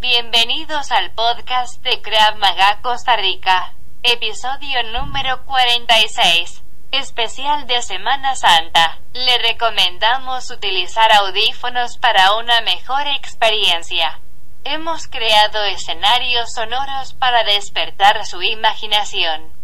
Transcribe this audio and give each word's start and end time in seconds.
Bienvenidos 0.00 0.92
al 0.92 1.10
podcast 1.10 1.82
de 1.82 2.00
Krav 2.00 2.36
Maga 2.36 2.78
Costa 2.82 3.16
Rica, 3.16 3.74
episodio 4.04 4.80
número 4.92 5.44
46, 5.44 6.62
especial 6.92 7.66
de 7.66 7.82
Semana 7.82 8.36
Santa. 8.36 9.00
Le 9.12 9.38
recomendamos 9.38 10.52
utilizar 10.52 11.10
audífonos 11.10 11.98
para 11.98 12.36
una 12.36 12.60
mejor 12.60 13.08
experiencia. 13.08 14.20
Hemos 14.62 15.08
creado 15.08 15.64
escenarios 15.64 16.52
sonoros 16.52 17.14
para 17.14 17.42
despertar 17.42 18.24
su 18.24 18.40
imaginación. 18.40 19.57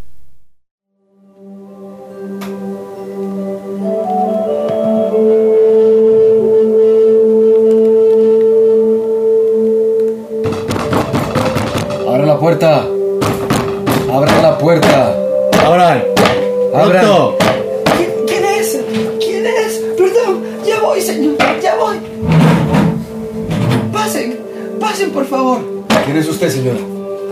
Puerta. 12.45 12.87
Abra 14.13 14.43
la 14.43 14.59
puerta. 14.59 15.17
Abran. 15.65 16.05
Abran. 16.75 17.07
¿Quién, 17.97 18.11
quién 18.27 18.45
es? 18.45 18.81
¿Quién 19.19 19.47
es? 19.47 19.81
Perdón, 19.97 20.45
ya 20.67 20.79
voy, 20.79 21.01
señor, 21.01 21.37
ya 21.63 21.75
voy. 21.77 21.97
Pasen, 23.91 24.41
pasen, 24.79 25.11
por 25.13 25.25
favor. 25.25 25.61
¿Quién 26.05 26.19
es 26.19 26.29
usted, 26.29 26.51
señora? 26.51 26.81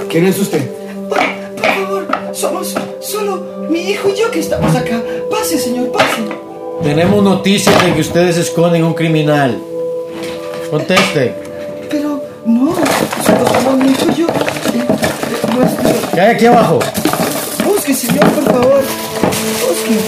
¿Quién 0.08 0.24
es 0.28 0.38
usted? 0.38 0.62
Por, 1.10 1.18
por 1.18 1.66
favor, 1.66 2.06
somos 2.32 2.74
solo 3.00 3.66
mi 3.68 3.80
hijo 3.80 4.08
y 4.08 4.14
yo 4.14 4.30
que 4.30 4.40
estamos 4.40 4.74
acá. 4.74 4.98
Pase, 5.30 5.58
señor, 5.58 5.92
pase. 5.92 6.22
Tenemos 6.82 7.22
noticias 7.22 7.84
de 7.84 7.92
que 7.92 8.00
ustedes 8.00 8.38
esconden 8.38 8.82
un 8.82 8.94
criminal. 8.94 9.60
Conteste. 10.70 11.41
¿Qué 16.12 16.20
hay 16.20 16.34
aquí 16.34 16.44
abajo? 16.44 16.78
Busque, 17.64 17.94
señor, 17.94 18.30
por 18.32 18.44
favor. 18.44 18.82
Busque. 19.66 19.98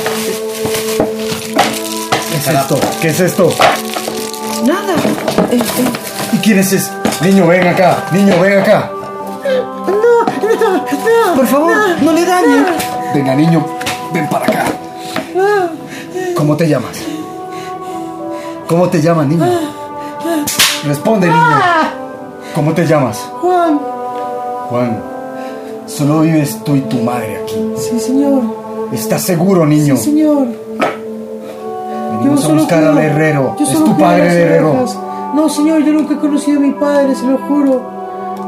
¿Qué 2.31 2.37
es 2.37 2.49
esto? 2.49 2.81
¿Qué 3.01 3.09
es 3.09 3.21
esto? 3.21 3.55
Nada. 4.67 4.95
Eh, 5.51 5.57
eh, 5.57 5.63
¿Y 6.35 6.37
quién 6.39 6.59
es 6.59 6.75
ese? 6.75 6.91
Niño, 7.23 7.47
ven 7.47 7.67
acá. 7.67 8.05
Niño, 8.13 8.39
ven 8.39 8.59
acá. 8.59 8.91
por 11.35 11.47
favor, 11.47 11.73
no 12.03 12.13
le 12.13 12.27
dañe. 12.27 12.67
Venga, 13.15 13.35
niño, 13.35 13.65
ven 14.13 14.29
para 14.29 14.45
acá. 14.45 14.65
¿Cómo 16.37 16.55
te 16.55 16.69
llamas? 16.69 16.99
¿Cómo 18.67 18.91
te 18.91 19.01
llamas, 19.01 19.27
niño? 19.27 19.47
Responde, 20.85 21.29
niño. 21.29 21.61
¿Cómo 22.55 22.75
te 22.75 22.87
llamas? 22.87 23.19
Juan. 23.41 23.81
Juan. 24.69 25.14
Solo 25.97 26.21
vives 26.23 26.59
tú 26.65 26.75
y 26.77 26.81
tu 26.83 26.97
madre 26.99 27.39
aquí. 27.43 27.55
Sí, 27.77 28.01
señor. 28.01 28.43
¿Estás 28.93 29.23
seguro, 29.23 29.65
niño? 29.67 29.97
Sí, 29.97 30.05
señor. 30.11 30.47
Venimos 32.19 32.41
a 32.41 32.47
solo 32.47 32.61
buscar 32.63 32.85
al 32.85 32.99
herrero. 32.99 33.55
yo 33.59 33.65
Es 33.65 33.73
tu 33.79 33.97
padre 33.97 34.27
el 34.29 34.37
herrero. 34.39 34.85
No, 35.35 35.49
señor, 35.49 35.85
yo 35.85 35.93
nunca 35.93 36.15
he 36.15 36.19
conocido 36.19 36.59
a 36.59 36.63
mi 36.63 36.73
padre, 36.73 37.15
se 37.15 37.27
lo 37.27 37.39
juro. 37.39 37.83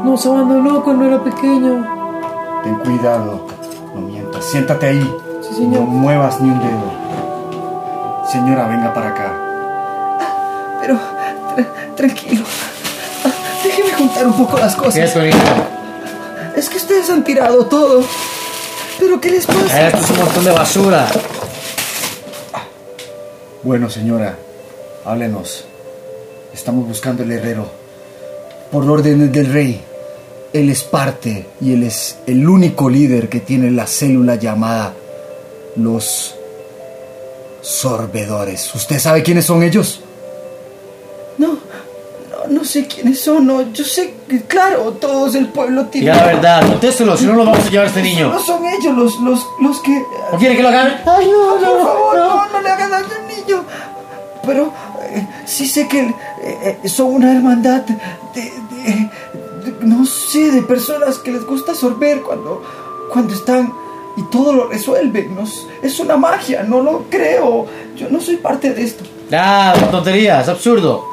Nos 0.03 0.25
abandonó 0.25 0.83
cuando 0.83 1.05
era 1.05 1.23
pequeño. 1.23 1.85
Ten 2.63 2.75
cuidado. 2.79 3.41
No 3.95 4.01
mientas. 4.01 4.43
Siéntate 4.45 4.87
ahí. 4.87 5.15
Sí, 5.41 5.55
señor. 5.55 5.81
No 5.81 5.85
muevas 5.87 6.39
ni 6.41 6.49
un 6.49 6.59
dedo. 6.59 6.97
Señora, 8.29 8.67
venga 8.67 8.93
para 8.93 9.09
acá. 9.09 9.31
Pero, 10.81 10.95
tra- 11.55 11.95
tranquilo. 11.95 12.43
Ah, 13.25 13.29
Déjeme 13.63 13.91
juntar 13.93 14.27
un 14.27 14.33
poco 14.33 14.57
las 14.57 14.75
¿Qué 14.75 14.81
cosas. 14.81 14.97
es, 14.97 15.15
hijo? 15.15 15.37
Ustedes 17.07 17.19
han 17.19 17.23
tirado 17.23 17.65
todo. 17.67 18.03
¿Pero 18.99 19.21
qué 19.21 19.31
les 19.31 19.45
pasa? 19.45 19.87
Esto 19.87 19.97
es 19.97 20.09
un 20.09 20.17
montón 20.17 20.43
de 20.43 20.51
basura. 20.51 21.07
Bueno, 23.63 23.89
señora, 23.89 24.37
háblenos. 25.05 25.63
Estamos 26.53 26.85
buscando 26.85 27.23
el 27.23 27.31
herrero. 27.31 27.65
Por 28.73 28.83
órdenes 28.91 29.31
del 29.31 29.53
rey. 29.53 29.81
Él 30.51 30.69
es 30.69 30.83
parte 30.83 31.45
y 31.61 31.71
él 31.71 31.83
es 31.83 32.17
el 32.27 32.45
único 32.45 32.89
líder 32.89 33.29
que 33.29 33.39
tiene 33.39 33.71
la 33.71 33.87
célula 33.87 34.35
llamada 34.35 34.93
los 35.77 36.35
sorbedores. 37.61 38.75
¿Usted 38.75 38.99
sabe 38.99 39.23
quiénes 39.23 39.45
son 39.45 39.63
ellos? 39.63 40.01
No, 42.47 42.53
no, 42.53 42.59
no 42.59 42.63
sé 42.65 42.87
quiénes 42.87 43.19
son. 43.21 43.45
No, 43.47 43.71
yo 43.73 43.83
sé 43.83 44.13
que, 44.27 44.41
claro, 44.43 44.91
todos 44.99 45.35
el 45.35 45.47
pueblo 45.47 45.85
tiene. 45.87 46.11
Diga 46.11 46.25
la 46.25 46.33
verdad, 46.33 46.67
contéstelo, 46.67 47.15
si 47.17 47.25
no 47.25 47.33
lo 47.33 47.45
vamos 47.45 47.65
a 47.65 47.69
llevar 47.69 47.85
a 47.85 47.89
este 47.89 48.01
niño. 48.01 48.29
No 48.29 48.39
son 48.39 48.65
ellos 48.65 48.95
los, 48.95 49.19
los, 49.21 49.45
los 49.61 49.79
que. 49.79 50.03
¿O 50.31 50.37
quiere 50.37 50.55
que 50.55 50.61
lo 50.63 50.69
hagan? 50.69 51.01
Ay, 51.05 51.29
no, 51.31 51.55
por 51.55 51.85
favor, 51.85 52.15
no, 52.17 52.45
no 52.49 52.61
le 52.61 52.69
hagan 52.69 52.91
daño 52.91 53.07
al 53.07 53.27
niño. 53.27 53.63
Pero 54.45 54.71
eh, 55.11 55.27
sí 55.45 55.67
sé 55.67 55.87
que 55.87 55.99
eh, 56.01 56.79
eh, 56.83 56.89
son 56.89 57.07
una 57.15 57.33
hermandad 57.35 57.81
de, 57.81 57.93
de- 58.35 58.51
de- 58.83 59.09
no 59.81 60.05
sé, 60.05 60.51
de 60.51 60.61
personas 60.61 61.17
que 61.17 61.31
les 61.31 61.45
gusta 61.45 61.75
sorber 61.75 62.21
cuando, 62.21 62.63
cuando 63.11 63.33
están 63.33 63.73
y 64.15 64.23
todo 64.31 64.53
lo 64.53 64.67
resuelven. 64.69 65.35
No 65.35 65.41
es- 65.43 65.67
es 65.81 65.99
una 65.99 66.15
magia, 66.15 66.63
no 66.63 66.81
lo 66.81 67.05
creo. 67.09 67.65
Yo 67.97 68.07
no 68.09 68.21
soy 68.21 68.37
parte 68.37 68.73
de 68.73 68.83
esto. 68.83 69.03
Ah, 69.33 69.73
tonterías, 69.91 70.47
absurdo. 70.47 71.03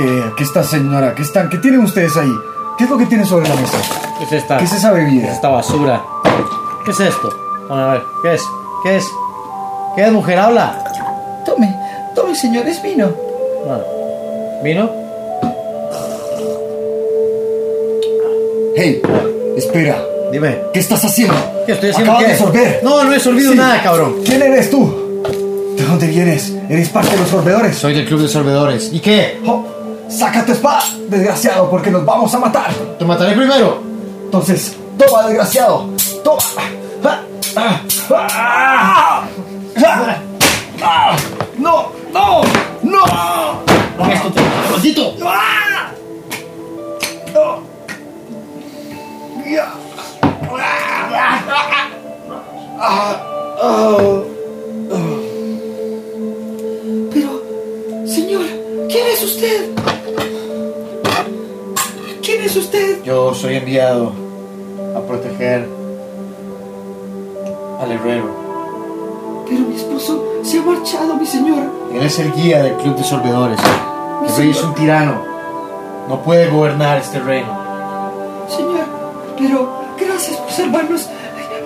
Eh, 0.00 0.24
aquí 0.32 0.44
está, 0.44 0.62
señora. 0.62 1.14
¿Qué, 1.14 1.22
están? 1.22 1.48
¿Qué 1.48 1.58
tienen 1.58 1.80
ustedes 1.80 2.16
ahí? 2.16 2.32
¿Qué 2.76 2.84
es 2.84 2.90
lo 2.90 2.96
que 2.98 3.06
tienen 3.06 3.26
sobre 3.26 3.48
la 3.48 3.56
mesa? 3.56 3.78
¿Qué 4.18 4.24
es 4.24 4.32
esta? 4.32 4.58
¿Qué 4.58 4.64
es 4.64 4.72
esa 4.72 4.92
bebida? 4.92 5.22
¿Qué 5.22 5.28
es 5.28 5.34
esta 5.34 5.48
basura? 5.48 6.02
¿Qué 6.84 6.90
es 6.92 7.00
esto? 7.00 7.28
Vamos 7.68 7.88
a 7.88 7.92
ver, 7.94 8.02
¿qué 8.22 8.34
es? 8.34 8.42
¿Qué 8.84 8.96
es? 8.96 9.04
¿Qué 9.96 10.04
es, 10.06 10.12
mujer? 10.12 10.38
Habla. 10.38 10.84
Tome, 11.44 11.74
tome, 12.14 12.34
señores, 12.36 12.80
vino. 12.82 13.10
Ah, 13.68 13.80
¿Vino? 14.62 14.88
Hey, 18.76 19.02
espera. 19.56 20.00
Dime. 20.30 20.58
¿Qué 20.72 20.78
estás 20.80 21.04
haciendo? 21.04 21.34
¿Qué 21.66 21.72
estoy 21.72 21.90
haciendo? 21.90 22.12
Acabas 22.12 22.26
qué? 22.26 22.32
de 22.32 22.38
sorber. 22.38 22.80
No, 22.84 23.02
no 23.02 23.12
he 23.12 23.18
sorbido 23.18 23.52
Sí. 23.52 23.58
nada, 23.58 23.82
cabrón. 23.82 24.16
¿Quién 24.24 24.42
eres 24.42 24.70
tú? 24.70 25.08
¿De 25.76 25.84
dónde 25.84 26.06
vienes? 26.06 26.52
¿Eres 26.68 26.88
parte 26.90 27.10
de 27.12 27.16
los 27.18 27.28
sorbedores? 27.28 27.76
Soy 27.76 27.94
del 27.94 28.04
club 28.06 28.20
de 28.22 28.28
sorbedores. 28.28 28.90
¿Y 28.92 29.00
qué? 29.00 29.40
Oh, 29.46 29.64
saca 30.08 30.44
tu 30.44 30.52
espada, 30.52 30.82
desgraciado, 31.08 31.70
porque 31.70 31.90
nos 31.90 32.04
vamos 32.04 32.34
a 32.34 32.38
matar. 32.38 32.72
¿Te 32.98 33.04
mataré 33.04 33.34
primero? 33.36 33.82
Entonces, 34.24 34.76
toma, 34.96 35.26
desgraciado. 35.26 35.90
Toma. 36.24 36.40
Ah, 37.56 37.82
ah, 38.10 39.24
ah. 40.82 41.16
No, 41.58 41.90
no, 42.12 42.42
no. 42.82 43.04
Maldito. 44.70 45.14
Ah. 45.24 45.90
No. 47.34 47.62
Ya. 49.46 49.72
Pero, 57.12 57.42
señor, 58.06 58.46
¿quién 58.88 59.06
es 59.08 59.22
usted? 59.22 59.67
Yo 63.04 63.32
soy 63.34 63.54
enviado 63.56 64.12
a 64.96 65.00
proteger 65.02 65.68
al 67.80 67.92
herrero. 67.92 69.44
Pero 69.48 69.60
mi 69.60 69.76
esposo 69.76 70.24
se 70.42 70.58
ha 70.58 70.62
marchado, 70.62 71.14
mi 71.14 71.24
señor. 71.24 71.62
Él 71.94 72.02
es 72.02 72.18
el 72.18 72.32
guía 72.32 72.64
del 72.64 72.74
club 72.74 72.96
de 72.96 73.04
sorbedores. 73.04 73.60
El 74.26 74.36
rey 74.36 74.50
es 74.50 74.62
un 74.62 74.74
tirano. 74.74 75.22
No 76.08 76.20
puede 76.22 76.50
gobernar 76.50 76.98
este 76.98 77.20
reino. 77.20 77.46
Señor, 78.48 78.86
pero 79.38 79.70
gracias 79.96 80.36
por 80.38 80.50
salvarnos. 80.50 81.08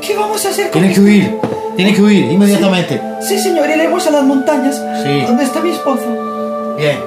¿Qué 0.02 0.14
vamos 0.14 0.44
a 0.44 0.50
hacer 0.50 0.70
con 0.70 0.82
Tiene 0.82 0.94
que 0.94 1.00
huir. 1.00 1.40
Tiene 1.74 1.94
que 1.94 2.02
huir 2.02 2.32
inmediatamente. 2.32 3.00
Sí, 3.22 3.38
señor, 3.38 3.70
iremos 3.70 4.06
a 4.06 4.10
las 4.10 4.24
montañas. 4.24 4.76
Sí. 5.02 5.22
¿Dónde 5.26 5.44
está 5.44 5.60
mi 5.62 5.70
esposo? 5.70 6.74
Bien. 6.76 6.98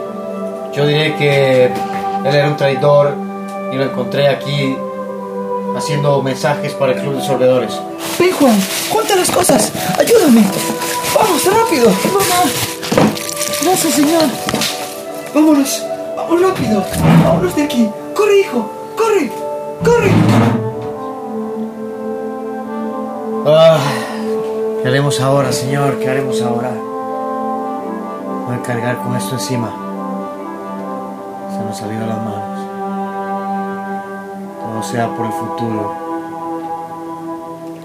Yo 0.74 0.88
diré 0.88 1.16
que 1.18 1.66
él 1.66 2.36
era 2.36 2.48
un 2.48 2.58
traidor 2.58 3.25
y 3.76 3.78
lo 3.78 3.84
encontré 3.84 4.30
aquí 4.30 4.78
haciendo 5.76 6.22
mensajes 6.24 6.74
para 6.74 6.94
el 6.94 7.02
club 7.02 7.16
de 7.16 7.22
sorbedores. 7.22 7.78
Ven, 8.18 8.32
Juan, 8.32 8.58
cuenta 8.90 9.16
las 9.18 9.30
cosas. 9.30 9.72
Ayúdame. 10.00 10.44
Vamos, 11.14 11.46
rápido. 11.46 11.90
Mamá. 12.14 12.50
Gracias, 13.64 13.94
señor. 13.94 14.24
Vámonos. 15.34 15.84
Vamos 16.16 16.42
rápido. 16.42 16.86
Vámonos 17.26 17.56
de 17.56 17.64
aquí. 17.64 17.90
Corre, 18.14 18.40
hijo. 18.40 18.72
Corre. 18.96 19.30
Corre. 19.84 20.12
Ah, 23.46 23.78
¿Qué 24.82 24.88
haremos 24.88 25.20
ahora, 25.20 25.52
señor? 25.52 26.00
¿Qué 26.00 26.10
haremos 26.10 26.42
ahora? 26.42 26.72
Voy 28.46 28.56
a 28.56 28.62
cargar 28.64 28.98
con 29.04 29.18
esto 29.18 29.34
encima. 29.34 29.70
Se 31.52 31.60
nos 31.60 31.78
salió 31.78 32.00
de 32.00 32.08
las 32.08 32.18
manos. 32.18 32.55
Sea 34.92 35.08
por 35.16 35.26
el 35.26 35.32
futuro 35.32 35.96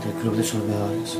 del 0.05 0.12
Club 0.20 0.37
de 0.37 0.44
Soldadores. 0.44 1.19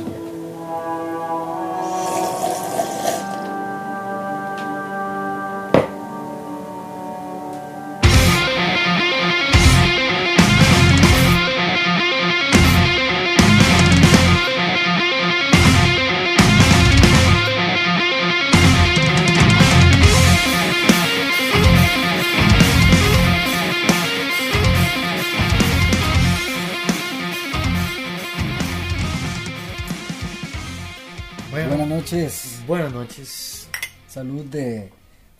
Buenas 32.71 32.93
noches 32.93 33.67
Salud 34.07 34.45
de 34.45 34.93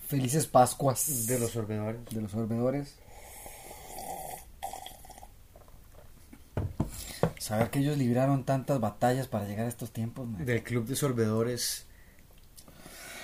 felices 0.06 0.48
Pascuas 0.48 1.28
de 1.28 1.40
los 1.40 1.52
sorbedores. 1.52 2.02
de 2.10 2.22
los 2.22 2.30
sorbedores. 2.30 2.98
Saber 7.40 7.70
que 7.70 7.80
ellos 7.80 7.98
libraron 7.98 8.44
tantas 8.44 8.82
batallas 8.82 9.30
para 9.30 9.48
llegar 9.48 9.66
a 9.66 9.70
estos 9.70 9.92
tiempos. 9.94 10.28
man. 10.28 10.46
Del 10.46 10.62
Club 10.62 10.86
de 10.86 10.98
Sorbedores 10.98 11.86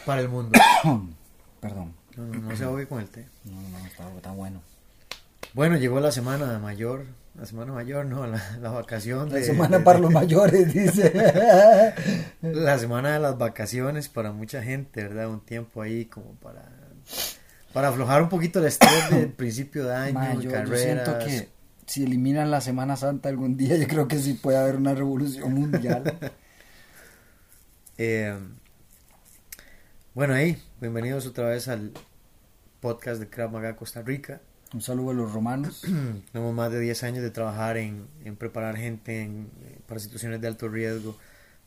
para 0.06 0.22
el 0.22 0.30
mundo. 0.30 0.58
Perdón. 1.60 1.94
No, 2.16 2.28
no, 2.28 2.34
no 2.34 2.56
se 2.56 2.64
ahogue 2.64 2.88
con 2.88 3.02
el 3.02 3.10
té. 3.10 3.28
No, 3.44 3.60
no, 3.60 3.86
está, 3.86 4.10
está 4.16 4.32
bueno. 4.32 4.62
Bueno, 5.54 5.76
llegó 5.76 6.00
la 6.00 6.14
semana 6.14 6.58
mayor. 6.60 7.08
La 7.38 7.46
semana 7.46 7.72
mayor, 7.72 8.06
no, 8.08 8.26
la, 8.26 8.42
la 8.62 8.72
vacación. 8.72 9.30
La 9.32 9.42
semana 9.44 9.78
de- 9.78 9.84
para 9.84 10.00
los 10.00 10.12
mayores, 10.12 10.74
dice. 10.74 11.14
La 12.42 12.80
semana 12.80 13.14
de 13.14 13.20
las 13.20 13.38
vacaciones 13.38 14.10
para 14.10 14.32
mucha 14.32 14.64
gente, 14.64 15.04
¿verdad? 15.04 15.30
Un 15.30 15.42
tiempo 15.42 15.82
ahí 15.82 16.06
como 16.06 16.34
para 16.36 16.64
para 17.74 17.90
aflojar 17.90 18.24
un 18.24 18.30
poquito 18.30 18.58
el 18.60 18.66
estrés 18.66 19.10
del 19.12 19.30
principio 19.34 19.86
de 19.86 19.94
año, 19.96 20.14
Ma, 20.16 20.34
yo, 20.34 20.42
yo 20.42 20.52
carreras. 20.52 20.82
siento 20.82 21.20
que 21.20 21.50
si 21.86 22.04
eliminan 22.04 22.50
la 22.50 22.60
Semana 22.60 22.96
Santa 22.98 23.30
algún 23.30 23.56
día, 23.56 23.76
yo 23.78 23.88
creo 23.88 24.08
que 24.08 24.18
sí 24.18 24.34
puede 24.34 24.58
haber 24.58 24.76
una 24.78 24.94
revolución 24.96 25.54
mundial. 25.54 26.04
Eh, 28.00 28.38
bueno, 30.14 30.36
ahí, 30.36 30.62
bienvenidos 30.80 31.26
otra 31.26 31.46
vez 31.50 31.68
al 31.68 31.92
podcast 32.80 33.20
de 33.20 33.28
Krav 33.28 33.52
Maga 33.52 33.76
Costa 33.76 34.04
Rica. 34.04 34.40
Un 34.74 34.82
saludo 34.82 35.12
a 35.12 35.14
los 35.14 35.32
romanos. 35.32 35.82
Tenemos 36.32 36.54
más 36.54 36.72
de 36.72 36.80
10 36.80 37.04
años 37.04 37.24
de 37.24 37.32
trabajar 37.32 37.78
en, 37.78 38.08
en 38.26 38.36
preparar 38.36 38.76
gente 38.78 39.22
en- 39.22 39.50
eh, 39.64 39.80
para 39.88 40.00
situaciones 40.00 40.42
de 40.42 40.48
alto 40.48 40.68
riesgo, 40.68 41.18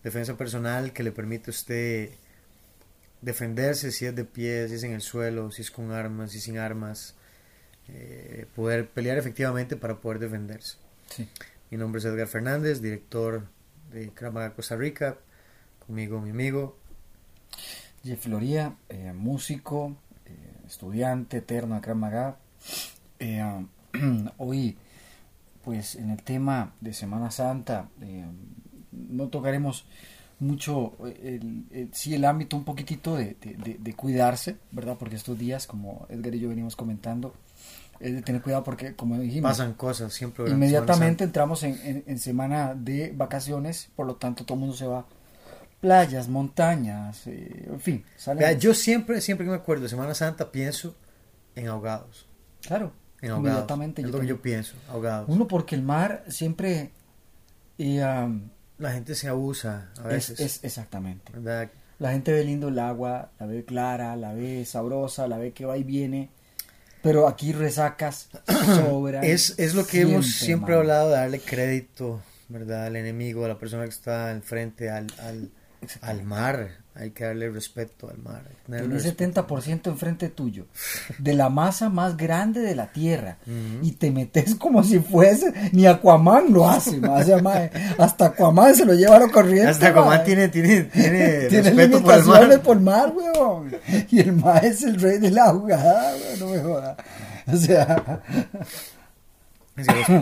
defensa 0.04 0.36
personal 0.36 0.92
que 0.92 1.02
le 1.02 1.12
permite 1.12 1.50
a 1.50 1.52
usted 1.52 2.10
defenderse 3.22 3.92
si 3.92 4.06
es 4.06 4.14
de 4.14 4.24
pie, 4.24 4.68
si 4.68 4.74
es 4.74 4.82
en 4.82 4.92
el 4.92 5.00
suelo, 5.00 5.50
si 5.50 5.62
es 5.62 5.70
con 5.70 5.92
armas, 5.92 6.32
si 6.32 6.40
sin 6.40 6.58
armas, 6.58 7.14
eh, 7.88 8.46
poder 8.54 8.88
pelear 8.88 9.18
efectivamente 9.18 9.76
para 9.76 10.00
poder 10.00 10.18
defenderse. 10.18 10.76
Sí. 11.08 11.28
Mi 11.70 11.78
nombre 11.78 11.98
es 12.00 12.04
Edgar 12.04 12.26
Fernández, 12.28 12.80
director 12.80 13.46
de 13.92 14.10
Krav 14.10 14.32
Maga 14.32 14.54
Costa 14.54 14.76
Rica, 14.76 15.16
conmigo 15.86 16.20
mi 16.20 16.30
amigo. 16.30 16.76
Jeff 18.04 18.20
Floría, 18.22 18.76
eh, 18.88 19.12
músico, 19.14 19.96
eh, 20.26 20.32
estudiante 20.66 21.38
eterno 21.38 21.74
de 21.76 21.80
Krav 21.80 21.96
Maga. 21.96 22.36
Eh, 23.18 23.66
hoy, 24.38 24.76
pues 25.64 25.94
en 25.96 26.10
el 26.10 26.22
tema 26.22 26.72
de 26.80 26.92
Semana 26.92 27.30
Santa, 27.30 27.88
eh, 28.00 28.24
no 28.92 29.28
tocaremos 29.28 29.84
mucho 30.38 30.94
el, 31.22 31.66
el- 31.70 31.90
sí 31.92 32.14
el 32.14 32.24
ámbito 32.24 32.56
un 32.56 32.64
poquitito 32.64 33.14
de, 33.16 33.36
de- 33.40 33.54
de- 33.56 33.76
de 33.78 33.94
cuidarse, 33.94 34.56
¿verdad? 34.72 34.96
Porque 34.98 35.16
estos 35.16 35.38
días, 35.38 35.66
como 35.66 36.06
Edgar 36.08 36.34
y 36.34 36.40
yo 36.40 36.48
venimos 36.48 36.76
comentando, 36.76 37.34
es 38.00 38.14
de 38.14 38.22
tener 38.22 38.40
cuidado 38.40 38.64
porque, 38.64 38.94
como 38.94 39.18
dijimos, 39.18 39.50
Pasan 39.50 39.74
cosas 39.74 40.14
siempre. 40.14 40.44
Inmediatamente 40.50 41.24
entramos 41.24 41.62
en, 41.62 41.78
en- 41.84 42.04
en 42.06 42.18
semana 42.18 42.74
de 42.74 43.12
vacaciones, 43.14 43.90
por 43.94 44.06
lo 44.06 44.16
tanto 44.16 44.44
todo 44.46 44.54
el 44.54 44.60
mundo 44.60 44.74
se 44.76 44.86
va. 44.86 45.04
Playas, 45.82 46.28
montañas, 46.28 47.26
eh, 47.26 47.66
en 47.70 47.80
fin, 47.80 48.04
salen. 48.16 48.38
Vea, 48.40 48.52
yo 48.52 48.72
siempre, 48.74 49.20
siempre 49.20 49.44
que 49.46 49.50
me 49.50 49.56
acuerdo 49.56 49.82
de 49.82 49.88
Semana 49.90 50.14
Santa 50.14 50.50
pienso 50.50 50.94
en 51.54 51.68
ahogados. 51.68 52.26
Claro, 52.62 52.92
En 53.20 53.30
inmediatamente. 53.36 54.02
es 54.02 54.08
yo 54.08 54.12
lo 54.14 54.20
que 54.20 54.26
yo 54.26 54.40
pienso, 54.42 54.74
ahogados. 54.88 55.28
Uno 55.28 55.46
porque 55.48 55.74
el 55.74 55.82
mar 55.82 56.24
siempre 56.28 56.90
eh, 57.78 58.04
um, 58.04 58.48
La 58.78 58.92
gente 58.92 59.14
se 59.14 59.28
abusa 59.28 59.90
a 59.98 60.08
es, 60.08 60.30
veces. 60.30 60.40
es 60.40 60.64
exactamente. 60.64 61.32
¿verdad? 61.32 61.70
La 61.98 62.12
gente 62.12 62.32
ve 62.32 62.44
lindo 62.44 62.68
el 62.68 62.78
agua, 62.78 63.30
la 63.38 63.46
ve 63.46 63.64
clara, 63.64 64.16
la 64.16 64.32
ve 64.32 64.64
sabrosa, 64.64 65.28
la 65.28 65.36
ve 65.38 65.52
que 65.52 65.66
va 65.66 65.76
y 65.76 65.82
viene, 65.84 66.30
pero 67.02 67.28
aquí 67.28 67.52
resacas 67.52 68.28
sobra. 68.66 69.20
Es, 69.20 69.58
es 69.58 69.74
lo 69.74 69.86
que 69.86 70.02
hemos 70.02 70.26
siempre 70.26 70.74
hablado 70.74 71.10
de 71.10 71.16
darle 71.16 71.40
crédito, 71.40 72.22
¿verdad? 72.48 72.86
Al 72.86 72.96
enemigo, 72.96 73.44
a 73.44 73.48
la 73.48 73.58
persona 73.58 73.84
que 73.84 73.90
está 73.90 74.30
al 74.30 74.40
frente, 74.42 74.88
al, 74.90 75.08
al, 75.20 75.50
al 76.00 76.22
mar. 76.24 76.79
Hay 76.94 77.12
que 77.12 77.24
darle 77.24 77.48
respeto 77.50 78.10
al 78.10 78.18
mar. 78.18 78.42
respeto. 78.88 79.46
70% 79.46 79.86
enfrente 79.86 80.28
tuyo, 80.28 80.66
de 81.18 81.34
la 81.34 81.48
masa 81.48 81.88
más 81.88 82.16
grande 82.16 82.60
de 82.60 82.74
la 82.74 82.92
tierra, 82.92 83.38
y 83.80 83.92
te 83.92 84.10
metes 84.10 84.54
como 84.56 84.82
si 84.82 84.98
fuese, 84.98 85.52
ni 85.72 85.86
Aquaman 85.86 86.52
lo 86.52 86.68
hace, 86.68 87.00
sea, 87.24 87.38
ma, 87.40 87.70
hasta 87.96 88.26
Aquaman 88.26 88.74
se 88.74 88.84
lo 88.84 88.94
lleva 88.94 89.16
a 89.16 89.20
lo 89.20 89.30
corriente. 89.30 89.68
Hasta 89.68 89.92
ma. 89.92 90.00
Aquaman 90.00 90.24
tiene, 90.24 90.48
tiene, 90.48 90.82
tiene, 90.84 91.46
Tiene 91.48 91.62
respeto 91.70 92.02
por 92.02 92.14
el 92.14 92.24
mar. 92.24 92.62
por 92.62 92.76
el 92.76 92.82
mar, 92.82 93.12
weón. 93.14 93.76
Y 94.10 94.20
el 94.20 94.32
mar 94.32 94.64
es 94.64 94.82
el 94.82 95.00
rey 95.00 95.18
de 95.18 95.30
la 95.30 95.50
jugada, 95.52 96.14
weón, 96.16 96.40
no 96.40 96.46
me 96.48 96.58
jodas. 96.58 96.96
O 97.46 97.56
sea, 97.56 98.22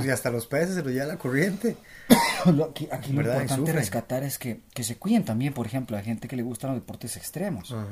Y 0.05 0.11
hasta 0.11 0.31
los 0.31 0.47
peces 0.47 0.77
se 0.77 0.83
los 0.83 0.93
lleva 0.93 1.07
la 1.07 1.17
corriente. 1.17 1.77
lo- 2.55 2.65
aquí, 2.67 2.89
aquí 2.91 3.13
lo 3.13 3.21
importante 3.23 3.73
rescatar 3.73 4.23
es 4.23 4.39
que, 4.39 4.61
que 4.73 4.83
se 4.85 4.97
cuiden 4.97 5.25
también, 5.25 5.53
por 5.53 5.67
ejemplo, 5.67 5.97
a 5.97 6.03
gente 6.03 6.29
que 6.29 6.37
le 6.37 6.43
gustan 6.43 6.71
los 6.71 6.81
deportes 6.81 7.17
extremos. 7.17 7.73
Ajá. 7.73 7.87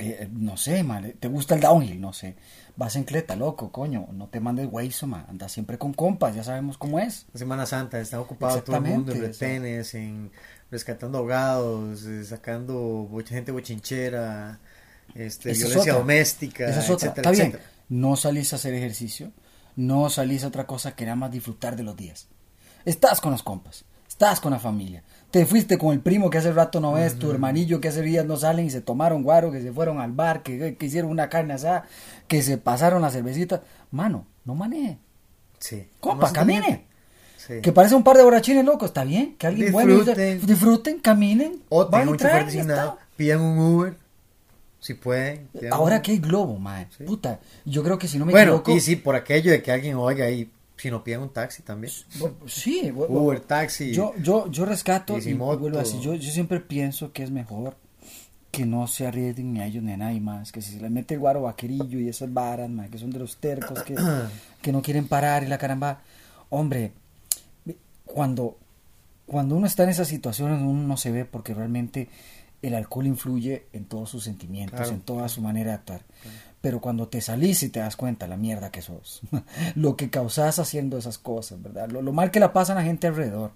Eh, 0.00 0.28
no 0.32 0.56
sé, 0.56 0.84
man, 0.84 1.12
te 1.18 1.26
gusta 1.26 1.56
el 1.56 1.60
downhill, 1.60 2.00
no 2.00 2.12
sé. 2.12 2.36
Vas 2.76 2.94
en 2.94 3.02
cleta, 3.02 3.34
loco, 3.34 3.72
coño, 3.72 4.06
no 4.12 4.28
te 4.28 4.38
mandes 4.38 4.68
hueso, 4.70 5.08
man. 5.08 5.26
Anda 5.28 5.48
siempre 5.48 5.76
con 5.76 5.92
compas, 5.92 6.36
ya 6.36 6.44
sabemos 6.44 6.78
cómo 6.78 7.00
es. 7.00 7.26
Semana 7.34 7.66
Santa 7.66 7.98
está 8.00 8.20
ocupado 8.20 8.62
todo 8.62 8.76
el 8.76 8.82
mundo 8.82 9.12
en 9.12 9.20
retenes, 9.22 9.94
en 9.94 10.30
rescatando 10.70 11.18
ahogados, 11.18 12.04
eh, 12.04 12.24
sacando 12.24 13.08
gente 13.26 13.50
bochinchera, 13.50 14.60
este, 15.16 15.50
Esa 15.50 15.66
violencia 15.66 15.94
doméstica, 15.94 16.68
Esa 16.68 16.80
es 16.80 16.90
otra. 16.90 17.08
etcétera, 17.08 17.30
Está 17.32 17.42
bien, 17.44 17.58
no 17.88 18.14
salís 18.14 18.52
a 18.52 18.56
hacer 18.56 18.74
ejercicio, 18.74 19.32
no 19.74 20.10
salís 20.10 20.44
a 20.44 20.48
otra 20.48 20.64
cosa 20.66 20.94
que 20.94 21.06
nada 21.06 21.16
más 21.16 21.32
disfrutar 21.32 21.74
de 21.74 21.82
los 21.82 21.96
días. 21.96 22.28
Estás 22.84 23.20
con 23.20 23.32
los 23.32 23.42
compas, 23.42 23.84
estás 24.08 24.40
con 24.40 24.52
la 24.52 24.58
familia. 24.58 25.02
Te 25.30 25.44
fuiste 25.44 25.76
con 25.76 25.92
el 25.92 26.00
primo 26.00 26.30
que 26.30 26.38
hace 26.38 26.52
rato 26.52 26.80
no 26.80 26.92
ves, 26.94 27.18
tu 27.18 27.30
hermanillo 27.30 27.80
que 27.82 27.88
hace 27.88 28.00
días 28.00 28.24
no 28.24 28.36
salen 28.38 28.64
y 28.66 28.70
se 28.70 28.80
tomaron 28.80 29.22
guaro, 29.22 29.52
que 29.52 29.60
se 29.60 29.70
fueron 29.72 30.00
al 30.00 30.12
bar, 30.12 30.42
que, 30.42 30.74
que 30.76 30.86
hicieron 30.86 31.10
una 31.10 31.28
carne 31.28 31.52
asada, 31.54 31.84
que 32.26 32.42
se 32.42 32.56
pasaron 32.56 33.02
la 33.02 33.10
cervecita. 33.10 33.62
Mano, 33.90 34.24
no 34.46 34.54
maneje. 34.54 34.96
Sí. 35.58 35.86
Compa, 36.00 36.32
camine. 36.32 36.86
Sí. 37.36 37.60
Que 37.62 37.72
parece 37.72 37.94
un 37.94 38.02
par 38.02 38.16
de 38.16 38.22
borrachines 38.22 38.64
locos, 38.64 38.88
está 38.88 39.04
bien. 39.04 39.34
Que 39.36 39.46
alguien 39.46 39.70
bueno 39.70 39.94
Disfruten. 39.96 40.46
disfruten, 40.46 40.98
caminen. 41.00 41.60
O 41.68 41.86
van 41.88 42.10
designado, 42.16 42.90
está. 42.94 43.06
pidan 43.16 43.40
un 43.42 43.58
Uber, 43.58 43.96
si 44.80 44.94
pueden. 44.94 45.48
Ahora 45.70 45.96
un- 45.96 46.02
que 46.02 46.12
hay 46.12 46.18
globo, 46.18 46.58
mae. 46.58 46.86
Sí. 46.96 47.04
Puta, 47.04 47.38
yo 47.66 47.82
creo 47.82 47.98
que 47.98 48.08
si 48.08 48.18
no 48.18 48.24
me 48.24 48.32
Bueno, 48.32 48.52
equivoco. 48.52 48.70
y 48.72 48.80
sí, 48.80 48.96
por 48.96 49.14
aquello 49.14 49.50
de 49.50 49.62
que 49.62 49.72
alguien 49.72 49.96
oiga 49.96 50.24
ahí, 50.24 50.50
si 50.78 50.90
no 50.90 51.04
pidan 51.04 51.20
un 51.22 51.30
taxi 51.32 51.62
también. 51.62 51.92
bu- 52.18 52.32
Sí, 52.48 52.90
Uber, 52.94 53.40
taxi. 53.40 53.92
Yo, 53.92 54.14
yo, 54.22 54.50
yo 54.50 54.64
rescato 54.64 55.18
y, 55.18 55.34
vuelvo 55.34 55.76
a 55.76 55.82
decir, 55.82 56.00
yo, 56.00 56.14
yo 56.14 56.30
siempre 56.30 56.60
pienso 56.60 57.12
que 57.12 57.22
es 57.24 57.30
mejor 57.30 57.76
que 58.50 58.64
no 58.64 58.86
se 58.86 59.06
arriesguen 59.06 59.52
ni 59.52 59.60
a 59.60 59.66
ellos 59.66 59.82
ni 59.82 59.92
a 59.92 59.96
nadie 59.98 60.20
más, 60.20 60.52
que 60.52 60.62
si 60.62 60.72
se 60.72 60.80
les 60.80 60.90
mete 60.90 61.14
el 61.14 61.20
guaro 61.20 61.42
vaquerillo 61.42 61.98
y 62.00 62.08
esas 62.08 62.32
varas, 62.32 62.70
mae, 62.70 62.88
que 62.88 62.96
son 62.98 63.10
de 63.10 63.18
los 63.18 63.36
tercos, 63.36 63.82
que, 63.82 63.94
que 64.62 64.72
no 64.72 64.80
quieren 64.80 65.06
parar 65.06 65.42
y 65.42 65.46
la 65.48 65.58
caramba. 65.58 66.00
Hombre, 66.50 66.92
cuando, 68.04 68.56
cuando 69.26 69.54
uno 69.56 69.66
está 69.66 69.82
en 69.84 69.90
esas 69.90 70.08
situaciones 70.08 70.60
uno 70.62 70.82
no 70.86 70.96
se 70.96 71.10
ve 71.10 71.24
porque 71.24 71.52
realmente 71.54 72.08
el 72.62 72.74
alcohol 72.74 73.06
influye 73.06 73.66
en 73.72 73.84
todos 73.84 74.10
sus 74.10 74.24
sentimientos, 74.24 74.78
Claro. 74.80 74.94
en 74.94 75.00
toda 75.02 75.28
su 75.28 75.42
manera 75.42 75.70
de 75.70 75.74
actuar. 75.76 76.00
Pero 76.60 76.80
cuando 76.80 77.08
te 77.08 77.20
salís 77.20 77.62
y 77.62 77.68
te 77.68 77.80
das 77.80 77.96
cuenta 77.96 78.26
la 78.26 78.36
mierda 78.36 78.70
que 78.70 78.82
sos, 78.82 79.20
lo 79.74 79.96
que 79.96 80.10
causás 80.10 80.58
haciendo 80.58 80.98
esas 80.98 81.18
cosas, 81.18 81.62
¿verdad? 81.62 81.88
Lo, 81.90 82.02
lo 82.02 82.12
mal 82.12 82.30
que 82.30 82.40
la 82.40 82.52
pasan 82.52 82.78
a 82.78 82.82
gente 82.82 83.06
alrededor, 83.06 83.52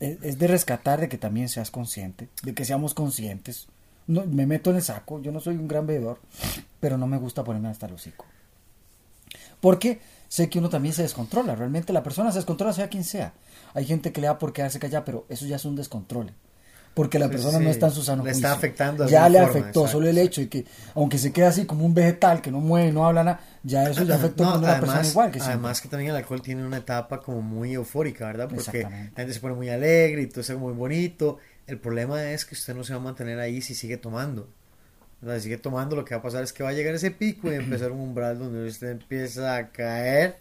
es, 0.00 0.18
es 0.22 0.38
de 0.38 0.46
rescatar 0.46 1.00
de 1.00 1.08
que 1.08 1.18
también 1.18 1.48
seas 1.48 1.70
consciente, 1.70 2.28
de 2.42 2.54
que 2.54 2.64
seamos 2.64 2.94
conscientes. 2.94 3.68
No, 4.06 4.24
me 4.24 4.46
meto 4.46 4.70
en 4.70 4.76
el 4.76 4.82
saco, 4.82 5.20
yo 5.20 5.32
no 5.32 5.40
soy 5.40 5.56
un 5.56 5.68
gran 5.68 5.86
bebedor, 5.86 6.18
pero 6.80 6.96
no 6.96 7.06
me 7.06 7.18
gusta 7.18 7.44
ponerme 7.44 7.68
hasta 7.68 7.86
el 7.86 7.92
hocico. 7.92 8.24
Porque 9.60 10.00
sé 10.28 10.48
que 10.48 10.58
uno 10.58 10.68
también 10.68 10.94
se 10.94 11.02
descontrola. 11.02 11.54
Realmente 11.54 11.92
la 11.92 12.02
persona 12.02 12.30
se 12.30 12.38
descontrola, 12.38 12.72
sea 12.72 12.88
quien 12.88 13.04
sea. 13.04 13.32
Hay 13.74 13.84
gente 13.84 14.12
que 14.12 14.20
le 14.20 14.28
da 14.28 14.38
por 14.38 14.52
quedarse 14.52 14.78
callada, 14.78 15.04
pero 15.04 15.26
eso 15.28 15.46
ya 15.46 15.56
es 15.56 15.64
un 15.64 15.76
descontrol. 15.76 16.32
Porque 16.98 17.18
la 17.20 17.28
persona 17.28 17.58
sí. 17.58 17.64
no 17.64 17.70
está 17.70 17.86
en 17.86 17.92
su 17.92 18.02
sano 18.02 18.24
Le 18.24 18.32
está 18.32 18.52
afectando 18.52 19.04
de 19.04 19.10
Ya 19.12 19.28
le 19.28 19.38
forma, 19.38 19.50
afectó, 19.50 19.68
exacto, 19.82 19.88
solo 19.88 20.08
el 20.08 20.18
hecho 20.18 20.40
de 20.40 20.48
que, 20.48 20.64
aunque 20.96 21.16
se 21.16 21.32
quede 21.32 21.46
así 21.46 21.64
como 21.64 21.86
un 21.86 21.94
vegetal 21.94 22.42
que 22.42 22.50
no 22.50 22.58
mueve, 22.58 22.90
no 22.90 23.06
habla 23.06 23.22
nada, 23.22 23.40
ya 23.62 23.88
eso 23.88 24.02
ya 24.02 24.16
afectó 24.16 24.42
No, 24.42 24.50
a 24.50 24.58
una 24.58 24.80
persona 24.80 25.06
igual 25.06 25.26
que 25.30 25.38
siempre. 25.38 25.52
además 25.54 25.80
que 25.80 25.88
también 25.88 26.10
el 26.10 26.16
alcohol 26.16 26.42
tiene 26.42 26.66
una 26.66 26.78
etapa 26.78 27.20
como 27.20 27.40
muy 27.40 27.72
eufórica, 27.74 28.26
¿verdad? 28.26 28.48
Porque 28.52 28.82
la 28.82 28.90
gente 29.16 29.32
se 29.32 29.38
pone 29.38 29.54
muy 29.54 29.68
alegre 29.68 30.22
y 30.22 30.26
todo 30.26 30.40
está 30.40 30.56
muy 30.56 30.72
bonito. 30.72 31.38
El 31.68 31.78
problema 31.78 32.32
es 32.32 32.44
que 32.44 32.56
usted 32.56 32.74
no 32.74 32.82
se 32.82 32.94
va 32.94 32.98
a 32.98 33.02
mantener 33.04 33.38
ahí 33.38 33.62
si 33.62 33.76
sigue 33.76 33.96
tomando. 33.96 34.48
Si 35.22 35.40
sigue 35.42 35.58
tomando, 35.58 35.94
lo 35.94 36.04
que 36.04 36.14
va 36.16 36.18
a 36.18 36.22
pasar 36.22 36.42
es 36.42 36.52
que 36.52 36.64
va 36.64 36.70
a 36.70 36.72
llegar 36.72 36.94
ese 36.94 37.12
pico 37.12 37.52
y 37.52 37.54
empezar 37.54 37.92
un 37.92 38.00
umbral 38.00 38.38
donde 38.40 38.66
usted 38.66 38.90
empieza 38.90 39.54
a 39.56 39.70
caer, 39.70 40.40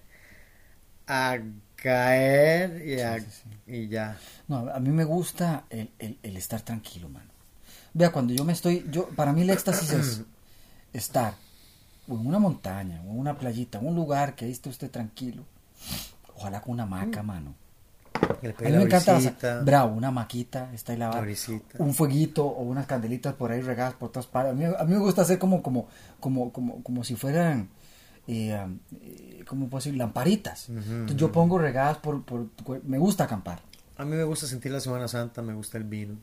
a 1.05 1.37
caer 1.77 2.85
y, 2.85 2.99
a- 2.99 3.19
Sí, 3.19 3.25
sí, 3.65 3.71
y 3.73 3.87
ya. 3.87 4.17
No, 4.47 4.69
a 4.69 4.79
mí 4.79 4.89
me 4.89 5.03
gusta 5.05 5.63
el, 5.69 5.89
el- 5.99 6.17
el 6.23 6.37
estar 6.37 6.61
tranquilo, 6.61 7.07
mano. 7.09 7.29
Vea, 7.93 8.11
cuando 8.11 8.33
yo 8.33 8.43
me 8.43 8.53
estoy, 8.53 8.85
yo, 8.91 9.07
para 9.09 9.31
mí 9.33 9.41
el 9.41 9.49
éxtasis 9.49 9.91
es 9.93 10.21
estar 10.93 11.33
en 12.07 12.25
una 12.27 12.39
montaña, 12.39 13.01
o 13.05 13.11
en 13.11 13.19
una 13.19 13.37
playita, 13.37 13.79
en 13.79 13.87
un 13.87 13.95
lugar 13.95 14.35
que 14.35 14.45
ahí 14.45 14.51
esté 14.51 14.69
usted 14.69 14.89
tranquilo. 14.91 15.43
Ojalá 16.35 16.61
con 16.61 16.73
una 16.73 16.83
hamaca, 16.83 17.23
mano. 17.23 17.55
Que 18.41 18.47
le 18.47 18.53
A 18.53 18.69
mí 18.71 18.77
me 18.77 18.83
encanta, 18.83 19.13
brisita, 19.13 19.61
bravo, 19.61 19.95
una 19.95 20.11
maquita, 20.11 20.71
está 20.73 20.91
ahí 20.93 20.97
la 20.99 21.09
la 21.09 21.19
un 21.79 21.93
fueguito 21.93 22.45
o 22.45 22.61
unas 22.63 22.85
candelitas 22.87 23.33
por 23.35 23.51
ahí 23.51 23.61
regadas 23.61 23.93
por 23.95 24.11
todas 24.11 24.27
partes. 24.27 24.51
A 24.53 24.55
mí, 24.55 24.65
a 24.65 24.83
mí 24.83 24.93
me 24.93 24.99
gusta 24.99 25.21
hacer 25.23 25.37
como, 25.39 25.61
como, 25.61 25.87
como, 26.19 26.51
como, 26.51 26.81
como 26.83 27.03
si 27.03 27.15
fueran, 27.15 27.69
eh, 28.27 28.57
eh, 29.01 29.36
¿cómo 29.47 29.67
puedo 29.67 29.79
decir? 29.79 29.95
Lamparitas. 29.97 30.69
Ujú, 30.69 30.77
Entonces 30.79 31.17
yo 31.17 31.31
pongo 31.31 31.57
regadas 31.57 31.97
por, 31.97 32.23
por, 32.23 32.47
me 32.83 32.97
gusta 32.97 33.23
acampar. 33.23 33.59
A 33.97 34.05
mí 34.05 34.15
me 34.15 34.23
gusta 34.23 34.45
sentir 34.47 34.71
la 34.71 34.79
Semana 34.79 35.07
Santa, 35.07 35.41
me 35.41 35.53
gusta 35.53 35.77
el 35.77 35.83
vino. 35.85 36.15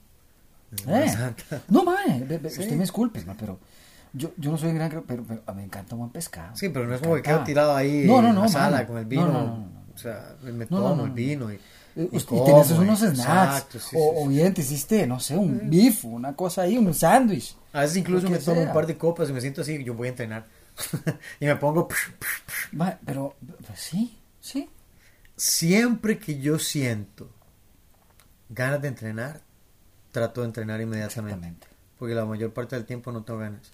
Eh, 0.86 1.08
Santa. 1.08 1.62
No, 1.68 1.84
mae, 1.84 2.20
ve- 2.24 2.50
Sí. 2.50 2.60
usted 2.60 2.72
me 2.74 2.80
disculpe, 2.82 3.24
mae, 3.24 3.36
pero 3.38 3.58
yo, 4.12 4.30
yo 4.36 4.50
no 4.50 4.56
soy 4.58 4.70
un 4.70 4.76
gran, 4.76 4.90
pero, 5.06 5.24
pero 5.24 5.42
me 5.54 5.64
encanta 5.64 5.94
un 5.94 6.00
buen 6.00 6.10
pescado. 6.12 6.54
Sí, 6.56 6.68
pero 6.68 6.86
no 6.86 6.94
es 6.94 7.00
como 7.00 7.14
que 7.16 7.22
quedo 7.22 7.42
tirado 7.44 7.74
ahí 7.74 8.04
No, 8.06 8.20
no, 8.22 8.28
en 8.28 8.34
no, 8.36 8.42
la 8.42 8.48
sala 8.48 8.86
con 8.86 8.98
el 8.98 9.04
No, 9.04 9.08
vino. 9.10 9.26
no, 9.26 9.32
no, 9.32 9.46
no, 9.46 9.56
no. 9.58 9.84
O 9.94 9.98
sea, 9.98 10.36
me 10.42 10.66
tomo 10.66 11.02
el 11.04 11.08
no. 11.10 11.14
vino 11.14 11.52
y, 11.52 11.58
Eh, 11.96 12.08
y 12.10 12.16
y 12.16 12.20
tenés 12.44 12.70
unos 12.72 12.98
snacks, 12.98 13.18
exacto, 13.20 13.78
sí, 13.78 13.96
o, 13.96 14.10
sí, 14.10 14.16
o 14.18 14.22
sí. 14.22 14.28
bien 14.28 14.52
te 14.52 14.62
hiciste, 14.62 15.06
no 15.06 15.20
sé, 15.20 15.36
un 15.36 15.70
beef, 15.70 16.04
una 16.04 16.34
cosa 16.34 16.62
ahí, 16.62 16.76
un 16.76 16.92
sándwich. 16.92 17.56
A 17.72 17.82
veces 17.82 17.98
incluso 17.98 18.28
me 18.28 18.38
tomo 18.38 18.56
sea. 18.58 18.66
un 18.68 18.72
par 18.74 18.86
de 18.88 18.96
copas 18.98 19.30
y 19.30 19.32
me 19.32 19.40
siento 19.40 19.60
así, 19.60 19.82
yo 19.84 19.94
voy 19.94 20.08
a 20.08 20.10
entrenar. 20.10 20.44
y 21.40 21.46
me 21.46 21.56
pongo... 21.56 21.88
Mae, 22.72 22.98
pero, 23.04 23.36
pues 23.66 23.80
sí, 23.80 24.18
sí. 24.40 24.68
Siempre 25.36 26.18
que 26.18 26.38
yo 26.38 26.58
siento 26.58 27.28
ganas 28.48 28.80
de 28.82 28.88
entrenar, 28.88 29.40
trato 30.10 30.40
de 30.42 30.48
entrenar 30.48 30.80
inmediatamente. 30.80 31.66
Porque 31.98 32.14
la 32.14 32.24
mayor 32.24 32.52
parte 32.52 32.76
del 32.76 32.84
tiempo 32.84 33.12
no 33.12 33.24
tengo 33.24 33.40
ganas. 33.40 33.72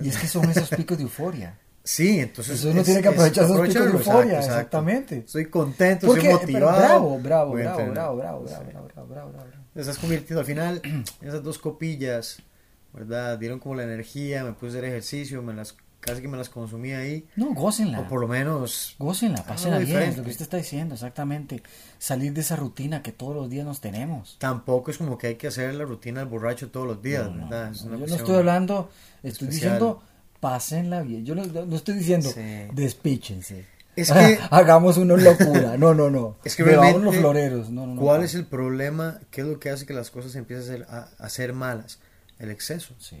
Y 0.00 0.08
es 0.08 0.16
que 0.16 0.26
son 0.26 0.48
esos 0.50 0.68
picos 0.70 0.96
de 0.96 1.04
euforia. 1.04 1.58
Sí, 1.86 2.18
entonces... 2.18 2.64
Entonces 2.64 2.74
uno 2.74 2.82
tiene 2.82 3.02
que 3.02 3.08
aprovechar 3.08 3.44
esos 3.44 3.60
picos 3.60 3.74
de 3.74 3.90
euforia, 3.90 4.36
exacto, 4.36 4.52
exactamente. 4.54 5.18
Estoy 5.18 5.50
contento, 5.50 6.06
Porque, 6.06 6.22
pero 6.22 6.38
motivado. 6.40 6.78
bravo, 6.78 7.18
bravo, 7.18 7.52
bravo, 7.52 7.76
bravo, 7.76 7.90
bravo, 7.90 8.16
bravo, 8.16 8.44
bravo, 8.44 8.88
bravo, 8.88 9.06
bravo, 9.06 9.32
bravo. 9.32 9.64
Estás 9.74 9.98
convirtiendo 9.98 10.40
al 10.40 10.46
final, 10.46 10.80
esas 11.20 11.42
dos 11.42 11.58
copillas, 11.58 12.38
¿verdad? 12.94 13.38
Dieron 13.38 13.58
como 13.58 13.74
la 13.74 13.82
energía, 13.82 14.44
me 14.44 14.54
puse 14.54 14.66
a 14.66 14.68
hacer 14.70 14.84
ejercicio, 14.86 15.42
me 15.42 15.52
las, 15.52 15.76
casi 16.04 16.20
que 16.20 16.28
me 16.28 16.36
las 16.36 16.48
consumí 16.50 16.92
ahí. 16.92 17.26
No, 17.36 17.54
gócenla. 17.54 18.00
O 18.00 18.08
por 18.08 18.20
lo 18.20 18.28
menos, 18.28 18.94
Gócenla, 18.98 19.42
pásenla 19.44 19.78
bien, 19.78 20.02
es 20.02 20.16
lo 20.18 20.24
que 20.24 20.30
usted 20.30 20.42
está 20.42 20.58
diciendo, 20.58 20.94
exactamente. 20.94 21.62
Salir 21.98 22.32
de 22.34 22.42
esa 22.42 22.56
rutina 22.56 23.02
que 23.02 23.12
todos 23.12 23.34
los 23.34 23.48
días 23.48 23.64
nos 23.64 23.80
tenemos. 23.80 24.36
tampoco 24.38 24.90
es 24.90 24.98
como 24.98 25.16
que 25.16 25.28
hay 25.28 25.34
que 25.36 25.46
hacer 25.46 25.74
la 25.74 25.84
rutina 25.84 26.20
del 26.20 26.28
borracho 26.28 26.70
todos 26.70 26.86
los 26.86 27.00
días, 27.02 27.24
No, 27.30 27.34
no, 27.36 27.48
¿verdad? 27.48 27.70
Es 27.72 27.82
una 27.82 27.96
yo 27.98 28.06
no 28.06 28.14
estoy 28.16 28.36
hablando, 28.36 28.90
estoy 29.22 29.48
especial. 29.48 29.72
diciendo, 29.72 30.02
pásenla 30.40 31.02
bien. 31.02 31.24
Yo 31.24 31.34
no, 31.34 31.44
no 31.46 31.74
estoy 31.76 31.94
diciendo, 31.94 32.28
Sí. 32.30 32.40
despíchense. 32.72 33.66
Es 33.96 34.10
que- 34.10 34.38
Hagamos 34.50 34.96
una 34.98 35.16
locura. 35.16 35.76
No, 35.78 35.94
no, 35.94 36.10
no. 36.10 36.36
Es 36.44 36.56
que 36.56 36.64
Bebamos 36.64 37.02
los 37.02 37.16
floreros. 37.16 37.70
No, 37.70 37.86
no, 37.86 37.94
no. 37.94 38.00
¿cuál 38.00 38.24
es 38.24 38.34
el 38.34 38.44
problema? 38.44 39.20
¿Qué 39.30 39.40
es 39.42 39.46
lo 39.46 39.58
que 39.60 39.70
hace 39.70 39.86
que 39.86 39.94
las 39.94 40.10
cosas 40.10 40.34
empiecen 40.34 40.64
a 40.64 40.66
ser, 40.66 40.86
a, 40.90 41.08
a 41.18 41.28
ser 41.28 41.52
malas? 41.52 42.00
El 42.38 42.50
exceso. 42.50 42.94
Sí, 42.98 43.16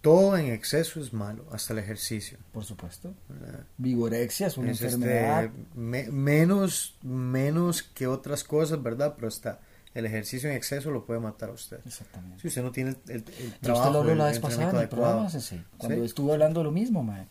Todo 0.00 0.36
en 0.38 0.46
exceso 0.46 0.98
es 1.00 1.12
malo, 1.12 1.44
hasta 1.52 1.72
el 1.74 1.78
ejercicio. 1.80 2.38
por 2.52 2.64
supuesto. 2.64 3.12
¿verdad? 3.28 3.64
Vigorexia 3.76 4.46
es 4.46 4.56
una 4.56 4.70
Es, 4.72 4.80
este, 4.80 4.94
enfermedad. 4.94 5.50
me- 5.74 6.10
menos, 6.10 6.96
menos 7.02 7.82
que 7.82 8.06
otras 8.06 8.42
cosas, 8.44 8.82
¿verdad? 8.82 9.12
Pero 9.16 9.28
hasta 9.28 9.60
el 9.92 10.06
ejercicio 10.06 10.48
en 10.48 10.56
exceso 10.56 10.90
lo 10.90 11.04
puede 11.04 11.20
matar 11.20 11.50
a 11.50 11.52
usted. 11.52 11.80
Exactamente. 11.84 12.40
Si 12.40 12.48
usted 12.48 12.62
no 12.62 12.72
tiene 12.72 12.90
el, 12.90 12.96
el, 13.08 13.16
el 13.16 13.24
Yo 13.26 13.32
usted 13.48 13.60
trabajo, 13.60 13.92
lo 13.92 13.98
habló 14.00 14.14
la 14.14 14.26
vez 14.26 14.38
pasada 14.38 14.70
en 14.70 14.76
el 14.76 14.88
programa, 14.88 15.28
cuando 15.76 15.96
Sí. 15.98 16.04
estuve 16.04 16.32
hablando 16.32 16.64
lo 16.64 16.70
mismo, 16.70 17.02
mae. 17.02 17.26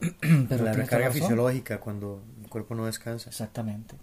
Pero 0.48 0.64
la 0.64 0.72
recarga 0.72 1.10
fisiológica 1.10 1.78
cuando 1.80 2.22
el 2.42 2.50
cuerpo 2.50 2.74
no 2.74 2.86
descansa. 2.86 3.30
Exactamente. 3.30 3.94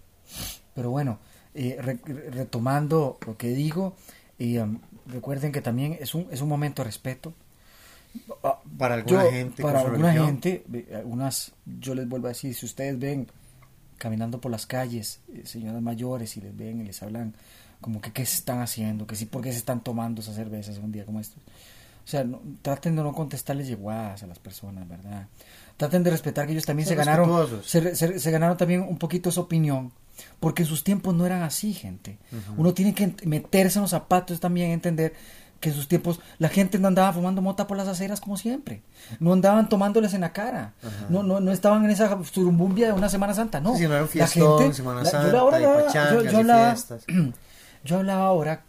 Pero 0.74 0.90
bueno, 0.92 1.20
eh, 1.54 1.78
re- 1.80 2.00
re- 2.06 2.30
retomando 2.32 3.18
lo 3.28 3.38
que 3.38 3.50
digo, 3.50 3.96
y, 4.38 4.58
um, 4.60 4.80
recuerden 5.08 5.52
que 5.52 5.62
también 5.62 5.98
es 6.00 6.16
un, 6.16 6.28
es 6.32 6.42
un 6.42 6.48
momento 6.50 6.82
de 6.82 6.86
respeto. 6.88 7.34
Ah, 8.44 8.60
Para 8.78 8.96
alguna 8.96 9.24
yo- 9.26 9.32
gente, 9.32 9.62
para 9.62 9.82
su 9.82 9.88
alguna 9.88 10.08
religión. 10.08 10.28
gente, 10.28 10.66
eh, 10.74 10.96
algunas, 10.96 11.52
yo 11.80 11.94
les 11.96 12.08
vuelvo 12.08 12.28
a 12.28 12.30
decir, 12.30 12.54
si 12.56 12.66
ustedes 12.66 12.98
ven 12.98 13.28
caminando 13.98 14.40
por 14.40 14.52
las 14.52 14.66
calles, 14.66 15.20
eh, 15.34 15.42
señoras 15.46 15.82
mayores, 15.82 16.36
y 16.38 16.42
les 16.42 16.56
ven 16.56 16.82
y 16.82 16.86
les 16.86 17.04
hablan 17.04 17.34
como 17.82 18.02
que 18.02 18.12
qué 18.12 18.26
se 18.26 18.36
están 18.36 18.60
haciendo, 18.62 19.06
que 19.08 19.16
sí, 19.16 19.26
por 19.26 19.42
qué 19.42 19.52
se 19.52 19.58
están 19.60 19.82
tomando 19.84 20.22
esas 20.22 20.36
cervezas 20.36 20.78
un 20.78 20.92
día 20.92 21.06
como 21.06 21.20
estos. 21.20 21.38
O 22.06 22.08
sea, 22.12 22.24
no- 22.24 22.42
traten 22.62 22.96
de 22.96 23.04
no 23.04 23.14
contestarles 23.14 23.68
yeguadas 23.68 24.24
a 24.24 24.28
las 24.28 24.40
personas, 24.40 24.88
¿verdad? 24.88 25.28
Traten 25.78 26.02
de 26.04 26.10
respetar 26.12 26.46
que 26.46 26.54
ellos 26.54 26.66
también 26.66 26.88
se 26.88 26.96
ganaron, 26.96 27.62
se, 27.64 27.96
se- 27.96 28.20
se 28.20 28.32
ganaron 28.32 28.58
también 28.58 28.82
un 28.82 28.98
poquito 28.98 29.30
esa 29.30 29.42
opinión, 29.42 29.92
porque 30.40 30.64
en 30.64 30.68
sus 30.68 30.84
tiempos 30.84 31.14
no 31.14 31.26
eran 31.26 31.44
así, 31.44 31.74
gente. 31.74 32.18
Uno 32.58 32.74
tiene 32.74 32.94
que 32.94 33.14
meterse 33.26 33.78
en 33.80 33.84
los 33.84 33.92
zapatos 33.92 34.40
también, 34.40 34.72
entender 34.72 35.14
que 35.60 35.70
en 35.70 35.76
sus 35.76 35.88
tiempos 35.88 36.20
la 36.38 36.48
gente 36.50 36.80
no 36.80 36.88
andaba 36.88 37.12
fumando 37.14 37.42
mota 37.42 37.68
por 37.68 37.76
las 37.78 37.88
aceras 37.88 38.22
como 38.22 38.38
siempre. 38.38 38.82
No 39.20 39.34
andaban 39.34 39.68
tomándoles 39.70 40.14
en 40.14 40.22
la 40.22 40.32
cara. 40.34 40.74
No, 41.10 41.24
no, 41.24 41.40
no 41.40 41.52
estaban 41.52 41.84
en 41.86 41.92
esa 41.92 42.18
surumbumbia 42.24 42.88
de 42.88 42.94
una 42.94 43.10
Semana 43.10 43.34
Santa, 43.34 43.60
no. 43.60 43.76
Sí, 44.28 44.32
La 44.68 44.72
Semana 44.74 45.04
la- 45.04 45.10
yo 45.32 45.40
ahora 45.40 45.60
yo- 46.14 46.22
yo 46.32 46.38
hablaba- 46.40 46.72
yo 47.84 47.98
hablaba 47.98 48.26
ahora 48.26 48.64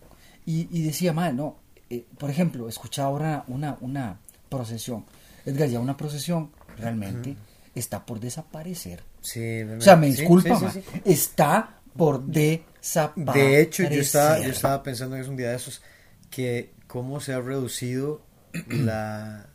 y, 0.47 0.69
y 0.77 0.83
decía, 0.83 1.13
madre, 1.13 1.33
no, 1.35 1.57
eh, 1.91 2.05
por 2.19 2.31
ejemplo, 2.31 2.69
escuchaba 2.69 3.09
ahora 3.09 3.45
una, 3.49 3.77
una 3.81 4.17
procesión. 4.49 5.05
Edgar, 5.47 5.69
ya 5.69 5.81
una 5.81 5.97
procesión 5.97 6.51
realmente 6.77 7.37
está 7.75 8.05
por 8.05 8.19
desaparecer. 8.21 9.03
Sí, 9.21 9.63
O 9.63 9.81
sea, 9.81 9.97
me 9.97 10.07
disculpa, 10.09 10.59
sí, 10.73 10.83
está 11.05 11.77
por 11.97 12.23
desaparecer. 12.25 13.35
De 13.35 13.61
hecho, 13.61 13.83
yo 13.85 13.89
estaba, 14.01 14.39
yo 14.39 14.51
estaba 14.51 14.83
pensando 14.83 15.17
en 15.17 15.23
eso 15.23 15.31
un 15.31 15.37
día 15.37 15.51
de 15.51 15.57
esos, 15.57 15.83
que 16.31 16.73
cómo 16.91 17.21
se 17.21 17.33
ha 17.33 17.41
reducido 17.41 18.21
la... 18.69 19.47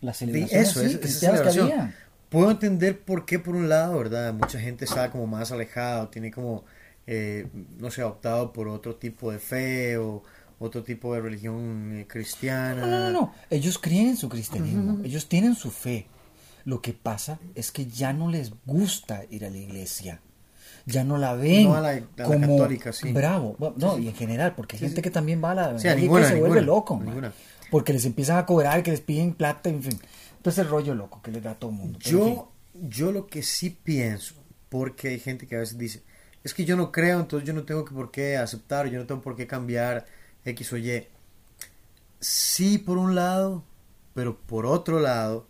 La 0.00 0.14
celebración 0.14 0.60
eso, 0.60 0.80
así, 0.80 0.86
es, 0.86 0.92
esa 0.94 1.00
cristianas 1.00 1.40
que 1.42 1.50
celebración. 1.50 1.80
había. 1.80 1.96
Puedo 2.28 2.50
entender 2.50 3.00
por 3.00 3.24
qué, 3.24 3.38
por 3.38 3.54
un 3.54 3.68
lado, 3.68 3.98
¿verdad? 3.98 4.32
Mucha 4.32 4.58
gente 4.58 4.84
está 4.84 5.10
como 5.10 5.26
más 5.26 5.52
alejada, 5.52 6.04
o 6.04 6.08
tiene 6.08 6.32
como, 6.32 6.64
eh, 7.06 7.46
no 7.78 7.90
sé, 7.90 8.02
optado 8.02 8.52
por 8.52 8.68
otro 8.68 8.96
tipo 8.96 9.30
de 9.30 9.38
fe 9.38 9.98
o 9.98 10.22
otro 10.58 10.82
tipo 10.82 11.14
de 11.14 11.20
religión 11.20 11.92
eh, 11.94 12.06
cristiana. 12.08 12.80
No, 12.80 12.86
no, 12.86 12.98
no, 12.98 13.10
no. 13.10 13.34
Ellos 13.50 13.78
creen 13.78 14.08
en 14.08 14.16
su 14.16 14.28
cristianismo, 14.28 15.00
ellos 15.04 15.28
tienen 15.28 15.54
su 15.54 15.70
fe. 15.70 16.06
Lo 16.64 16.80
que 16.80 16.92
pasa 16.92 17.38
es 17.54 17.70
que 17.70 17.86
ya 17.86 18.12
no 18.12 18.28
les 18.28 18.52
gusta 18.64 19.24
ir 19.30 19.44
a 19.44 19.50
la 19.50 19.58
iglesia. 19.58 20.20
Ya 20.86 21.04
no 21.04 21.16
la 21.18 21.34
ven 21.34 21.64
No 21.64 21.74
a 21.76 21.80
la- 21.80 21.90
a 21.90 21.94
la 22.16 22.24
como 22.24 22.40
católica, 22.58 22.92
sí. 22.92 23.12
bravo. 23.12 23.54
Bueno, 23.58 23.74
no, 23.78 23.98
y 23.98 24.08
en 24.08 24.14
general, 24.14 24.54
porque 24.56 24.76
hay 24.76 24.80
Sí, 24.80 24.84
gente 24.86 24.96
sí. 25.00 25.02
que 25.02 25.10
también 25.10 25.42
va 25.42 25.52
a 25.52 25.54
la 25.54 25.62
Sí, 25.78 25.86
a 25.88 25.92
evangélica 25.92 25.98
y 25.98 26.02
ninguna, 26.02 26.22
se 26.28 26.34
a 26.34 26.38
vuelve 26.40 26.48
ninguna, 26.60 26.60
loco. 26.66 26.96
man. 26.96 27.06
ninguna. 27.06 27.32
Porque 27.70 27.92
les 27.92 28.04
empiezan 28.04 28.36
a 28.38 28.46
cobrar, 28.46 28.82
que 28.82 28.90
les 28.90 29.00
piden 29.00 29.32
plata, 29.34 29.68
en 29.70 29.82
fin. 29.82 29.98
Entonces 30.36 30.64
el 30.64 30.70
rollo 30.70 30.94
loco 30.94 31.22
que 31.22 31.30
les 31.30 31.42
da 31.42 31.52
a 31.52 31.54
todo 31.54 31.70
el 31.70 31.76
mundo. 31.76 31.98
Pero, 32.02 32.18
en 32.18 32.24
fin. 32.24 32.34
Yo, 32.34 32.52
yo 32.88 33.12
lo 33.12 33.26
que 33.28 33.42
sí 33.42 33.70
pienso, 33.70 34.34
porque 34.68 35.08
hay 35.08 35.20
gente 35.20 35.46
que 35.46 35.56
a 35.56 35.60
veces 35.60 35.78
dice, 35.78 36.02
es 36.44 36.52
que 36.54 36.64
yo 36.64 36.76
no 36.76 36.90
creo, 36.90 37.20
entonces 37.20 37.46
yo 37.46 37.54
no 37.54 37.62
tengo 37.64 37.84
que 37.84 37.94
por 37.94 38.10
qué 38.10 38.36
aceptar, 38.36 38.88
yo 38.88 38.98
no 38.98 39.06
tengo 39.06 39.20
por 39.22 39.36
qué 39.36 39.46
cambiar 39.46 40.04
X 40.44 40.72
o 40.72 40.76
Y. 40.76 41.06
Sí, 42.20 42.78
por 42.78 42.98
un 42.98 43.14
lado, 43.14 43.64
pero 44.14 44.36
por 44.38 44.66
otro 44.66 45.00
lado, 45.00 45.46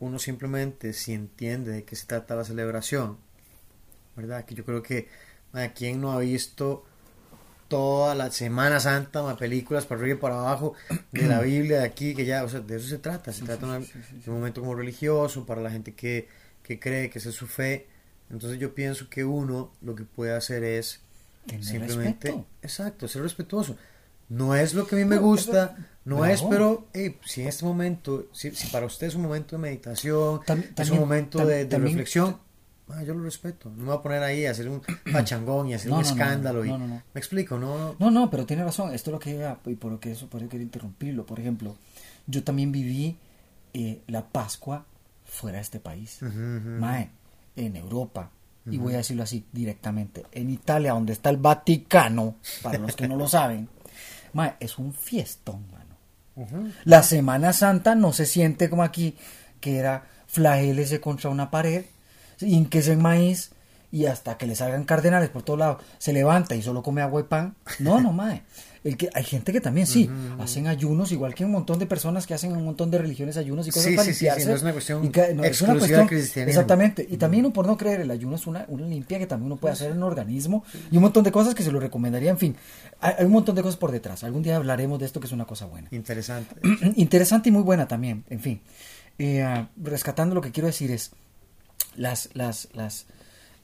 uno 0.00 0.18
simplemente 0.18 0.92
si 0.92 1.12
entiende 1.12 1.72
de 1.72 1.84
qué 1.84 1.96
se 1.96 2.06
trata 2.06 2.36
la 2.36 2.44
celebración, 2.44 3.18
¿verdad? 4.18 4.44
Que 4.44 4.54
yo 4.54 4.64
creo 4.64 4.82
que 4.82 5.08
a 5.52 5.68
quien 5.68 6.00
no 6.00 6.12
ha 6.12 6.18
visto 6.18 6.84
toda 7.68 8.14
la 8.14 8.30
Semana 8.30 8.80
Santa, 8.80 9.22
ma, 9.22 9.36
películas 9.36 9.84
para 9.86 10.00
arriba 10.00 10.16
y 10.16 10.20
para 10.20 10.38
abajo 10.40 10.74
de 11.12 11.22
la 11.26 11.40
Biblia 11.42 11.78
de 11.80 11.84
aquí, 11.86 12.14
que 12.14 12.24
ya, 12.24 12.42
o 12.44 12.48
sea, 12.48 12.60
de 12.60 12.76
eso 12.76 12.88
se 12.88 12.98
trata, 12.98 13.32
se 13.32 13.44
trata 13.44 13.66
de 13.66 13.72
una- 13.76 13.78
de 13.86 14.30
un 14.30 14.34
momento 14.34 14.60
como 14.60 14.74
religioso 14.74 15.44
para 15.46 15.60
la 15.62 15.70
gente 15.70 15.92
que, 15.94 16.28
que 16.62 16.78
cree, 16.80 17.10
que 17.10 17.18
esa 17.18 17.28
es 17.28 17.34
su 17.34 17.46
fe. 17.46 17.86
Entonces 18.30 18.58
yo 18.58 18.74
pienso 18.74 19.08
que 19.08 19.24
uno 19.24 19.70
lo 19.82 19.94
que 19.94 20.04
puede 20.04 20.32
hacer 20.34 20.64
es 20.64 21.00
Tener 21.46 21.64
simplemente, 21.64 22.28
respeto. 22.28 22.46
exacto, 22.62 23.08
ser 23.08 23.22
respetuoso. 23.22 23.76
No 24.28 24.54
es 24.54 24.74
lo 24.74 24.86
que 24.86 24.96
a 24.96 24.98
mí 24.98 25.04
me 25.06 25.16
No, 25.16 25.22
gusta, 25.22 25.74
pero- 25.76 25.88
no 26.04 26.24
es, 26.26 26.42
pero 26.42 26.88
hey, 26.92 27.18
si 27.24 27.42
en 27.42 27.48
este 27.48 27.64
momento, 27.64 28.26
si, 28.32 28.50
si 28.54 28.66
para 28.68 28.84
usted 28.86 29.06
es 29.06 29.14
un 29.14 29.22
momento 29.22 29.56
de 29.56 29.62
meditación, 29.62 30.40
Tam- 30.40 30.60
es 30.62 30.74
también- 30.74 30.92
un 30.94 30.98
momento 31.00 31.38
de, 31.46 31.56
de 31.58 31.64
también- 31.66 31.94
reflexión, 31.94 32.38
ah, 32.90 33.02
yo 33.02 33.14
lo 33.14 33.22
respeto. 33.24 33.70
No 33.70 33.76
me 33.76 33.84
voy 33.86 33.96
a 33.96 34.02
poner 34.02 34.22
ahí 34.22 34.46
a 34.46 34.50
hacer 34.52 34.68
un 34.68 34.80
pachangón 35.12 35.68
y 35.68 35.74
hacer 35.74 35.90
No, 35.90 35.96
un 35.98 36.02
no, 36.02 36.08
escándalo. 36.08 36.64
y, 36.64 36.68
no, 36.68 36.78
no, 36.78 36.86
no. 36.88 37.02
Me 37.14 37.18
explico, 37.18 37.58
no, 37.58 37.94
no. 37.98 38.10
No, 38.10 38.30
pero 38.30 38.46
tiene 38.46 38.64
razón. 38.64 38.94
Esto 38.94 39.10
es 39.10 39.12
lo 39.12 39.18
que 39.18 39.30
iba, 39.30 39.58
y 39.66 39.74
por 39.74 39.92
lo 39.92 40.00
que 40.00 40.12
eso, 40.12 40.28
por 40.28 40.40
eso 40.40 40.48
quería 40.50 40.64
interrumpirlo. 40.64 41.24
Por 41.26 41.40
ejemplo, 41.40 41.76
yo 42.26 42.42
también 42.44 42.72
viví 42.72 43.16
eh, 43.74 44.00
la 44.06 44.26
Pascua 44.26 44.84
fuera 45.24 45.56
de 45.58 45.62
este 45.62 45.80
país. 45.80 46.20
Ujú. 46.22 46.30
Mae, 46.80 47.10
en 47.56 47.76
Europa. 47.76 48.30
Y 48.70 48.76
voy 48.76 48.92
a 48.92 48.98
decirlo 48.98 49.22
así 49.22 49.46
directamente. 49.50 50.26
En 50.30 50.50
Italia, 50.50 50.92
donde 50.92 51.14
está 51.14 51.30
el 51.30 51.38
Vaticano, 51.38 52.34
para 52.62 52.78
los 52.78 52.94
que 52.96 53.08
no 53.08 53.16
lo 53.16 53.26
saben, 53.28 53.66
mae, 54.34 54.56
es 54.60 54.76
un 54.78 54.92
fiestón, 54.92 55.64
mano. 55.72 56.68
La 56.84 57.02
Semana 57.02 57.52
Santa 57.54 57.94
no 57.94 58.12
se 58.12 58.26
siente 58.26 58.68
como 58.70 58.82
aquí, 58.82 59.16
que 59.60 59.78
era 59.78 60.06
flagélese 60.26 61.00
contra 61.00 61.30
una 61.30 61.50
pared, 61.50 61.86
hinquese 62.40 62.92
en 62.92 63.02
maíz 63.02 63.50
y 63.90 64.04
hasta 64.06 64.36
que 64.36 64.46
le 64.46 64.54
salgan 64.54 64.84
cardenales 64.84 65.30
por 65.30 65.42
todos 65.42 65.58
lados, 65.58 65.82
se 65.98 66.12
levanta 66.12 66.54
y 66.54 66.62
solo 66.62 66.82
come 66.82 67.00
agua 67.02 67.20
y 67.22 67.24
pan. 67.24 67.54
No, 67.78 68.00
no, 68.00 68.12
mae. 68.12 68.42
El 68.84 68.96
que, 68.96 69.10
hay 69.12 69.24
gente 69.24 69.52
que 69.52 69.60
también 69.60 69.86
sí, 69.88 70.08
hacen 70.38 70.66
ayunos, 70.68 71.10
igual 71.10 71.34
que 71.34 71.44
un 71.44 71.50
montón 71.50 71.78
de 71.80 71.86
personas 71.86 72.26
que 72.26 72.32
hacen 72.34 72.52
un 72.56 72.64
montón 72.64 72.90
de 72.92 72.98
religiones 72.98 73.36
ayunos 73.36 73.66
y 73.66 73.70
cosas 73.70 73.88
Sí, 73.90 73.96
para 73.96 74.04
sí, 74.06 74.12
sí, 74.12 74.18
sí, 74.20 74.24
limpiarse. 74.26 74.48
no 74.48 74.54
es 74.56 74.62
una 74.62 74.72
cuestión 74.72 75.12
que- 75.12 75.34
no, 75.34 75.42
es 75.44 75.62
una 75.62 75.74
cuestión-. 75.78 76.08
Exactamente. 76.48 77.06
Y 77.10 77.16
también 77.16 77.44
uno 77.44 77.52
por 77.52 77.66
no 77.66 77.76
creer, 77.76 78.02
el 78.02 78.10
ayuno 78.10 78.36
es 78.36 78.46
una, 78.46 78.64
una 78.68 78.86
limpia 78.86 79.18
que 79.18 79.26
también 79.26 79.46
uno 79.46 79.56
puede 79.56 79.72
hacer 79.72 79.90
en 79.90 79.96
el 79.96 80.02
organismo 80.04 80.64
y 80.92 80.96
un 80.96 81.02
montón 81.02 81.24
de 81.24 81.32
cosas 81.32 81.54
que 81.54 81.62
se 81.64 81.72
lo 81.72 81.80
recomendaría. 81.80 82.30
En 82.30 82.38
fin, 82.38 82.56
hay, 83.00 83.14
hay 83.18 83.24
un 83.26 83.32
montón 83.32 83.56
de 83.56 83.62
cosas 83.62 83.78
por 83.78 83.90
detrás. 83.90 84.22
Algún 84.22 84.42
día 84.42 84.56
hablaremos 84.56 84.98
de 85.00 85.06
esto 85.06 85.18
que 85.18 85.26
es 85.26 85.32
una 85.32 85.44
cosa 85.44 85.66
buena. 85.66 85.88
Interesante. 85.90 86.54
Interesante 86.96 87.48
y 87.48 87.52
muy 87.52 87.62
buena 87.62 87.88
también, 87.88 88.24
en 88.30 88.40
fin. 88.40 88.60
Eh, 89.18 89.42
ah, 89.42 89.68
rescatando 89.82 90.34
lo 90.36 90.40
que 90.40 90.52
quiero 90.52 90.68
decir 90.68 90.92
es, 90.92 91.10
las, 91.96 92.30
las, 92.34 92.68
las, 92.74 93.06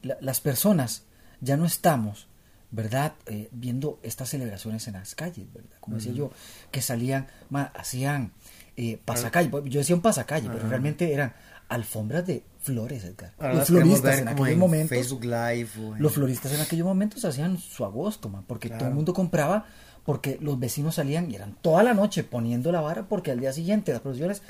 la- 0.02 0.16
las 0.20 0.40
personas 0.40 1.02
ya 1.40 1.56
no 1.56 1.64
estamos, 1.66 2.26
¿verdad? 2.70 3.14
Eh, 3.26 3.48
viendo 3.52 3.98
estas 4.02 4.30
celebraciones 4.30 4.86
en 4.88 4.94
las 4.94 5.14
calles, 5.14 5.52
¿verdad? 5.52 5.76
Como 5.80 5.96
decía 5.96 6.12
yo, 6.12 6.30
que 6.70 6.82
salían, 6.82 7.26
ma, 7.50 7.64
hacían 7.74 8.32
eh, 8.76 8.98
pasacalle, 9.04 9.50
yo 9.66 9.78
decía 9.80 9.94
un 9.94 10.02
pasacalle, 10.02 10.48
pero 10.52 10.68
realmente 10.68 11.12
eran 11.12 11.34
alfombras 11.68 12.26
de 12.26 12.42
flores, 12.60 13.04
Edgar. 13.04 13.32
Ahora 13.38 13.54
Los 13.54 13.68
floristas 13.68 14.18
en 14.18 14.24
como 14.24 14.30
aquellos 14.44 14.48
en 14.52 14.58
momentos... 14.58 14.88
Facebook 14.98 15.24
Live 15.24 15.68
o 15.80 15.96
en- 15.96 16.02
Los 16.02 16.12
floristas 16.12 16.52
en 16.52 16.60
aquellos 16.60 16.86
momentos 16.86 17.24
hacían 17.24 17.58
su 17.58 17.84
agosto, 17.84 18.28
man, 18.28 18.44
porque 18.46 18.68
todo 18.70 18.88
el 18.88 18.94
mundo 18.94 19.14
compraba, 19.14 19.66
porque 20.04 20.36
los 20.40 20.58
vecinos 20.58 20.96
salían 20.96 21.30
y 21.30 21.34
eran 21.36 21.54
toda 21.62 21.82
la 21.82 21.94
noche 21.94 22.24
poniendo 22.24 22.70
la 22.72 22.80
vara, 22.80 23.04
porque 23.08 23.30
al 23.30 23.40
día 23.40 23.52
siguiente 23.52 23.92
las 23.92 24.00
procesiones 24.02 24.42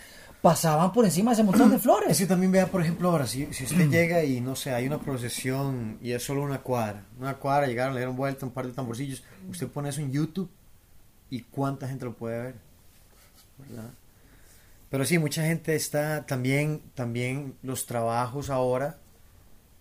pasaban 0.44 0.92
por 0.92 1.06
encima 1.06 1.30
de 1.30 1.36
ese 1.36 1.42
montón 1.42 1.70
de 1.70 1.76
Es 1.78 1.82
flores. 1.82 2.18
que 2.18 2.26
también 2.26 2.52
vea, 2.52 2.66
por 2.66 2.82
ejemplo, 2.82 3.08
ahora, 3.08 3.26
si, 3.26 3.50
si 3.54 3.64
usted 3.64 3.88
llega 3.90 4.22
y 4.24 4.42
no 4.42 4.54
sé, 4.54 4.74
hay 4.74 4.86
una 4.86 5.00
procesión 5.00 5.96
y 6.02 6.12
es 6.12 6.22
solo 6.22 6.42
una 6.42 6.58
cuadra, 6.58 7.02
una 7.18 7.38
cuadra, 7.38 7.66
llegaron, 7.66 7.94
le 7.94 8.00
dieron 8.00 8.14
vuelta 8.14 8.44
un 8.44 8.52
par 8.52 8.66
de 8.66 8.74
tamborcillos, 8.74 9.24
usted 9.48 9.68
pone 9.68 9.88
eso 9.88 10.02
en 10.02 10.12
YouTube 10.12 10.50
y 11.30 11.40
cuánta 11.40 11.88
gente 11.88 12.04
lo 12.04 12.14
puede 12.14 12.42
ver, 12.42 12.54
¿verdad? 13.56 13.90
Pero 14.90 15.06
sí, 15.06 15.16
mucha 15.16 15.42
gente 15.46 15.74
está 15.74 16.26
también, 16.26 16.82
también 16.94 17.54
los 17.62 17.86
trabajos 17.86 18.50
ahora, 18.50 18.98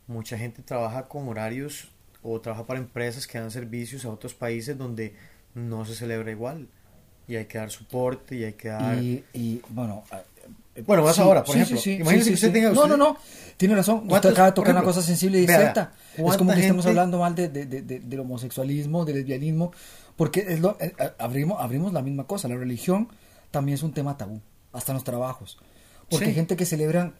mucha 0.07 0.37
gente 0.37 0.61
trabaja 0.61 1.09
con 1.09 1.27
horarios 1.27 1.91
o 2.21 2.39
trabaja 2.39 2.65
para 2.65 2.79
empresas 2.79 3.27
que 3.27 3.37
dan 3.37 3.51
servicios 3.51 4.05
a 4.05 4.09
otros 4.09 4.33
países 4.33 4.77
donde 4.77 5.13
no 5.55 5.83
se 5.83 5.93
celebra 5.93 6.31
igual 6.31 6.69
y 7.27 7.35
hay 7.35 7.45
que 7.47 7.57
dar 7.57 7.69
soporte 7.69 8.37
y 8.37 8.43
hay 8.45 8.53
que 8.53 8.69
dar... 8.69 8.97
Y, 8.97 9.25
y, 9.33 9.61
bueno, 9.69 10.03
Bueno, 10.85 11.03
más 11.03 11.19
ahora, 11.19 11.43
por 11.43 11.55
ejemplo, 11.55 11.79
imagínese 11.91 12.29
que 12.29 12.33
usted 12.35 12.51
tenga- 12.53 12.69
No, 12.71 12.81
usted- 12.83 12.89
no, 12.89 12.97
no, 12.97 13.17
tiene 13.57 13.75
razón. 13.75 13.97
Usted 13.97 14.09
¿Cuántos- 14.09 14.31
acaba 14.31 14.47
de 14.47 14.53
tocar 14.53 14.71
una 14.75 14.83
cosa 14.83 15.01
sensible 15.03 15.39
y 15.39 15.45
cierta. 15.45 15.93
Es 16.13 16.15
como 16.17 16.27
¿cuánta 16.29 16.55
que 16.55 16.61
estamos 16.61 16.83
gente- 16.85 16.89
hablando 16.99 17.19
mal 17.19 17.35
de, 17.35 17.49
de- 17.49 17.65
de- 17.67 17.81
de- 17.83 17.99
del 17.99 18.19
homosexualismo, 18.19 19.05
del 19.05 19.17
lesbianismo, 19.17 19.71
porque 20.15 20.45
es 20.47 20.59
lo, 20.59 20.75
eh, 20.79 20.93
eh, 20.97 21.11
abrimos, 21.19 21.61
abrimos 21.61 21.93
la 21.93 22.01
misma 22.01 22.25
cosa. 22.25 22.47
La 22.47 22.55
religión 22.55 23.09
también 23.51 23.75
es 23.75 23.83
un 23.83 23.93
tema 23.93 24.17
tabú, 24.17 24.41
hasta 24.71 24.91
en 24.91 24.95
los 24.95 25.03
trabajos. 25.03 25.57
Porque 26.09 26.25
Sí. 26.25 26.29
hay 26.29 26.35
gente 26.35 26.55
que 26.55 26.65
celebran 26.65 27.13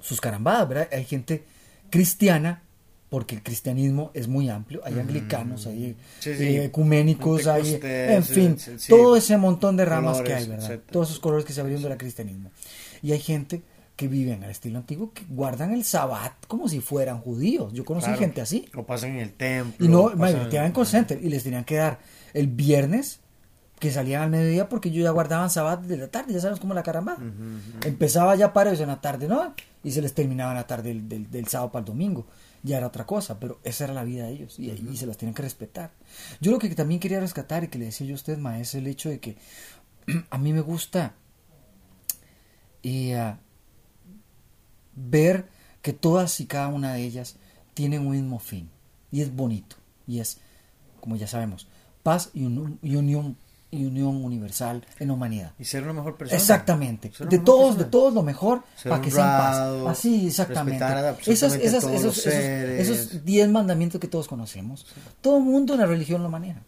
sus 0.00 0.20
carambadas, 0.20 0.68
¿verdad? 0.68 0.88
Hay 0.92 1.04
gente 1.04 1.44
cristiana, 1.90 2.62
porque 3.08 3.34
el 3.36 3.42
cristianismo 3.42 4.10
es 4.14 4.28
muy 4.28 4.48
amplio. 4.50 4.80
Hay 4.84 4.98
anglicanos, 4.98 5.66
hay 5.66 5.96
Sí, 6.20 6.34
sí. 6.34 6.42
eh, 6.44 6.64
ecuménicos, 6.66 7.46
hay. 7.46 7.80
En 7.82 8.22
fin, 8.22 8.58
sí, 8.58 8.72
todo 8.88 9.16
ese 9.16 9.36
montón 9.38 9.76
de 9.76 9.84
ramas 9.84 10.20
que 10.22 10.34
hay, 10.34 10.46
¿verdad? 10.46 10.64
etcétera. 10.64 10.92
Todos 10.92 11.08
esos 11.08 11.20
colores 11.20 11.44
que 11.44 11.52
se 11.52 11.60
abrieron 11.60 11.82
del 11.82 11.96
cristianismo. 11.96 12.50
Y 13.02 13.12
hay 13.12 13.20
gente 13.20 13.62
que 13.96 14.06
viven 14.08 14.44
al 14.44 14.50
estilo 14.50 14.78
antiguo, 14.78 15.12
que 15.12 15.24
guardan 15.28 15.72
el 15.72 15.82
sabbat 15.84 16.32
como 16.46 16.68
si 16.68 16.80
fueran 16.80 17.18
judíos. 17.20 17.72
Yo 17.72 17.84
conocí 17.84 18.04
Claro. 18.06 18.20
gente 18.20 18.40
así. 18.40 18.68
O 18.76 18.84
pasan 18.84 19.10
en 19.12 19.18
el 19.20 19.32
templo. 19.32 19.84
Y 19.84 19.88
no, 19.88 20.10
te 20.48 20.56
daban 20.56 20.72
call 20.72 20.86
center 20.86 21.18
y 21.22 21.28
les 21.30 21.42
tenían 21.42 21.64
que 21.64 21.76
dar 21.76 21.98
el 22.32 22.46
viernes 22.46 23.20
que 23.80 23.90
salían 23.90 24.22
al 24.22 24.30
mediodía 24.30 24.68
porque 24.68 24.88
ellos 24.88 25.04
ya 25.04 25.10
guardaban 25.10 25.50
sabbat 25.50 25.80
de 25.82 25.96
la 25.96 26.08
tarde, 26.08 26.32
ya 26.32 26.40
sabes 26.40 26.60
cómo 26.60 26.74
la 26.74 26.82
caramba. 26.82 27.16
Empezaba 27.84 28.34
ya 28.36 28.52
paros 28.52 28.80
en 28.80 28.88
la 28.88 29.00
tarde, 29.00 29.28
¿no? 29.28 29.54
Y 29.84 29.90
se 29.92 30.02
les 30.02 30.14
terminaba 30.14 30.50
en 30.52 30.56
la 30.58 30.66
tarde 30.66 30.88
del, 30.90 31.08
del- 31.08 31.30
del 31.30 31.46
sábado 31.46 31.70
para 31.72 31.80
el 31.80 31.86
domingo. 31.86 32.26
Ya 32.62 32.78
era 32.78 32.86
otra 32.88 33.06
cosa, 33.06 33.38
pero 33.40 33.60
esa 33.64 33.84
era 33.84 33.94
la 33.94 34.04
vida 34.04 34.24
de 34.26 34.32
ellos 34.32 34.58
y, 34.58 34.70
y 34.70 34.96
se 34.96 35.06
las 35.06 35.16
tienen 35.16 35.34
que 35.34 35.42
respetar. 35.42 35.92
Yo 36.40 36.50
lo 36.52 36.58
que 36.58 36.68
también 36.74 37.00
quería 37.00 37.20
rescatar 37.20 37.64
y 37.64 37.68
que 37.68 37.78
le 37.78 37.86
decía 37.86 38.06
yo 38.06 38.14
a 38.14 38.16
usted, 38.16 38.38
ma, 38.38 38.58
es 38.60 38.74
el 38.74 38.86
hecho 38.86 39.08
de 39.08 39.20
que 39.20 39.36
a 40.30 40.38
mí 40.38 40.52
me 40.52 40.60
gusta 40.60 41.14
y, 42.82 43.12
ah, 43.12 43.38
ver 44.94 45.46
que 45.82 45.92
todas 45.92 46.40
y 46.40 46.46
cada 46.46 46.68
una 46.68 46.94
de 46.94 47.04
ellas 47.04 47.36
tienen 47.74 48.06
un 48.06 48.12
mismo 48.12 48.38
fin 48.38 48.68
y 49.12 49.20
es 49.22 49.34
bonito 49.34 49.76
y 50.06 50.20
es 50.20 50.38
como 51.00 51.16
ya 51.16 51.26
sabemos 51.26 51.68
paz 52.02 52.30
y, 52.34 52.44
un- 52.44 52.78
y 52.82 52.96
unión 52.96 53.36
y 53.70 53.84
unión 53.84 54.24
universal 54.24 54.84
en 54.98 55.08
la 55.08 55.14
humanidad 55.14 55.52
Y 55.58 55.64
ser 55.64 55.84
una 55.84 55.92
mejor 55.92 56.16
persona. 56.16 56.36
exactamente 56.40 57.10
de 57.28 57.38
todos 57.38 57.66
persona. 57.76 57.84
de 57.84 57.90
todos 57.90 58.14
lo 58.14 58.22
mejor 58.22 58.62
Ser 58.76 58.90
para 58.90 59.02
que 59.02 59.10
sean 59.10 59.26
paz 59.26 59.56
honrado, 59.56 59.88
así 59.88 60.26
exactamente 60.28 60.82
a 60.84 61.10
esas 61.26 61.52
todos 61.52 61.54
esos 61.94 62.26
esos 62.26 62.26
esos 62.26 63.24
diez 63.24 63.48
mandamientos 63.48 64.00
que 64.00 64.08
todos 64.08 64.26
conocemos 64.28 64.86
todo 65.20 65.38
el 65.38 65.44
mundo 65.44 65.74
en 65.74 65.80
la 65.80 65.86
religión 65.86 66.22
lo 66.22 66.30
maneja 66.30 66.62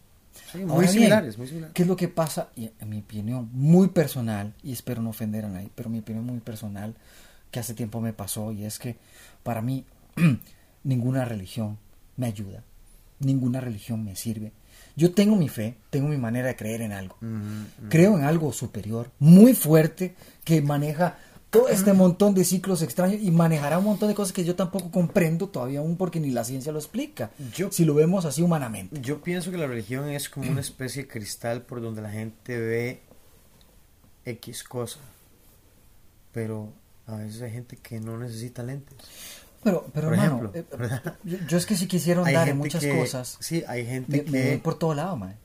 Sí, 0.51 0.59
muy 0.59 0.69
Ahora 0.69 0.81
bien, 0.81 0.91
similares, 0.93 1.37
muy 1.37 1.47
similares. 1.47 1.73
¿Qué 1.73 1.81
es 1.83 1.87
lo 1.87 1.95
que 1.95 2.07
pasa? 2.09 2.49
Y 2.57 2.71
en 2.79 2.89
mi 2.89 2.99
opinión 2.99 3.49
muy 3.53 3.87
personal, 3.87 4.53
y 4.63 4.73
espero 4.73 5.01
no 5.01 5.11
ofender 5.11 5.45
a 5.45 5.49
nadie, 5.49 5.69
pero 5.75 5.89
mi 5.89 5.99
opinión 5.99 6.25
muy 6.25 6.39
personal, 6.39 6.93
que 7.51 7.59
hace 7.61 7.73
tiempo 7.73 8.01
me 8.01 8.11
pasó, 8.11 8.51
y 8.51 8.65
es 8.65 8.77
que 8.77 8.97
para 9.43 9.61
mí 9.61 9.85
ninguna 10.83 11.23
religión 11.25 11.77
me 12.17 12.27
ayuda, 12.27 12.63
ninguna 13.19 13.61
religión 13.61 14.03
me 14.03 14.15
sirve. 14.17 14.51
Yo 14.95 15.13
tengo 15.13 15.35
mi 15.35 15.49
fe, 15.49 15.75
tengo 15.89 16.07
mi 16.07 16.17
manera 16.17 16.47
de 16.49 16.55
creer 16.55 16.81
en 16.81 16.91
algo. 16.91 17.17
Creo 17.89 18.17
en 18.17 18.23
algo 18.23 18.51
superior, 18.53 19.09
muy 19.19 19.53
fuerte, 19.53 20.15
que 20.43 20.61
maneja 20.61 21.17
todo 21.49 21.67
este 21.67 21.91
montón 21.91 22.33
de 22.33 22.45
ciclos 22.45 22.81
extraños 22.81 23.21
y 23.21 23.29
manejará 23.29 23.77
un 23.79 23.83
montón 23.85 24.07
de 24.07 24.15
cosas 24.15 24.31
que 24.31 24.45
yo 24.45 24.55
tampoco 24.55 24.89
comprendo 24.89 25.49
todavía 25.49 25.79
aún 25.79 25.97
porque 25.97 26.19
ni 26.21 26.31
la 26.31 26.43
ciencia 26.45 26.71
lo 26.71 26.79
explica. 26.79 27.31
Yo- 27.55 27.71
si 27.71 27.83
lo 27.83 27.93
vemos 27.93 28.23
así 28.25 28.41
humanamente. 28.41 29.01
Yo 29.01 29.21
pienso 29.21 29.51
que 29.51 29.57
la 29.57 29.67
religión 29.67 30.09
es 30.09 30.29
como 30.29 30.49
una 30.49 30.61
especie 30.61 31.03
de 31.03 31.07
cristal 31.09 31.63
por 31.63 31.81
donde 31.81 32.01
la 32.01 32.09
gente 32.11 32.57
ve 32.57 33.01
X 34.25 34.63
cosa. 34.63 34.99
Pero 36.31 36.71
a 37.07 37.15
veces 37.17 37.41
hay 37.41 37.51
gente 37.51 37.75
que 37.75 37.99
no 37.99 38.17
necesita 38.17 38.63
lentes. 38.63 38.95
Pero, 39.63 39.85
pero 39.93 40.07
Por 40.07 40.13
hermano, 40.17 40.49
ejemplo, 40.53 40.85
eh, 40.85 41.11
yo, 41.23 41.37
yo 41.47 41.57
es 41.57 41.65
que 41.65 41.75
si 41.75 41.87
quisiera 41.87 42.21
Hay 42.25 42.33
andar 42.35 42.49
en 42.49 42.57
muchas 42.57 42.81
que- 42.83 42.97
cosas, 42.97 43.37
Sí, 43.39 43.63
hay 43.67 43.85
gente 43.85 44.23
me, 44.23 44.31
me 44.31 44.41
que... 44.41 44.47
doy 44.49 44.57
por 44.57 44.75
todo 44.75 44.93
lado, 44.95 45.15
mae. 45.17 45.35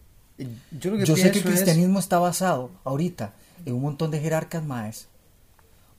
Yo, 0.71 0.91
lo 0.91 0.99
que 0.99 1.05
Yo 1.05 1.17
sé 1.17 1.31
que 1.31 1.39
el 1.39 1.45
es- 1.47 1.51
cristianismo 1.51 1.99
está 1.99 2.19
basado 2.19 2.71
ahorita 2.85 3.33
en 3.65 3.75
un 3.75 3.83
montón 3.83 4.11
de 4.11 4.21
jerarcas 4.21 4.65
maes, 4.65 5.09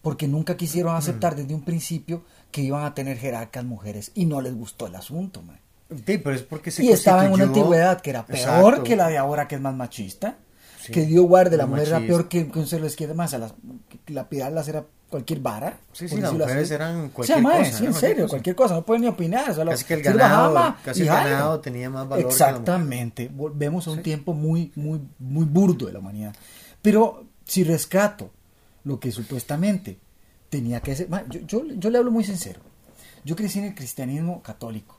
porque 0.01 0.27
nunca 0.27 0.57
quisieron 0.57 0.93
Mm. 0.93 0.97
aceptar 0.97 1.35
desde 1.35 1.53
un 1.53 1.61
principio 1.63 2.23
que 2.51 2.61
iban 2.61 2.83
a 2.85 2.93
tener 2.93 3.17
jerarcas 3.17 3.63
mujeres 3.65 4.11
y 4.15 4.25
no 4.25 4.41
les 4.41 4.55
gustó 4.55 4.87
el 4.87 4.95
asunto, 4.95 5.41
mae. 5.41 5.57
Sí, 6.05 6.17
pero 6.17 6.35
es 6.35 6.41
porque 6.43 6.69
se 6.71 6.83
Y 6.83 6.89
estaba 6.89 7.25
en 7.25 7.31
una 7.31 7.45
antigüedad 7.45 8.01
que 8.01 8.09
era 8.09 8.25
peor 8.25 8.39
Exacto. 8.39 8.83
que 8.83 8.95
la 8.95 9.07
de 9.09 9.17
ahora, 9.17 9.47
que 9.47 9.55
es 9.55 9.61
más 9.61 9.73
machista. 9.75 10.37
Sí, 10.87 10.93
Que 10.93 11.05
Dios 11.05 11.25
guarde, 11.25 11.55
la 11.57 11.65
mujer 11.65 11.87
era 11.89 11.99
peor 11.99 12.27
que, 12.27 12.47
que 12.49 12.59
un 12.59 12.67
celo 12.67 12.85
izquierda 12.87 13.13
más. 13.13 13.33
A 13.33 13.37
las, 13.37 13.53
lapidarlas 14.07 14.67
era 14.67 14.85
cualquier 15.09 15.39
vara. 15.39 15.77
Sí, 15.93 16.07
las 16.19 16.33
mujeres 16.33 16.69
eran 16.71 17.11
O 17.15 17.23
sea, 17.23 17.41
cualquier 17.41 17.43
cosa, 17.43 17.77
sí, 17.77 17.85
en 17.85 17.93
serio, 17.93 18.23
cosa. 18.23 18.29
cualquier 18.29 18.55
cosa. 18.55 18.73
No 18.75 18.85
pueden 18.85 19.01
ni 19.03 19.07
opinar. 19.07 19.53
solo 19.53 19.71
Casi 19.71 19.85
que 19.85 19.93
el 19.95 20.03
ganado- 20.03 20.75
casi 20.83 21.01
el 21.01 21.07
ganado 21.07 21.59
tenía 21.59 21.89
más 21.89 22.07
valor. 22.07 22.25
Exactamente. 22.25 23.29
Volvemos 23.33 23.87
a 23.87 23.91
un 23.91 24.01
tiempo 24.01 24.33
muy, 24.33 24.71
muy, 24.75 24.99
muy 25.19 25.45
burdo 25.45 25.85
de 25.85 25.93
la 25.93 25.99
humanidad. 25.99 26.35
Pero 26.81 27.25
si 27.45 27.63
rescato 27.63 28.31
lo 28.83 28.99
que 28.99 29.11
supuestamente 29.11 29.97
tenía 30.49 30.79
que 30.81 30.95
ser... 30.95 31.07
Yo, 31.29 31.39
yo, 31.41 31.65
yo 31.75 31.89
le 31.89 31.97
hablo 31.97 32.11
muy 32.11 32.23
sincero. 32.23 32.61
Yo 33.25 33.35
crecí 33.35 33.59
en 33.59 33.65
el 33.65 33.75
cristianismo 33.75 34.41
católico. 34.41 34.97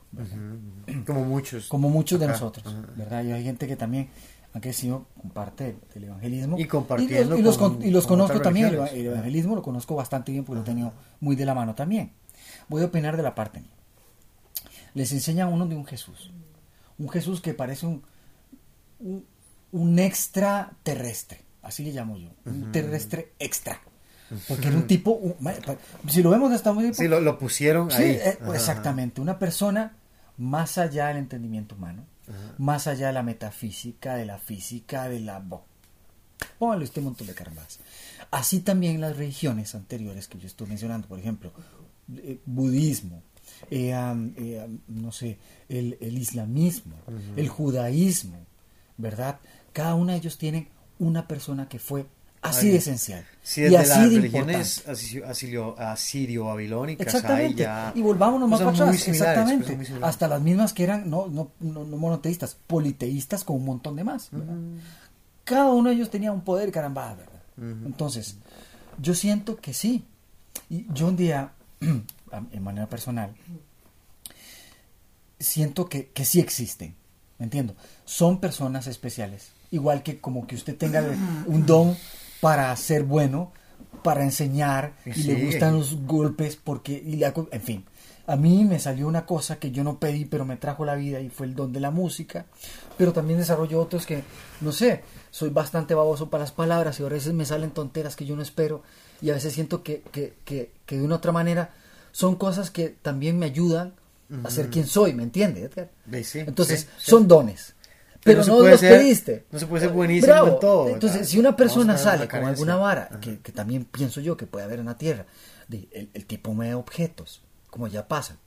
Como 1.05 1.23
muchos. 1.25 1.67
como 1.67 1.89
muchos 1.89 2.19
de 2.19 2.25
Acá, 2.25 2.33
nosotros. 2.33 2.75
¿verdad? 2.95 3.23
Y 3.23 3.31
hay 3.31 3.43
gente 3.43 3.67
que 3.67 3.75
también 3.75 4.09
ha 4.53 4.59
crecido 4.59 5.05
con 5.21 5.29
parte 5.31 5.75
del, 5.93 6.03
evangelismo. 6.05 6.57
Y 6.57 6.65
compartiendo 6.65 7.37
Y 7.37 7.39
los, 7.39 7.39
y 7.39 7.43
los 7.43 7.57
con- 7.57 7.75
con- 7.77 7.85
y 7.87 7.91
los 7.91 8.07
con 8.07 8.17
conozco 8.19 8.41
también, 8.41 8.67
el, 8.93 9.05
evangelismo 9.07 9.55
lo 9.55 9.61
conozco 9.61 9.95
bastante 9.95 10.31
bien 10.31 10.43
porque 10.43 10.57
lo 10.57 10.61
he 10.63 10.65
tenido 10.65 10.93
muy 11.19 11.35
de 11.35 11.45
la 11.45 11.53
mano 11.53 11.75
también. 11.75 12.11
Voy 12.67 12.81
a 12.81 12.85
opinar 12.85 13.15
de 13.17 13.23
la 13.23 13.35
parte 13.35 13.59
mía. 13.59 13.69
Les 14.93 15.11
enseña 15.11 15.47
uno 15.47 15.65
de 15.67 15.75
un 15.75 15.85
Jesús. 15.85 16.31
Un 16.97 17.09
Jesús 17.09 17.41
que 17.41 17.53
parece 17.53 17.85
un, 17.85 18.01
un, 18.99 19.25
un 19.71 19.99
extraterrestre, 19.99 21.41
así 21.61 21.83
le 21.83 21.91
llamo 21.91 22.17
yo, 22.17 22.29
un 22.45 22.71
terrestre 22.71 23.33
extra. 23.39 23.79
Porque 24.47 24.67
era 24.67 24.77
un 24.77 24.85
tipo, 24.87 25.11
un- 25.11 25.35
si 26.07 26.21
lo 26.21 26.29
vemos 26.29 26.49
de 26.51 26.55
esta 26.55 26.71
muy 26.73 26.93
Sí, 26.93 27.07
lo, 27.07 27.19
lo 27.19 27.39
pusieron 27.39 27.89
Sí, 27.89 28.01
ahí. 28.03 28.09
eh, 28.11 28.37
exactamente. 28.53 29.21
Una 29.21 29.39
persona 29.39 29.93
más 30.37 30.77
allá 30.77 31.07
del 31.07 31.17
entendimiento 31.17 31.75
humano, 31.75 32.03
más 32.57 32.87
allá 32.87 33.07
de 33.07 33.13
la 33.13 33.23
metafísica, 33.23 34.15
de 34.15 34.25
la 34.25 34.37
física, 34.37 35.09
de 35.09 35.19
la... 35.19 35.43
Póngale 36.57 36.85
este 36.85 37.01
montón 37.01 37.27
de 37.27 37.33
carambas. 37.33 37.79
Así 38.31 38.61
también 38.61 39.01
las 39.01 39.17
religiones 39.17 39.75
anteriores 39.75 40.27
que 40.27 40.39
yo 40.39 40.47
estoy 40.47 40.67
mencionando, 40.67 41.07
por 41.07 41.19
ejemplo, 41.19 41.51
eh, 42.15 42.39
budismo, 42.45 43.21
eh, 43.69 43.93
eh, 44.37 44.67
no 44.87 45.11
sé, 45.11 45.37
el, 45.67 45.97
el 45.99 46.17
islamismo, 46.17 46.95
el 47.35 47.47
judaísmo, 47.49 48.45
¿verdad? 48.97 49.39
Cada 49.73 49.95
uno 49.95 50.11
de 50.11 50.17
ellos 50.17 50.37
tienen 50.37 50.69
una 50.97 51.27
persona 51.27 51.67
que 51.67 51.79
fue 51.79 52.05
así 52.41 52.67
Ay, 52.67 52.71
de 52.73 52.77
esencial 52.77 53.25
Sí, 53.49 53.61
y 53.61 53.75
así 53.75 53.89
las 53.89 54.11
de 54.11 54.17
religiones 54.17 54.83
asirio-babilónicas 54.87 57.07
Exactamente. 57.07 57.63
ya 57.63 57.91
Y 57.95 58.03
volvámonos 58.03 58.47
más 58.47 58.59
para 58.59 58.71
atrás. 58.71 59.07
Exactamente. 59.07 59.75
Hasta 60.03 60.27
las 60.27 60.39
mismas 60.39 60.71
que 60.71 60.83
eran 60.83 61.09
no, 61.09 61.27
no, 61.27 61.49
no, 61.59 61.83
no 61.83 61.97
monoteístas, 61.97 62.55
politeístas 62.67 63.43
con 63.43 63.55
un 63.55 63.65
montón 63.65 63.95
de 63.95 64.03
más. 64.03 64.29
Cada 65.45 65.71
uno 65.71 65.89
de 65.89 65.95
ellos 65.95 66.11
tenía 66.11 66.31
un 66.31 66.41
poder 66.41 66.71
caramba, 66.71 67.15
¿verdad? 67.15 67.41
Entonces, 67.87 68.35
yo 69.01 69.15
siento 69.15 69.57
que 69.57 69.73
sí. 69.73 70.05
Y 70.69 70.85
yo 70.93 71.07
un 71.07 71.15
día, 71.15 71.53
en 71.79 72.63
manera 72.63 72.87
personal, 72.87 73.33
siento 75.39 75.89
que, 75.89 76.09
que 76.09 76.23
sí 76.23 76.39
existen. 76.39 76.93
¿Me 77.39 77.45
entiendo? 77.45 77.73
Son 78.05 78.39
personas 78.39 78.85
especiales. 78.85 79.53
Igual 79.71 80.03
que 80.03 80.19
como 80.19 80.45
que 80.45 80.53
usted 80.53 80.77
tenga 80.77 81.03
un 81.47 81.65
don 81.65 81.97
para 82.41 82.75
ser 82.75 83.03
bueno, 83.03 83.51
para 84.03 84.23
enseñar, 84.23 84.93
y 85.05 85.13
Sí. 85.13 85.23
le 85.23 85.45
gustan 85.45 85.75
los 85.77 86.01
golpes, 86.05 86.55
porque, 86.55 86.93
y 86.93 87.15
le 87.17 87.25
hago- 87.25 87.49
en 87.51 87.61
fin. 87.61 87.85
A 88.27 88.35
mí 88.35 88.63
me 88.63 88.77
salió 88.79 89.07
una 89.07 89.25
cosa 89.25 89.57
que 89.57 89.71
yo 89.71 89.83
no 89.83 89.97
pedí, 89.99 90.25
pero 90.25 90.45
me 90.45 90.55
trajo 90.55 90.85
la 90.85 90.93
vida 90.95 91.19
y 91.19 91.29
fue 91.29 91.47
el 91.47 91.55
don 91.55 91.73
de 91.73 91.79
la 91.79 91.89
música. 91.89 92.45
Pero 92.97 93.11
también 93.11 93.39
desarrollo 93.39 93.81
otros 93.81 94.05
que, 94.05 94.23
no 94.61 94.71
sé, 94.71 95.01
soy 95.31 95.49
bastante 95.49 95.95
baboso 95.95 96.29
para 96.29 96.43
las 96.43 96.51
palabras 96.51 96.99
y 96.99 97.03
a 97.03 97.09
veces 97.09 97.33
me 97.33 97.45
salen 97.45 97.71
tonteras 97.71 98.15
que 98.15 98.25
yo 98.25 98.35
no 98.35 98.43
espero. 98.43 98.83
Y 99.21 99.31
a 99.31 99.33
veces 99.33 99.53
siento 99.53 99.81
que, 99.81 100.03
que, 100.11 100.35
que, 100.45 100.71
que 100.85 100.97
de 100.99 101.03
una 101.03 101.15
otra 101.15 101.31
manera 101.31 101.71
son 102.11 102.35
cosas 102.35 102.69
que 102.69 102.89
también 102.89 103.37
me 103.39 103.47
ayudan 103.47 103.93
a 104.43 104.51
ser 104.51 104.69
quien 104.69 104.85
soy, 104.85 105.13
¿me 105.15 105.23
entiende, 105.23 105.61
Edgar? 105.63 105.89
Ve, 106.05 106.23
sí, 106.23 106.39
Entonces, 106.39 106.81
sí, 106.81 106.87
sí. 106.99 107.11
son 107.11 107.27
dones. 107.27 107.73
Pero, 108.23 108.43
no 108.45 108.59
los 108.67 108.79
ser- 108.79 108.97
pediste. 108.97 109.45
no 109.51 109.59
se 109.59 109.65
puede 109.65 109.85
ser 109.85 109.93
buenísimo 109.93 110.33
Bravo. 110.33 110.47
en 110.55 110.59
todo, 110.59 110.87
Entonces, 110.89 111.19
¿verdad? 111.19 111.29
si 111.31 111.39
una 111.39 111.55
persona 111.55 111.97
sale 111.97 112.27
con 112.27 112.43
alguna 112.43 112.75
vara, 112.75 113.09
que, 113.21 113.39
que 113.39 113.51
también 113.51 113.85
pienso 113.85 114.19
yo 114.21 114.35
que 114.35 114.45
puede 114.45 114.65
haber 114.65 114.79
en 114.79 114.85
la 114.87 114.97
Tierra, 114.97 115.25
de- 115.67 115.87
el, 115.91 116.09
el 116.13 116.25
tipo 116.25 116.53
mueve 116.53 116.73
objetos, 116.75 117.41
como 117.69 117.87
ya 117.87 118.07
pasa. 118.07 118.37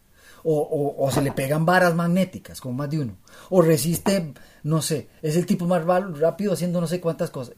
O, 0.45 0.59
o- 0.61 1.07
o 1.07 1.11
se 1.13 1.23
le 1.23 1.31
pegan 1.33 1.65
varas 1.65 1.95
magnéticas, 1.95 2.61
como 2.61 2.75
más 2.75 2.91
de 2.91 2.99
uno. 3.01 3.17
O 3.49 3.63
resiste, 3.63 4.35
no 4.65 4.83
sé, 4.83 5.09
es 5.23 5.37
el 5.37 5.47
tipo 5.47 5.67
más 5.67 5.85
rápido 5.85 6.53
haciendo 6.53 6.81
no 6.81 6.87
sé 6.87 7.01
cuántas 7.01 7.31
cosas. 7.31 7.55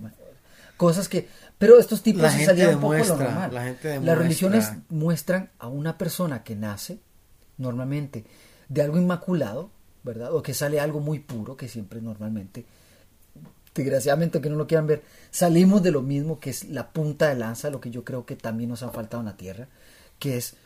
Cosas 0.76 1.08
que... 1.08 1.28
Pero 1.56 1.78
estos 1.78 2.02
tipos 2.02 2.30
se 2.32 2.44
salían 2.44 2.74
un 2.74 2.80
poco 2.80 2.94
lo 2.94 3.16
normal. 3.16 3.54
la 3.54 3.62
gente 3.64 4.00
Las 4.00 4.18
religiones 4.18 4.70
muestran 4.90 5.50
a 5.58 5.68
una 5.68 5.96
persona 5.96 6.42
que 6.42 6.56
nace 6.56 6.98
normalmente 7.58 8.24
de 8.68 8.82
algo 8.82 8.98
inmaculado, 8.98 9.70
¿verdad? 10.04 10.32
O 10.34 10.42
que 10.42 10.54
sale 10.54 10.78
algo 10.78 11.00
muy 11.00 11.18
puro, 11.18 11.56
que 11.56 11.66
siempre 11.66 12.00
normalmente, 12.00 12.64
desgraciadamente 13.74 14.40
que 14.40 14.50
no 14.50 14.56
lo 14.56 14.66
quieran 14.66 14.86
ver, 14.86 15.02
salimos 15.30 15.82
de 15.82 15.90
lo 15.90 16.02
mismo 16.02 16.38
que 16.38 16.50
es 16.50 16.68
la 16.68 16.92
punta 16.92 17.28
de 17.28 17.36
lanza, 17.36 17.70
lo 17.70 17.80
que 17.80 17.90
yo 17.90 18.04
creo 18.04 18.24
que 18.24 18.36
también 18.36 18.70
nos 18.70 18.82
ha 18.82 18.90
faltado 18.90 19.22
en 19.22 19.26
la 19.26 19.36
tierra, 19.36 19.68
que 20.18 20.36
es 20.36 20.56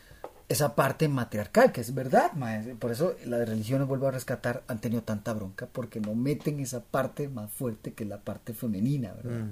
esa 0.49 0.75
parte 0.75 1.09
matriarcal, 1.09 1.73
que 1.73 1.81
es 1.81 1.95
verdad, 1.95 2.33
maes. 2.33 2.67
por 2.79 2.91
eso 2.91 3.15
las 3.27 3.47
religiones, 3.49 3.87
vuelvo 3.87 4.09
a 4.09 4.11
rescatar, 4.11 4.63
han 4.67 4.81
tenido 4.81 5.03
tanta 5.03 5.33
bronca, 5.35 5.67
porque 5.71 6.01
no 6.01 6.15
meten 6.15 6.59
esa 6.61 6.83
parte 6.83 7.29
más 7.29 7.53
fuerte 7.53 7.93
que 7.93 8.05
la 8.05 8.19
parte 8.19 8.55
femenina, 8.55 9.13
¿verdad? 9.13 9.47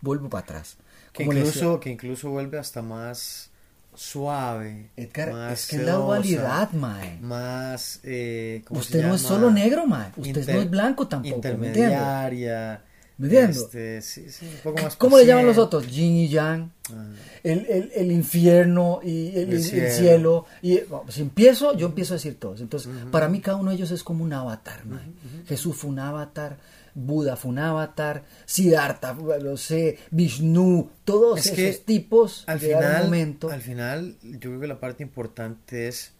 Vuelvo 0.00 0.28
para 0.28 0.42
atrás. 0.42 0.76
Que 1.12 1.22
incluso, 1.22 1.80
que 1.80 1.90
incluso 1.90 2.30
vuelve 2.30 2.58
hasta 2.58 2.82
más 2.82 3.50
suave. 3.96 4.90
Edgar, 4.96 5.32
más 5.32 5.52
es 5.60 5.66
que 5.68 5.76
es 5.76 5.82
la 5.82 5.92
dualidad, 5.94 6.70
mae. 6.72 7.18
Más. 7.20 8.00
eh, 8.04 8.62
¿cómo 8.66 8.80
se 8.82 8.86
Usted 8.88 9.06
no 9.06 9.14
es 9.14 9.20
solo 9.22 9.50
negro, 9.50 9.86
mae. 9.86 10.10
Usted 10.16 10.40
Inter- 10.40 10.54
no 10.56 10.60
es 10.62 10.70
blanco 10.70 11.08
tampoco. 11.08 11.34
Intermediaria. 11.36 12.82
¿Me 13.18 13.28
entiendo? 13.28 13.58
Este, 13.62 14.02
sí, 14.02 14.30
sí, 14.30 14.44
un 14.46 14.60
poco 14.62 14.82
más 14.82 14.94
¿Cómo 14.96 15.16
le 15.16 15.24
llaman 15.24 15.46
los 15.46 15.56
otros? 15.56 15.90
Yin 15.90 16.16
y 16.16 16.28
Yang, 16.28 16.70
Ah. 16.92 17.06
el, 17.42 17.66
el, 17.66 17.90
el 17.94 18.12
infierno 18.12 19.00
y 19.02 19.28
el, 19.28 19.48
El 19.48 19.52
el 19.54 19.62
cielo. 19.62 19.90
cielo. 19.90 20.46
Y 20.60 20.80
bueno, 20.80 21.10
si 21.10 21.22
empiezo, 21.22 21.74
yo 21.76 21.86
empiezo 21.86 22.12
a 22.12 22.18
decir 22.18 22.38
todos. 22.38 22.60
Entonces, 22.60 22.92
para 23.10 23.28
mí 23.30 23.40
cada 23.40 23.56
uno 23.56 23.70
de 23.70 23.76
ellos 23.76 23.90
es 23.90 24.02
como 24.02 24.22
un 24.22 24.32
avatar. 24.34 24.84
mae. 24.84 25.00
Jesús 25.48 25.74
fue 25.76 25.88
un 25.90 25.98
avatar, 25.98 26.58
Buda 26.98 27.36
fue 27.36 27.50
un 27.50 27.58
avatar, 27.58 28.24
Siddhartha, 28.46 29.12
no 29.14 29.56
sé, 29.58 29.98
Vishnu, 30.10 30.90
todos 31.04 31.46
Es 31.46 31.58
esos 31.58 31.84
tipos 31.84 32.42
al 32.46 32.58
final, 32.58 33.04
momento. 33.04 33.50
al 33.50 33.60
final, 33.60 34.16
yo 34.22 34.38
creo 34.50 34.60
que 34.60 34.66
la 34.66 34.80
parte 34.80 35.02
importante 35.02 35.88
es 35.88 36.12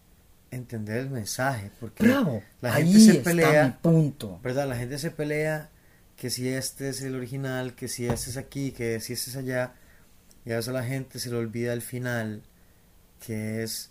entender 0.51 0.97
el 0.97 1.09
mensaje. 1.09 1.71
Porque 1.79 2.03
Bravo, 2.03 2.43
la 2.61 2.75
ahí 2.75 2.91
gente 2.93 2.99
se 2.99 3.11
está 3.17 3.23
pelea. 3.23 3.63
mi 3.65 3.71
punto. 3.81 4.39
¿verdad? 4.43 4.67
La 4.69 4.75
gente 4.77 4.99
se 4.99 5.09
pelea 5.09 5.71
que 6.15 6.29
si 6.29 6.47
este 6.47 6.89
es 6.89 7.01
el 7.01 7.15
original, 7.15 7.73
que 7.73 7.87
si 7.87 8.05
este 8.05 8.29
es 8.29 8.37
aquí, 8.37 8.71
que 8.71 8.99
si 8.99 9.13
este 9.13 9.31
es 9.31 9.35
allá. 9.35 9.73
Y 10.45 10.51
a 10.51 10.59
a 10.59 10.61
la 10.71 10.83
gente 10.83 11.17
se 11.19 11.31
le 11.31 11.37
olvida 11.37 11.73
el 11.73 11.81
final, 11.81 12.43
que 13.25 13.63
es 13.63 13.89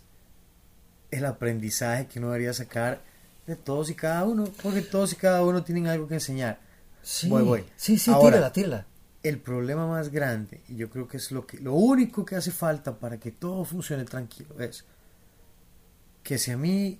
el 1.11 1.25
aprendizaje 1.25 2.07
que 2.07 2.19
uno 2.19 2.29
debería 2.29 2.53
sacar 2.53 3.01
de 3.45 3.55
todos 3.57 3.89
y 3.89 3.95
cada 3.95 4.23
uno, 4.23 4.45
porque 4.63 4.81
todos 4.81 5.11
y 5.13 5.15
cada 5.17 5.43
uno 5.43 5.63
tienen 5.63 5.87
algo 5.87 6.07
que 6.07 6.15
enseñar. 6.15 6.59
Sí, 7.09 7.29
Voy, 7.29 7.43
voy. 7.43 7.63
sí, 7.77 7.97
sí, 7.97 8.11
Ahora, 8.11 8.31
tírala, 8.31 8.51
tírala. 8.51 8.85
El 9.23 9.39
problema 9.39 9.87
más 9.87 10.09
grande, 10.11 10.59
y 10.67 10.75
yo 10.75 10.89
creo 10.89 11.07
que 11.07 11.15
es 11.15 11.31
lo 11.31 11.47
que 11.47 11.57
lo 11.57 11.73
único 11.73 12.25
que 12.25 12.35
hace 12.35 12.51
falta 12.51 12.99
para 12.99 13.17
que 13.17 13.31
todo 13.31 13.63
funcione 13.63 14.03
tranquilo, 14.03 14.59
es 14.59 14.83
que 16.21 16.37
si 16.37 16.51
a 16.51 16.57
mí 16.57 16.99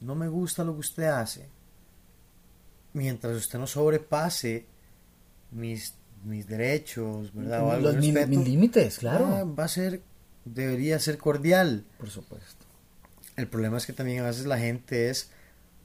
no 0.00 0.14
me 0.14 0.26
gusta 0.28 0.64
lo 0.64 0.72
que 0.72 0.80
usted 0.80 1.04
hace, 1.04 1.50
mientras 2.94 3.36
usted 3.36 3.58
no 3.58 3.66
sobrepase 3.66 4.64
mis, 5.50 5.96
mis 6.24 6.46
derechos, 6.46 7.34
¿verdad? 7.34 7.62
O 7.62 7.72
algo 7.72 7.88
Los 7.88 7.96
respeto, 7.96 8.28
mil 8.28 8.44
límites, 8.44 9.00
claro. 9.00 9.26
ah, 9.26 9.44
va 9.44 9.64
a 9.64 9.68
ser, 9.68 10.00
debería 10.46 10.98
ser 10.98 11.18
cordial. 11.18 11.84
Por 11.98 12.08
supuesto. 12.08 12.64
El 13.36 13.48
problema 13.48 13.76
es 13.76 13.84
que 13.84 13.92
también 13.92 14.20
a 14.24 14.28
veces 14.28 14.46
la 14.46 14.58
gente 14.58 15.10
es, 15.10 15.28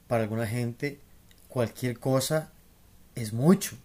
para 0.06 0.22
alguna 0.22 0.46
gente, 0.46 1.00
cualquier 1.48 1.98
cosa 1.98 2.50
es 3.20 3.32
mucho. 3.32 3.76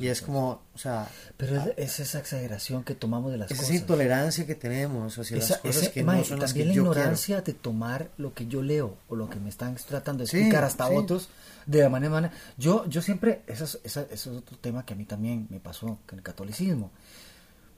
Y 0.00 0.06
es 0.06 0.22
como, 0.22 0.62
o 0.74 0.78
sea, 0.78 1.06
Pero 1.36 1.54
es, 1.60 1.74
es 1.76 2.00
esa 2.00 2.18
exageración 2.18 2.82
que 2.82 2.94
tomamos 2.94 3.30
de 3.30 3.36
las 3.36 3.50
esa 3.50 3.60
cosas. 3.60 3.76
intolerancia 3.76 4.46
que 4.46 4.54
tenemos 4.54 5.18
hacia 5.18 5.36
Esa- 5.36 5.50
las 5.50 5.58
cosas 5.60 5.82
ese- 5.82 5.92
que 5.92 6.02
mae, 6.02 6.18
no 6.20 6.24
son 6.24 6.40
las 6.40 6.54
que 6.54 6.64
la 6.64 6.72
yo 6.72 6.80
ignorancia 6.80 7.42
de 7.42 7.52
tomar 7.52 8.08
lo 8.16 8.32
que 8.32 8.46
yo 8.46 8.62
leo 8.62 8.96
o 9.10 9.16
lo 9.16 9.28
que 9.28 9.38
me 9.38 9.50
están 9.50 9.74
tratando 9.86 10.24
de 10.24 10.30
Sí, 10.30 10.38
explicar 10.38 10.64
hasta 10.64 10.88
sí. 10.88 10.94
otros 10.96 11.28
de 11.66 11.82
la 11.82 11.90
manera, 11.90 12.10
manera- 12.10 12.32
yo 12.56 12.86
yo 12.88 13.02
siempre 13.02 13.42
esa 13.46 13.64
es- 13.64 13.80
esa- 13.84 14.02
ese 14.10 14.14
es 14.14 14.26
otro 14.28 14.56
tema 14.56 14.86
que 14.86 14.94
a 14.94 14.96
mí 14.96 15.04
también 15.04 15.46
me 15.50 15.60
pasó 15.60 15.98
con 16.08 16.18
el 16.18 16.22
catolicismo. 16.24 16.90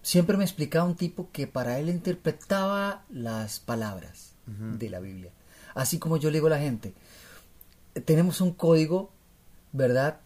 Siempre 0.00 0.36
me 0.36 0.44
explicaba 0.44 0.84
un 0.84 0.94
tipo 0.94 1.30
que 1.32 1.48
para 1.48 1.80
él 1.80 1.88
interpretaba 1.88 3.02
las 3.10 3.58
palabras 3.58 4.34
de 4.46 4.88
la 4.88 5.00
Biblia. 5.00 5.32
Así 5.74 5.98
como 5.98 6.16
yo 6.16 6.30
le 6.30 6.36
digo 6.36 6.46
a 6.46 6.50
la 6.50 6.58
gente 6.60 6.94
tenemos 8.04 8.40
un 8.40 8.52
código 8.52 9.10
verdad 9.72 10.20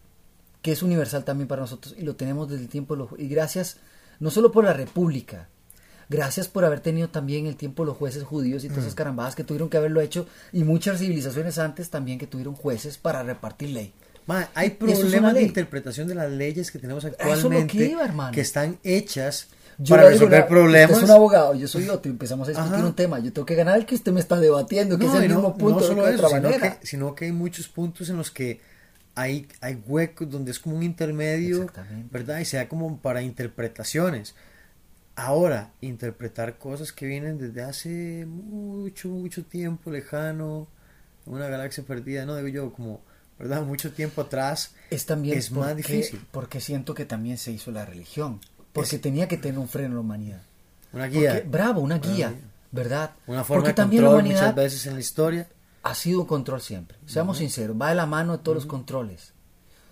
que 0.68 0.72
es 0.72 0.82
universal 0.82 1.24
también 1.24 1.48
para 1.48 1.62
nosotros 1.62 1.94
y 1.96 2.02
lo 2.02 2.14
tenemos 2.14 2.46
desde 2.50 2.64
el 2.64 2.68
tiempo 2.68 2.94
de 2.94 2.98
los 2.98 3.08
y 3.18 3.26
gracias 3.26 3.78
no 4.20 4.30
solo 4.30 4.52
por 4.52 4.64
la 4.64 4.74
república 4.74 5.48
gracias 6.10 6.46
por 6.46 6.66
haber 6.66 6.80
tenido 6.80 7.08
también 7.08 7.46
el 7.46 7.56
tiempo 7.56 7.86
los 7.86 7.96
jueces 7.96 8.22
judíos 8.22 8.64
y 8.64 8.68
todas 8.68 8.80
Mm. 8.82 8.86
esas 8.88 8.94
carambadas 8.94 9.34
que 9.34 9.44
tuvieron 9.44 9.70
que 9.70 9.78
haberlo 9.78 10.02
hecho 10.02 10.26
y 10.52 10.64
muchas 10.64 10.98
civilizaciones 10.98 11.56
antes 11.58 11.88
también 11.88 12.18
que 12.18 12.26
tuvieron 12.26 12.54
jueces 12.54 12.98
para 12.98 13.22
repartir 13.22 13.70
ley 13.70 13.92
Ma, 14.26 14.50
hay 14.54 14.66
es 14.68 14.98
problemas 14.98 15.32
de 15.32 15.40
interpretación 15.42 16.06
de 16.06 16.14
las 16.14 16.30
leyes 16.30 16.70
que 16.70 16.78
tenemos 16.78 17.02
es 17.02 17.12
actualmente 17.18 17.78
que 17.78 17.86
iba, 17.86 18.30
están 18.36 18.78
hechas 18.84 19.48
Yo 19.78 19.94
para 19.94 20.02
digo, 20.02 20.12
resolver 20.18 20.40
"Vea, 20.40 20.48
problemas. 20.48 20.90
Usted 20.90 21.04
es 21.04 21.08
un 21.10 21.16
abogado, 21.16 21.54
yo 21.54 21.66
soy 21.66 21.88
otro, 21.88 22.10
empezamos 22.12 22.46
a 22.48 22.50
discutir 22.50 22.74
Ajá. 22.74 22.84
un 22.86 22.92
tema. 22.94 23.18
Yo 23.20 23.32
tengo 23.32 23.46
que 23.46 23.54
ganar 23.54 23.78
el 23.78 23.86
que 23.86 23.94
usted 23.94 24.12
me 24.12 24.20
está 24.20 24.38
debatiendo, 24.38 24.98
que 24.98 25.06
es 25.06 25.12
No, 25.12 25.18
el 25.18 25.24
y 25.24 25.28
no- 25.28 25.34
mismo 25.36 25.56
punto 25.56 25.76
no 25.76 25.80
de 25.80 25.86
solo 25.86 26.00
otra 26.02 26.12
eso, 26.14 26.28
sino 26.28 26.40
manera. 26.42 26.78
que, 26.80 26.86
sino 26.86 27.14
que 27.14 27.24
hay 27.26 27.32
muchos 27.32 27.68
puntos 27.68 28.10
en 28.10 28.16
los 28.18 28.30
que 28.30 28.60
hay, 29.20 29.48
hay 29.60 29.82
huecos 29.86 30.30
donde 30.30 30.50
es 30.52 30.58
como 30.60 30.76
un 30.76 30.82
intermedio. 30.82 31.66
¿verdad? 32.10 32.38
Y 32.40 32.44
se 32.44 32.56
da 32.56 32.68
como 32.68 32.98
para 32.98 33.20
interpretaciones. 33.22 34.34
Ahora, 35.16 35.72
interpretar 35.80 36.58
cosas 36.58 36.92
que 36.92 37.06
vienen 37.06 37.38
desde 37.38 37.62
hace 37.62 38.24
mucho, 38.26 39.08
mucho 39.08 39.44
tiempo 39.44 39.90
lejano, 39.90 40.68
en 41.26 41.32
una 41.32 41.48
galaxia 41.48 41.82
perdida, 41.84 42.24
no 42.24 42.36
digo 42.36 42.48
yo, 42.48 42.72
como, 42.72 43.00
¿verdad? 43.38 43.62
Mucho 43.62 43.92
tiempo 43.92 44.20
atrás, 44.22 44.74
Es 44.90 45.06
también 45.06 45.36
es 45.36 45.50
más 45.50 45.72
porque- 45.74 45.82
difícil. 45.94 46.20
Porque 46.30 46.60
siento 46.60 46.94
que 46.94 47.04
también 47.04 47.36
se 47.36 47.50
hizo 47.50 47.72
la 47.72 47.84
religión. 47.84 48.40
Porque 48.72 48.96
Es- 48.96 49.02
tenía 49.02 49.26
que 49.26 49.36
tener 49.38 49.58
un 49.58 49.68
freno 49.68 49.88
en 49.88 49.94
la 49.94 50.00
humanidad. 50.00 50.42
Una 50.92 51.06
guía, 51.06 51.32
Porque- 51.34 51.48
bravo, 51.48 51.80
una 51.80 51.98
guía, 51.98 52.30
guía. 52.30 52.40
¿verdad? 52.70 53.10
una 53.26 53.42
forma 53.42 53.62
porque 53.62 53.70
de 53.70 53.74
también 53.74 54.02
la 54.04 54.10
control 54.10 54.24
humanidad 54.24 54.42
muchas 54.42 54.54
veces 54.54 54.86
en 54.86 54.94
la 54.94 55.00
historia. 55.00 55.48
Ha 55.90 55.94
sido 55.94 56.20
un 56.20 56.26
control 56.26 56.60
siempre. 56.60 56.98
Seamos 57.06 57.38
sinceros, 57.38 57.76
va 57.80 57.88
de 57.90 57.94
la 57.94 58.06
mano 58.06 58.36
de 58.36 58.42
todos 58.42 58.56
los 58.56 58.66
controles. 58.66 59.32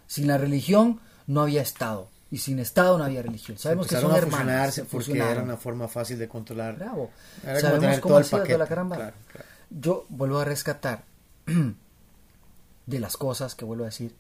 Sin 0.07 0.27
la 0.27 0.39
religión 0.39 1.01
no 1.27 1.43
había 1.43 1.63
Estado. 1.63 2.09
Y 2.31 2.39
sin 2.39 2.59
Estado 2.59 2.99
no 2.99 3.05
había 3.05 3.23
religión. 3.23 3.57
Sabemos 3.57 3.87
que 3.87 3.97
son 4.01 4.11
a 4.13 4.17
fusionarse 4.17 4.81
se 4.83 4.87
porque 4.87 5.17
era 5.19 5.43
una 5.43 5.57
forma 5.57 5.87
fácil 5.89 6.19
de 6.19 6.29
controlar. 6.29 6.77
Bravo. 6.77 7.11
Era 7.45 7.61
Sabemos 7.61 8.01
cómo 8.01 8.15
todo 8.15 8.19
el 8.19 8.27
paquete. 8.27 8.59
la 8.59 8.67
caramba. 8.67 8.97
Claro, 8.97 9.17
claro. 9.33 9.47
Yo 9.71 10.07
vuelvo 10.09 10.39
a 10.41 10.45
rescatar 10.45 11.05
de 12.87 13.01
las 13.01 13.17
cosas 13.17 13.55
que 13.55 13.65
vuelvo 13.65 13.85
a 13.85 13.87
decir 13.87 14.15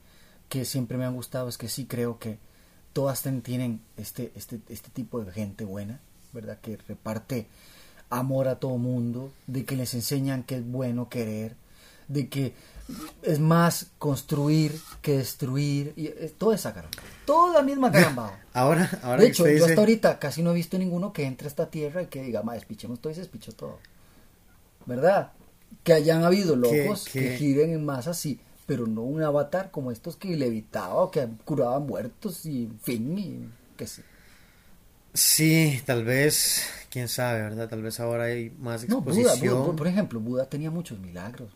que 0.48 0.64
siempre 0.64 0.96
me 0.96 1.04
han 1.04 1.14
gustado 1.14 1.48
es 1.48 1.58
que 1.58 1.68
sí 1.68 1.86
creo 1.86 2.18
que 2.18 2.38
todas 2.92 3.22
ten- 3.22 3.42
tienen 3.42 3.80
este, 3.96 4.32
este, 4.36 4.60
este 4.68 4.90
tipo 4.90 5.22
de 5.22 5.32
gente 5.32 5.64
buena, 5.64 6.00
¿verdad? 6.32 6.58
Que 6.60 6.76
reparte 6.88 7.46
amor 8.10 8.46
a 8.48 8.60
todo 8.60 8.78
mundo, 8.78 9.32
de 9.48 9.64
que 9.64 9.76
les 9.76 9.92
enseñan 9.94 10.44
que 10.44 10.56
es 10.56 10.66
bueno 10.66 11.08
querer, 11.08 11.56
de 12.08 12.28
que 12.28 12.52
es 13.22 13.40
más 13.40 13.88
construir 13.98 14.78
que 15.02 15.18
destruir, 15.18 15.92
y 15.96 16.06
eh, 16.06 16.32
toda 16.38 16.54
esa 16.54 16.72
caramba, 16.72 16.96
toda 17.24 17.54
la 17.54 17.62
misma 17.62 17.90
caramba. 17.90 18.38
Ahora, 18.54 18.88
ahora 19.02 19.22
De 19.22 19.28
hecho, 19.28 19.44
yo 19.46 19.52
dice- 19.52 19.64
hasta 19.72 19.80
ahora 19.80 20.18
casi 20.20 20.42
no 20.42 20.52
he 20.52 20.54
visto 20.54 20.78
ninguno 20.78 21.12
que 21.12 21.24
entre 21.24 21.46
a 21.46 21.50
esta 21.50 21.68
tierra 21.68 22.02
y 22.02 22.06
que 22.06 22.22
diga, 22.22 22.42
ma, 22.42 22.54
despichemos 22.54 23.00
todo 23.00 23.10
y 23.10 23.14
se 23.14 23.20
despichó 23.22 23.52
todo. 23.52 23.78
¿Verdad? 24.86 25.32
Que 25.82 25.92
hayan 25.94 26.22
habido 26.24 26.54
locos 26.56 27.04
que, 27.04 27.20
que- 27.20 27.36
giren 27.38 27.70
en 27.72 27.84
masa, 27.84 28.14
sí, 28.14 28.40
pero 28.66 28.86
no 28.86 29.02
un 29.02 29.22
avatar 29.22 29.70
como 29.72 29.90
estos 29.90 30.16
que 30.16 30.36
levitaba 30.36 30.94
o 30.94 31.10
que 31.10 31.26
curaban 31.44 31.86
muertos 31.86 32.46
y 32.46 32.64
en 32.64 32.78
fin, 32.80 33.18
y 33.18 33.48
que 33.76 33.86
sí. 33.86 34.02
Sí, 35.12 35.82
tal 35.86 36.04
vez, 36.04 36.62
quién 36.90 37.08
sabe, 37.08 37.42
¿verdad? 37.42 37.68
Tal 37.68 37.82
vez 37.82 37.98
ahora 38.00 38.24
hay 38.24 38.50
más 38.58 38.86
No, 38.88 39.00
Buda, 39.00 39.20
exposición. 39.20 39.62
Buda, 39.64 39.76
por 39.76 39.86
ejemplo, 39.86 40.20
Buda 40.20 40.44
tenía 40.46 40.70
muchos 40.70 40.98
milagros. 40.98 41.50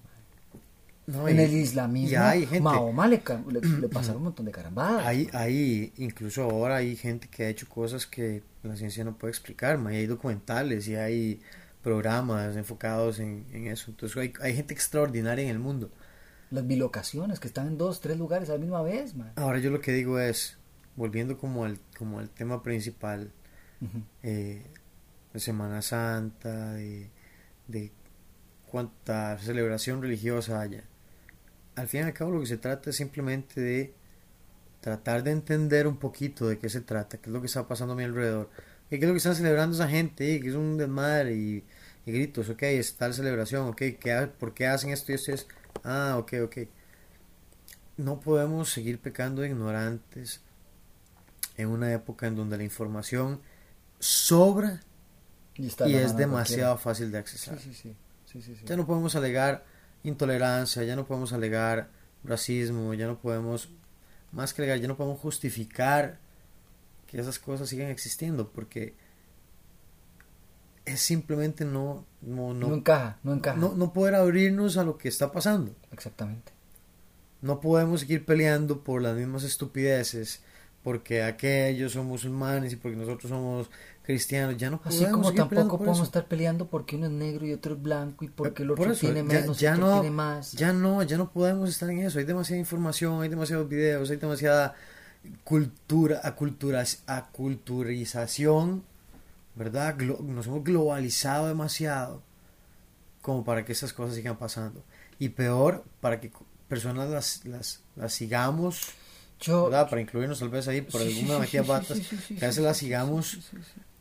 No, 1.11 1.29
en 1.29 1.39
y- 1.39 1.43
el 1.43 1.53
islamismo, 1.55 2.11
y 2.11 2.15
hay 2.15 2.41
gente, 2.47 2.61
Mahoma 2.61 3.07
le, 3.09 3.23
le- 3.51 3.61
le 3.81 3.89
pasaron 3.93 4.19
un 4.19 4.25
montón 4.25 4.47
de 4.47 4.53
carambadas. 4.53 5.05
hay, 5.07 5.29
hay, 5.33 5.93
incluso 5.97 6.43
ahora 6.45 6.77
hay 6.77 6.97
gente 6.97 7.29
que 7.29 7.45
ha 7.45 7.49
hecho 7.49 7.69
cosas 7.69 8.07
que 8.07 8.43
la 8.63 8.77
ciencia 8.77 9.03
no 9.05 9.17
puede 9.19 9.31
explicar, 9.33 9.79
ma, 9.79 9.93
y 9.93 9.97
hay 9.97 10.07
documentales 10.07 10.87
y 10.89 10.95
hay 10.97 11.41
programas 11.83 12.57
enfocados 12.57 13.19
en, 13.21 13.47
en 13.53 13.67
eso. 13.67 13.91
Entonces 13.91 14.17
hay, 14.19 14.33
hay 14.43 14.55
gente 14.55 14.75
extraordinaria 14.75 15.45
en 15.45 15.51
el 15.51 15.59
mundo. 15.59 15.91
Las 16.51 16.67
bilocaciones 16.67 17.41
que 17.41 17.49
están 17.49 17.69
en 17.69 17.79
dos, 17.79 18.01
tres 18.01 18.19
lugares 18.19 18.51
a 18.51 18.55
la 18.55 18.59
misma 18.59 18.83
vez. 18.83 19.15
ma. 19.15 19.33
Ahora 19.37 19.59
yo 19.61 19.71
lo 19.71 19.81
que 19.81 19.93
digo 19.93 20.19
es, 20.21 20.59
volviendo 20.97 21.39
como 21.39 21.65
al, 21.65 21.79
como 21.97 22.19
al 22.19 22.29
tema 22.29 22.63
principal, 22.63 23.31
Ujú. 23.81 24.03
eh, 24.23 24.67
de 25.33 25.41
Semana 25.41 25.81
Santa, 25.81 26.73
de, 26.75 27.09
de 27.69 27.93
cuánta 28.67 29.39
celebración 29.39 30.03
religiosa 30.03 30.61
haya. 30.61 30.85
Al 31.77 31.89
fin 31.89 32.01
y 32.01 32.05
al 32.05 32.13
cabo 32.13 32.33
lo 32.33 32.41
que 32.41 32.47
se 32.47 32.59
trata 32.59 32.91
es 32.91 32.97
simplemente 32.97 33.61
de 33.61 33.95
tratar 34.81 35.23
de 35.25 35.33
entender 35.33 35.87
un 35.87 35.99
poquito 35.99 36.49
de 36.49 36.59
qué 36.59 36.69
se 36.69 36.81
trata, 36.83 37.19
qué 37.19 37.31
es 37.31 37.35
lo 37.35 37.41
que 37.41 37.47
está 37.47 37.67
pasando 37.69 37.95
a 37.95 37.97
mi 37.97 38.05
alrededor, 38.05 38.51
qué 38.91 38.97
es 38.97 39.03
lo 39.05 39.13
que 39.13 39.19
están 39.19 39.37
celebrando 39.37 39.77
esa 39.77 39.89
gente, 39.89 40.35
eh, 40.37 40.41
que 40.41 40.49
es 40.49 40.55
un 40.55 40.77
desmadre 40.79 41.35
y, 41.37 41.65
y 42.07 42.13
gritos, 42.13 42.49
ok, 42.51 42.63
es 42.65 42.97
tal 42.97 43.15
celebración, 43.15 43.69
ok, 43.69 43.79
¿qué, 44.01 44.31
¿por 44.39 44.55
qué 44.55 44.67
hacen 44.69 44.91
esto 44.91 45.13
y 45.13 45.17
esto? 45.17 45.33
esto? 45.33 45.55
Ah, 45.85 46.17
ok, 46.19 46.35
ok. 46.45 46.59
No 47.97 48.19
podemos 48.21 48.71
seguir 48.73 48.99
pecando 49.01 49.43
de 49.43 49.49
ignorantes 49.49 50.41
en 51.57 51.69
una 51.69 51.93
época 51.93 52.27
en 52.27 52.37
donde 52.37 52.57
la 52.57 52.65
información 52.65 53.41
sobra 53.99 54.81
Y, 55.57 55.97
es 55.97 56.17
demasiado 56.17 56.77
cualquiera. 56.77 56.79
fácil 56.79 57.13
de 57.13 57.19
accesar. 57.19 57.59
Sí, 57.59 57.75
sí, 57.75 57.75
sí. 57.75 57.97
sí, 58.27 58.43
sí, 58.43 58.57
sí. 58.57 58.65
Ya 58.67 58.77
no 58.77 58.87
podemos 58.87 59.15
alegar 59.17 59.65
intolerancia, 60.03 60.83
ya 60.85 60.97
no 60.97 61.07
podemos 61.07 61.33
alegar 61.33 61.91
racismo, 62.25 62.95
ya 62.95 63.07
no 63.07 63.19
podemos, 63.19 63.71
más 64.33 64.55
que 64.55 64.63
alegar, 64.63 64.79
ya 64.79 64.89
no 64.89 64.97
podemos 64.97 65.21
justificar 65.21 66.19
que 67.07 67.21
esas 67.21 67.39
cosas 67.39 67.69
sigan 67.69 67.89
existiendo 67.89 68.51
porque 68.51 68.95
es 70.85 71.01
simplemente 71.01 71.65
no, 71.65 72.07
no, 72.21 72.55
no, 72.55 72.69
no, 72.69 72.75
encaja, 72.75 73.19
no 73.23 73.35
encaja. 73.35 73.59
no, 73.59 73.75
no 73.75 73.93
poder 73.93 74.15
abrirnos 74.15 74.77
a 74.77 74.85
lo 74.85 74.97
que 74.97 75.09
está 75.09 75.33
pasando. 75.33 75.75
Exactamente. 75.93 76.53
No 77.43 77.61
podemos 77.61 78.01
seguir 78.01 78.25
peleando 78.27 78.85
por 78.85 79.03
las 79.03 79.17
mismas 79.17 79.45
estupideces 79.45 80.43
porque 80.83 81.23
aquellos 81.23 81.93
son 81.93 82.07
musulmanes 82.07 82.73
y 82.73 82.77
porque 82.77 82.97
nosotros 82.97 83.31
somos 83.31 83.71
cristianos. 84.11 84.57
Ya 84.57 84.71
no 84.71 84.79
podemos 84.79 85.03
Así 85.05 85.13
como 85.13 85.33
tampoco 85.33 85.69
por 85.71 85.79
podemos 85.79 85.99
eso. 85.99 86.05
estar 86.05 86.27
peleando 86.27 86.67
porque 86.67 86.97
uno 86.97 87.07
es 87.07 87.13
negro 87.13 87.47
y 87.47 87.53
otro 87.53 87.75
es 87.75 87.83
blanco 87.83 88.25
y 88.25 88.29
porque 88.29 88.63
el 88.63 88.69
Por 88.71 88.81
otro 88.81 88.93
eso, 88.93 89.01
tiene 89.01 89.21
ya- 89.21 89.25
menos 89.41 89.59
y 89.59 89.61
ya 89.65 89.73
otro 89.75 89.87
no, 89.87 89.93
tiene 90.01 90.11
más. 90.15 90.53
Ya 90.53 90.73
no, 90.73 91.03
ya 91.03 91.17
no 91.17 91.31
podemos 91.31 91.69
estar 91.71 91.89
en 91.91 92.01
eso. 92.01 92.19
Hay 92.19 92.25
demasiada 92.25 92.59
información, 92.61 93.23
hay 93.23 93.29
demasiados 93.29 93.69
videos, 93.69 94.11
hay 94.11 94.17
demasiada 94.17 94.75
cultura, 95.45 96.21
aculturas, 96.25 97.03
aculturización, 97.07 98.85
¿verdad? 99.55 99.97
Glo- 99.99 100.21
nos 100.21 100.47
hemos 100.47 100.65
globalizado 100.65 101.49
demasiado 101.49 102.23
como 103.23 103.45
para 103.45 103.65
que 103.65 103.73
esas 103.73 103.93
cosas 103.93 104.15
sigan 104.17 104.37
pasando. 104.39 104.83
Y 105.19 105.29
peor, 105.31 105.85
para 106.01 106.21
que 106.21 106.33
personas 106.69 107.11
las, 107.11 107.45
las, 107.45 107.81
las 107.97 108.13
sigamos, 108.15 108.81
Yo, 109.41 109.65
¿verdad? 109.65 109.89
Para 109.91 110.01
incluirnos 110.01 110.39
tal 110.39 110.49
vez 110.49 110.67
ahí 110.69 110.81
por 110.81 111.01
alguna 111.03 111.35
sí, 111.35 111.41
metida 111.41 111.63
patas, 111.65 111.99
sí, 111.99 112.05
sí, 112.29 112.35
que 112.37 112.45
a 112.45 112.49
veces 112.49 112.77
sí, 112.77 112.85
sigamos 112.87 113.39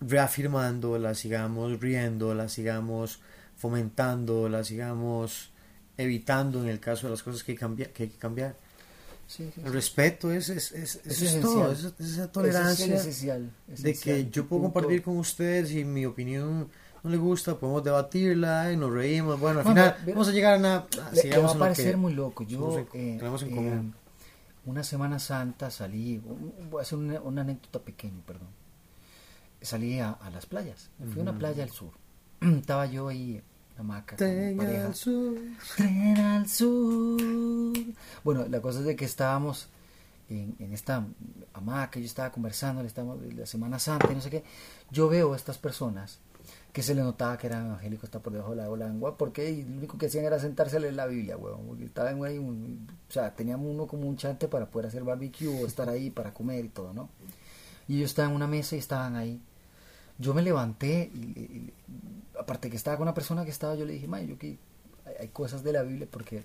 las 0.01 1.17
sigamos 1.19 1.79
riendo, 1.79 2.33
las 2.33 2.51
sigamos 2.53 3.19
fomentando, 3.57 4.47
las 4.49 4.67
sigamos 4.67 5.51
evitando 5.97 6.61
en 6.61 6.69
el 6.69 6.79
caso 6.79 7.07
de 7.07 7.11
las 7.11 7.23
cosas 7.23 7.43
que 7.43 7.51
hay, 7.53 7.57
cambia- 7.57 7.91
que 7.91 8.03
hay 8.03 8.09
que 8.09 8.17
cambiar. 8.17 8.55
Sí, 9.27 9.51
sí, 9.53 9.61
El 9.63 9.73
respeto 9.73 10.31
es, 10.31 10.49
es, 10.49 10.71
es, 10.71 10.95
Es 10.95 10.95
eso 10.95 11.01
es 11.05 11.21
esencial. 11.21 11.41
todo, 11.43 11.71
es, 11.71 11.83
es 11.83 11.99
esa 11.99 12.31
tolerancia 12.31 12.85
es 12.85 12.91
el 12.91 12.97
esencial, 12.97 13.51
de 13.67 13.73
esencial. 13.73 14.15
que 14.17 14.29
yo 14.31 14.47
puedo 14.47 14.63
compartir 14.63 15.03
con 15.03 15.17
ustedes 15.17 15.71
y 15.71 15.83
mi 15.85 16.05
opinión 16.05 16.67
no 17.03 17.09
le 17.09 17.17
gusta, 17.17 17.55
podemos 17.59 17.83
debatirla 17.83 18.71
y 18.73 18.77
nos 18.77 18.91
reímos. 18.91 19.39
Bueno, 19.39 19.59
al 19.59 19.65
final 19.67 19.95
pero- 20.03 20.15
vamos 20.15 20.29
a 20.29 20.31
llegar 20.31 20.65
a 20.65 20.77
ah, 20.77 20.87
Le, 21.11 21.15
le 21.15 21.21
sigamos 21.21 21.51
va 21.51 21.55
a 21.55 21.59
parecer 21.59 21.95
muy 21.97 22.13
loco. 22.13 22.43
Yo, 22.43 22.79
en- 22.79 22.87
eh, 22.93 23.15
tenemos 23.19 23.43
en 23.43 23.49
eh, 23.51 23.55
común. 23.55 23.93
una 24.65 24.83
Semana 24.83 25.19
Santa 25.19 25.69
salí, 25.69 26.19
voy 26.71 26.79
a 26.79 26.81
hacer 26.81 26.97
una, 26.97 27.21
una 27.21 27.41
anécdota 27.41 27.79
pequeña, 27.79 28.21
perdón. 28.25 28.47
Salí 29.61 29.99
a, 29.99 30.11
a 30.11 30.29
las 30.29 30.45
playas, 30.45 30.89
me 30.99 31.07
fui 31.07 31.19
a 31.19 31.23
una 31.23 31.37
playa 31.37 31.63
al 31.63 31.69
sur. 31.69 31.91
Estaba 32.41 32.85
yo 32.85 33.07
ahí, 33.09 33.35
en 33.35 33.43
hamaca, 33.79 34.15
Tren 34.15 34.59
al 34.87 34.95
sur. 34.95 35.35
Tren 35.75 36.17
al 36.17 36.47
sur. 36.47 37.73
Bueno, 38.23 38.45
la 38.47 38.61
cosa 38.61 38.79
es 38.79 38.85
de 38.85 38.95
que 38.95 39.05
estábamos 39.05 39.67
en, 40.29 40.55
en 40.59 40.73
esta 40.73 41.05
hamaca, 41.53 41.99
yo 41.99 42.05
estaba 42.05 42.31
conversando, 42.31 42.81
estábamos 42.83 43.19
la 43.33 43.45
Semana 43.45 43.79
Santa 43.79 44.09
y 44.11 44.15
no 44.15 44.21
sé 44.21 44.29
qué. 44.29 44.43
Yo 44.91 45.09
veo 45.09 45.33
a 45.33 45.35
estas 45.35 45.57
personas 45.57 46.19
que 46.71 46.81
se 46.83 46.95
le 46.95 47.01
notaba 47.01 47.37
que 47.37 47.47
eran 47.47 47.65
evangélicos 47.67 48.05
hasta 48.05 48.19
por 48.19 48.31
debajo 48.31 48.51
de 48.55 48.57
la 48.77 48.87
lengua, 48.87 49.17
porque 49.17 49.65
lo 49.67 49.77
único 49.77 49.97
que 49.97 50.05
hacían 50.05 50.23
era 50.25 50.39
sentarse 50.39 50.77
a 50.77 50.79
leer 50.79 50.93
la 50.93 51.07
Biblia, 51.07 51.35
huevón, 51.35 51.65
porque 51.67 51.83
estaban 51.85 52.23
ahí, 52.23 52.37
un- 52.37 52.87
o 53.09 53.11
sea, 53.11 53.33
teníamos 53.35 53.67
uno 53.69 53.87
como 53.87 54.07
un 54.07 54.15
chante 54.17 54.47
para 54.47 54.67
poder 54.67 54.87
hacer 54.87 55.03
barbecue 55.03 55.47
o 55.47 55.65
estar 55.65 55.89
ahí 55.89 56.11
para 56.11 56.33
comer 56.33 56.63
y 56.65 56.69
todo, 56.69 56.93
¿no? 56.93 57.09
Y 57.87 57.97
ellos 57.97 58.11
estaban 58.11 58.31
en 58.31 58.35
una 58.37 58.47
mesa 58.47 58.75
y 58.75 58.79
estaban 58.79 59.15
ahí. 59.15 59.41
Yo 60.19 60.33
me 60.33 60.41
levanté 60.43 61.09
y, 61.13 61.73
aparte 62.39 62.69
que 62.69 62.75
estaba 62.75 62.97
con 62.97 63.07
una 63.07 63.13
persona 63.15 63.43
que 63.43 63.51
estaba, 63.51 63.75
yo 63.75 63.85
le 63.85 63.93
dije, 63.93 64.07
"Mae, 64.07 64.27
yo 64.27 64.37
que 64.37 64.57
hay, 65.05 65.15
hay 65.21 65.27
cosas 65.29 65.63
de 65.63 65.73
la 65.73 65.81
Biblia 65.81 66.07
porque 66.09 66.43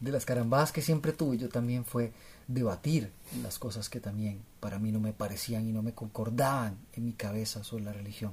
de 0.00 0.12
las 0.12 0.24
carambadas 0.24 0.70
que 0.72 0.82
siempre 0.82 1.12
tuve 1.12 1.38
yo 1.38 1.48
también 1.48 1.84
fue 1.84 2.12
debatir 2.46 3.10
las 3.42 3.58
cosas 3.58 3.88
que 3.88 4.00
también 4.00 4.40
para 4.60 4.78
mí 4.78 4.92
no 4.92 5.00
me 5.00 5.12
parecían 5.12 5.66
y 5.68 5.72
no 5.72 5.82
me 5.82 5.92
concordaban 5.92 6.76
en 6.94 7.04
mi 7.04 7.12
cabeza 7.12 7.64
sobre 7.64 7.84
la 7.84 7.92
religión. 7.92 8.32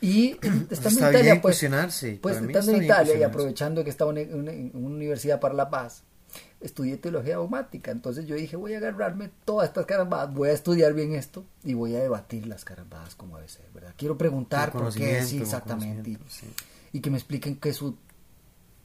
Y 0.00 0.32
estando 0.42 0.68
Está 0.70 0.88
en 0.88 0.94
Italia, 0.94 1.20
bien 1.22 1.40
pues, 1.40 1.40
cuestionarse. 1.42 2.18
pues 2.22 2.36
estando 2.36 2.72
en 2.72 2.84
Italia 2.84 3.16
y 3.16 3.22
aprovechando 3.22 3.84
que 3.84 3.90
estaba 3.90 4.12
en 4.18 4.34
una, 4.34 4.52
en 4.52 4.70
una 4.74 4.96
universidad 4.96 5.40
para 5.40 5.54
la 5.54 5.68
paz, 5.70 6.02
estudié 6.60 6.96
teología 6.96 7.36
dogmática, 7.36 7.90
entonces 7.90 8.26
yo 8.26 8.36
dije, 8.36 8.56
voy 8.56 8.74
a 8.74 8.78
agarrarme 8.78 9.30
todas 9.44 9.68
estas 9.68 9.86
carambadas, 9.86 10.34
voy 10.34 10.48
a 10.48 10.52
estudiar 10.52 10.92
bien 10.94 11.14
esto 11.14 11.44
y 11.64 11.74
voy 11.74 11.94
a 11.94 12.00
debatir 12.00 12.46
las 12.46 12.64
carambadas 12.64 13.14
como 13.14 13.36
debe 13.36 13.48
ser, 13.48 13.66
¿verdad? 13.72 13.94
Quiero 13.96 14.18
preguntar 14.18 14.72
por 14.72 14.92
qué, 14.92 15.22
sí, 15.22 15.38
exactamente, 15.38 16.10
y, 16.10 16.18
sí. 16.28 16.46
y 16.92 17.00
que 17.00 17.10
me 17.10 17.16
expliquen 17.16 17.56
qué 17.56 17.70
es 17.70 17.76
su 17.76 17.96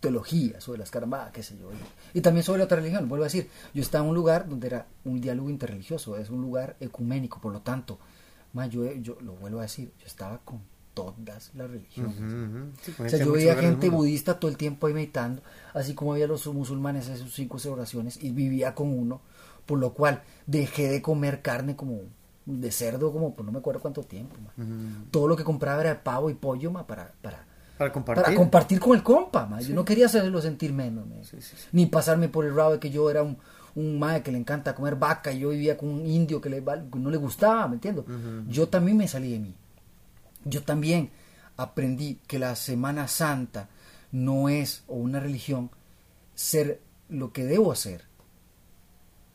teología 0.04 0.60
sobre 0.60 0.80
las 0.80 0.92
carambadas, 0.92 1.32
qué 1.32 1.42
sé 1.42 1.58
yo. 1.58 1.70
Y, 2.14 2.20
también 2.20 2.44
sobre 2.44 2.62
otra 2.62 2.78
religión, 2.78 3.08
vuelvo 3.08 3.24
a 3.24 3.28
decir, 3.28 3.50
yo 3.74 3.82
estaba 3.82 4.04
en 4.04 4.10
un 4.10 4.16
lugar 4.16 4.50
donde 4.50 4.68
era 4.68 4.88
un 5.06 5.22
diálogo 5.22 5.50
interreligioso, 5.50 6.18
es 6.18 6.30
un 6.30 6.42
lugar 6.42 6.76
ecuménico, 6.82 7.40
por 7.40 7.54
lo 7.54 7.62
tanto, 7.62 8.00
ma, 8.52 8.68
yo, 8.68 8.92
yo 8.94 9.18
lo 9.22 9.34
vuelvo 9.34 9.60
a 9.60 9.64
decir, 9.64 9.94
yo 10.00 10.06
estaba 10.06 10.40
con 10.40 10.62
todas 10.94 11.52
las 11.56 11.70
religiones. 11.70 12.18
Ujú. 12.20 12.72
Sí, 12.82 12.92
con 12.94 13.06
O 13.06 13.10
sea, 13.10 13.20
yo 13.20 13.32
veía 13.34 13.56
gente 13.56 13.90
budista 13.90 14.40
todo 14.40 14.50
el 14.52 14.58
tiempo 14.58 14.88
ahí 14.88 14.94
meditando, 14.94 15.42
así 15.74 15.94
como 15.94 16.14
había 16.14 16.28
los 16.28 16.46
musulmanes 16.48 17.08
en 17.10 17.18
sus 17.18 17.34
cinco 17.34 17.58
oraciones 17.72 18.22
y 18.24 18.32
vivía 18.32 18.74
con 18.76 18.90
uno, 18.90 19.22
por 19.66 19.80
lo 19.80 19.94
cual 19.94 20.22
dejé 20.46 20.90
de 20.90 21.02
comer 21.02 21.42
carne 21.42 21.76
como 21.76 22.00
de 22.46 22.72
cerdo, 22.72 23.12
como 23.14 23.34
por 23.36 23.46
no 23.46 23.52
me 23.52 23.60
acuerdo 23.60 23.80
cuánto 23.82 24.04
tiempo. 24.04 24.36
Todo 25.12 25.28
lo 25.28 25.36
que 25.36 25.44
compraba 25.44 25.82
era 25.82 26.04
pavo 26.04 26.30
y 26.30 26.34
pollo 26.34 26.72
ma, 26.72 26.86
para, 26.86 27.14
para, 27.22 27.46
Para 27.78 27.92
compartir. 27.94 28.24
para 28.24 28.36
compartir 28.36 28.80
con 28.80 28.96
el 28.98 29.04
compa. 29.04 29.46
ma. 29.46 29.62
Yo 29.62 29.74
no 29.74 29.86
quería 29.86 30.08
hacerlo 30.08 30.42
sentir 30.42 30.74
menos. 30.74 31.06
Sí, 31.24 31.38
sí, 31.42 31.56
ni 31.72 31.86
pasarme 31.86 32.28
por 32.30 32.46
el 32.46 32.54
rabo 32.56 32.74
de 32.74 32.80
que 32.80 32.90
yo 32.92 33.10
era 33.10 33.24
un, 33.24 33.38
un 33.76 33.98
mae 33.98 34.22
que 34.22 34.32
le 34.32 34.38
encanta 34.38 34.76
comer 34.76 34.98
vaca 34.98 35.32
y 35.32 35.40
yo 35.40 35.50
vivía 35.50 35.78
con 35.78 35.88
un 35.90 36.06
indio 36.06 36.42
que, 36.42 36.50
le, 36.50 36.60
val- 36.62 36.90
que 36.92 37.00
no 37.00 37.10
le 37.10 37.18
gustaba, 37.18 37.68
¿me 37.70 37.76
entiendo? 37.76 38.06
Yo 38.50 38.68
también 38.68 38.98
me 38.98 39.08
salí 39.08 39.32
de 39.32 39.40
mí. 39.40 39.56
Yo 40.46 40.64
también 40.64 41.12
aprendí 41.58 42.20
que 42.28 42.40
la 42.40 42.56
Semana 42.56 43.08
Santa 43.08 43.70
no 44.12 44.50
es, 44.50 44.84
o 44.88 44.96
una 44.96 45.20
religión, 45.20 45.72
ser 46.36 46.82
lo 47.10 47.32
que 47.34 47.46
debo 47.46 47.72
hacer. 47.72 48.06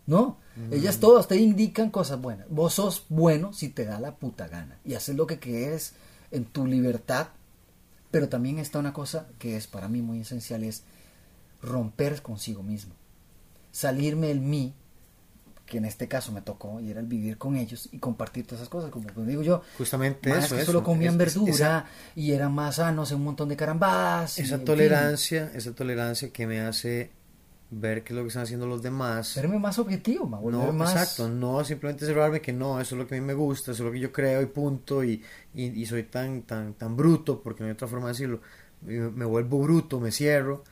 No, 0.06 0.38
ellas 0.70 1.00
todas 1.00 1.28
te 1.28 1.36
indican 1.36 1.90
cosas 1.90 2.20
buenas. 2.20 2.48
Vos 2.48 2.74
sos 2.74 3.04
bueno 3.08 3.52
si 3.52 3.68
te 3.68 3.84
da 3.84 4.00
la 4.00 4.16
puta 4.16 4.48
gana 4.48 4.78
y 4.84 4.94
haces 4.94 5.14
lo 5.16 5.26
que 5.26 5.38
quieres 5.38 5.94
en 6.30 6.46
tu 6.46 6.66
libertad. 6.66 7.28
Pero 8.10 8.30
también 8.30 8.58
está 8.58 8.78
una 8.78 8.94
cosa 8.94 9.28
que 9.38 9.56
es 9.56 9.66
para 9.66 9.88
mí 9.88 10.00
muy 10.00 10.20
esencial, 10.20 10.64
es 10.64 10.82
romper 11.60 12.22
consigo 12.22 12.62
mismo. 12.62 12.94
Salirme 13.70 14.28
del 14.28 14.40
mí, 14.40 14.74
que 15.68 15.78
en 15.78 15.84
este 15.84 16.08
caso 16.08 16.32
me 16.32 16.40
tocó, 16.42 16.80
y 16.80 16.90
era 16.90 17.00
el 17.00 17.06
vivir 17.06 17.36
con 17.38 17.56
ellos 17.56 17.88
y 17.92 17.98
compartir 17.98 18.46
todas 18.46 18.60
esas 18.60 18.68
cosas. 18.70 18.90
Como 18.90 19.06
digo 19.26 19.42
yo, 19.42 19.62
Justamente 19.76 20.30
más 20.30 20.46
eso. 20.46 20.54
que 20.56 20.62
eso. 20.62 20.72
solo 20.72 20.82
comían 20.84 21.14
Es- 21.14 21.18
verdura 21.18 21.50
esa- 21.52 21.84
y 22.16 22.32
eran 22.32 22.52
más 22.54 22.76
sanos 22.76 23.10
en 23.12 23.18
un 23.18 23.24
montón 23.24 23.48
de 23.48 23.56
carambadas. 23.56 24.38
y, 24.38 24.42
esa 24.42 24.54
en 24.54 24.60
fin, 24.60 24.66
tolerancia, 24.66 25.50
esa 25.54 25.74
tolerancia 25.74 26.30
que 26.32 26.46
me 26.46 26.60
hace 26.60 27.10
ver 27.70 28.02
qué 28.02 28.14
es 28.14 28.16
lo 28.16 28.22
que 28.22 28.28
están 28.28 28.44
haciendo 28.44 28.66
los 28.66 28.80
demás. 28.82 29.28
Serme 29.28 29.58
más 29.58 29.78
objetivo, 29.78 30.26
ma, 30.26 30.38
volver 30.38 30.68
No, 30.68 30.72
más... 30.72 30.90
exacto, 30.92 31.28
no 31.28 31.62
simplemente 31.64 32.06
cerrarme 32.06 32.40
que 32.40 32.52
no, 32.54 32.80
eso 32.80 32.94
es 32.94 32.98
lo 32.98 33.06
que 33.06 33.16
a 33.16 33.20
mí 33.20 33.26
me 33.26 33.34
gusta, 33.34 33.72
eso 33.72 33.82
es 33.82 33.86
lo 33.86 33.92
que 33.92 34.00
yo 34.00 34.10
creo 34.10 34.40
y 34.40 34.46
punto, 34.46 35.04
y, 35.04 35.22
y, 35.54 35.64
y 35.66 35.84
soy 35.84 36.04
tan, 36.04 36.42
tan, 36.42 36.72
tan 36.74 36.96
bruto, 36.96 37.42
porque 37.42 37.60
no 37.62 37.66
hay 37.66 37.72
otra 37.74 37.86
forma 37.86 38.06
de 38.06 38.12
decirlo, 38.14 38.40
me 38.80 39.26
vuelvo 39.26 39.58
bruto, 39.60 40.00
me 40.00 40.10
cierro, 40.12 40.64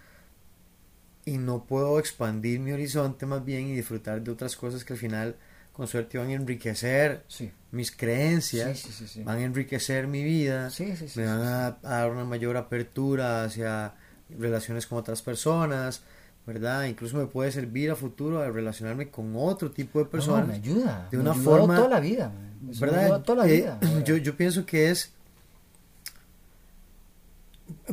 y 1.26 1.36
no 1.38 1.64
puedo 1.64 1.98
expandir 1.98 2.60
mi 2.60 2.72
horizonte 2.72 3.26
más 3.26 3.44
bien 3.44 3.66
y 3.66 3.74
disfrutar 3.74 4.22
de 4.22 4.30
otras 4.30 4.56
cosas 4.56 4.84
que 4.84 4.92
al 4.94 4.98
final, 4.98 5.36
con 5.72 5.86
suerte, 5.88 6.16
van 6.18 6.28
a 6.28 6.32
enriquecer 6.32 7.24
Sí. 7.28 7.50
mis 7.72 7.90
creencias, 7.90 8.78
Sí, 8.78 9.06
sí, 9.08 9.22
van 9.24 9.38
a 9.38 9.42
enriquecer 9.42 10.06
mi 10.06 10.22
vida, 10.24 10.70
Sí, 10.70 10.96
sí, 10.96 11.08
sí, 11.08 11.18
me 11.20 11.26
van 11.26 11.42
a, 11.42 11.66
a 11.66 11.74
dar 11.82 12.10
una 12.12 12.24
mayor 12.24 12.56
apertura 12.56 13.42
hacia 13.44 13.92
relaciones 14.38 14.86
con 14.86 14.98
otras 14.98 15.20
personas, 15.20 16.02
¿verdad? 16.46 16.84
Incluso 16.84 17.16
me 17.16 17.26
puede 17.26 17.50
servir 17.50 17.90
a 17.90 17.96
futuro 17.96 18.40
a 18.40 18.48
relacionarme 18.48 19.10
con 19.10 19.34
otro 19.36 19.72
tipo 19.72 19.98
de 19.98 20.04
No, 20.04 20.10
personas. 20.12 20.46
me 20.48 20.54
ayuda. 20.54 21.08
de 21.10 21.16
me 21.16 21.22
una 21.24 21.32
ayudó 21.32 21.44
forma- 21.44 21.76
toda 21.76 21.88
la 21.88 22.00
vida, 22.00 22.32
me 22.62 22.72
¿verdad? 22.78 23.04
ayudó 23.04 23.22
toda 23.22 23.44
la 23.46 23.52
Eh, 23.52 23.56
vida. 23.56 23.80
yo, 24.04 24.16
yo 24.16 24.36
pienso 24.36 24.64
que 24.64 24.90
es, 24.90 25.12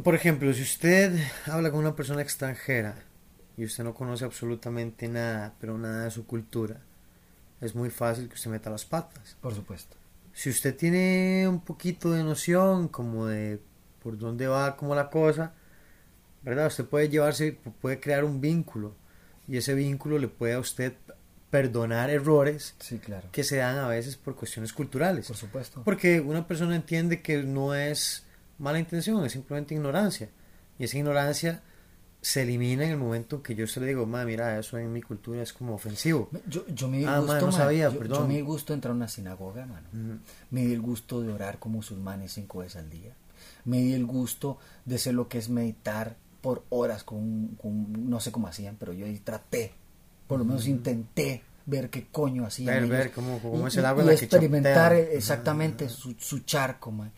por 0.04 0.14
ejemplo, 0.14 0.54
si 0.54 0.62
usted 0.62 1.18
habla 1.48 1.72
con 1.72 1.80
una 1.80 1.96
persona 1.96 2.22
extranjera 2.22 2.96
y 3.58 3.66
usted 3.66 3.84
no 3.84 3.94
conoce 3.94 4.26
absolutamente 4.26 5.08
nada, 5.08 5.54
pero 5.60 5.78
nada 5.78 6.06
de 6.06 6.12
su 6.12 6.26
cultura, 6.26 6.82
es 7.62 7.76
muy 7.76 7.90
fácil 7.90 8.28
que 8.28 8.36
usted 8.36 8.52
meta 8.52 8.70
las 8.70 8.86
patas. 8.86 9.38
Por 9.42 9.54
supuesto. 9.54 9.96
Si 10.34 10.50
usted 10.50 10.76
tiene 10.76 11.48
un 11.48 11.62
poquito 11.62 12.12
de 12.12 12.24
noción 12.24 12.88
como 12.88 13.28
de 13.28 13.60
por 14.02 14.18
dónde 14.18 14.48
va 14.48 14.76
como 14.76 14.96
la 14.96 15.10
cosa, 15.10 15.54
¿verdad? 16.42 16.68
Usted 16.68 16.86
puede 16.86 17.10
llevarse, 17.10 17.58
puede 17.82 18.00
crear 18.00 18.24
un 18.24 18.42
vínculo 18.42 18.96
y 19.48 19.58
ese 19.58 19.76
vínculo 19.76 20.18
le 20.18 20.28
puede 20.28 20.54
a 20.54 20.60
usted 20.60 20.94
perdonar 21.50 22.10
errores 22.10 22.74
Sí, 22.80 22.98
claro. 22.98 23.30
que 23.32 23.44
se 23.44 23.58
dan 23.58 23.78
a 23.78 23.88
veces 23.88 24.18
por 24.18 24.36
cuestiones 24.36 24.74
culturales. 24.74 25.28
Por 25.28 25.38
supuesto. 25.38 25.84
Porque 25.84 26.20
una 26.20 26.48
persona 26.48 26.76
entiende 26.76 27.22
que 27.22 27.44
no 27.44 27.76
es 27.76 28.26
mala 28.58 28.80
intención, 28.80 29.24
es 29.24 29.34
simplemente 29.34 29.76
ignorancia. 29.76 30.30
Y 30.80 30.86
esa 30.86 30.98
ignorancia 30.98 31.62
se 32.26 32.44
elimina 32.44 32.86
en 32.86 32.92
el 32.92 32.98
momento 32.98 33.44
que 33.44 33.54
yo 33.54 33.68
se 33.68 33.82
le 33.82 33.88
digo, 33.88 34.06
ma, 34.06 34.24
mira, 34.24 34.58
eso 34.58 34.78
en 34.78 34.94
mi 34.94 35.02
cultura 35.02 35.42
es 35.42 35.52
como 35.52 35.74
ofensivo. 35.76 36.30
Yo, 36.48 36.66
yo 36.68 36.88
me 36.88 37.00
di 37.00 37.06
Ah, 37.06 37.20
gusto, 37.20 37.42
no 37.48 37.52
sabía, 37.52 37.90
yo, 37.90 38.00
perdón. 38.00 38.22
yo 38.22 38.28
me 38.30 38.36
di 38.36 38.42
gusto 38.42 38.74
entrar 38.74 38.94
a 38.94 38.96
una 38.96 39.10
sinagoga, 39.10 39.66
mano. 39.66 39.86
Ujú. 39.92 40.20
Me 40.52 40.62
di 40.66 40.72
el 40.74 40.80
gusto 40.82 41.22
de 41.22 41.34
orar 41.34 41.60
con 41.60 41.74
musulmanes 41.74 42.32
cinco 42.32 42.60
veces 42.60 42.78
al 42.78 42.90
día. 42.90 43.12
Me 43.66 43.82
di 43.82 43.94
el 43.94 44.06
gusto 44.06 44.58
de 44.86 44.96
hacer 44.96 45.14
lo 45.16 45.28
que 45.28 45.38
es 45.38 45.50
meditar 45.50 46.16
por 46.40 46.64
horas 46.70 47.04
con, 47.04 47.50
con- 47.62 48.10
no 48.10 48.22
sé 48.22 48.32
cómo 48.32 48.48
hacían, 48.48 48.78
pero 48.80 48.94
yo 48.94 49.06
ahí 49.06 49.20
traté, 49.20 49.74
por 50.26 50.40
lo 50.40 50.46
menos 50.46 50.66
intenté 50.66 51.44
ver 51.66 51.90
qué 51.90 52.08
coño 52.10 52.46
hacían 52.46 52.68
Ver, 52.68 52.78
ellos. 52.84 52.90
ver 52.90 53.12
cómo- 53.12 53.40
cómo 53.42 53.66
Y- 53.66 53.68
es 53.68 53.76
el 53.76 53.84
y- 53.84 53.86
agua 53.86 54.02
en 54.04 54.08
y 54.08 54.12
la 54.14 54.18
que 54.18 54.26
experimentar 54.26 54.94
eh, 54.94 55.10
exactamente 55.18 55.90
su, 55.90 56.14
su 56.18 56.40
charco, 56.40 56.90
ma. 56.92 57.12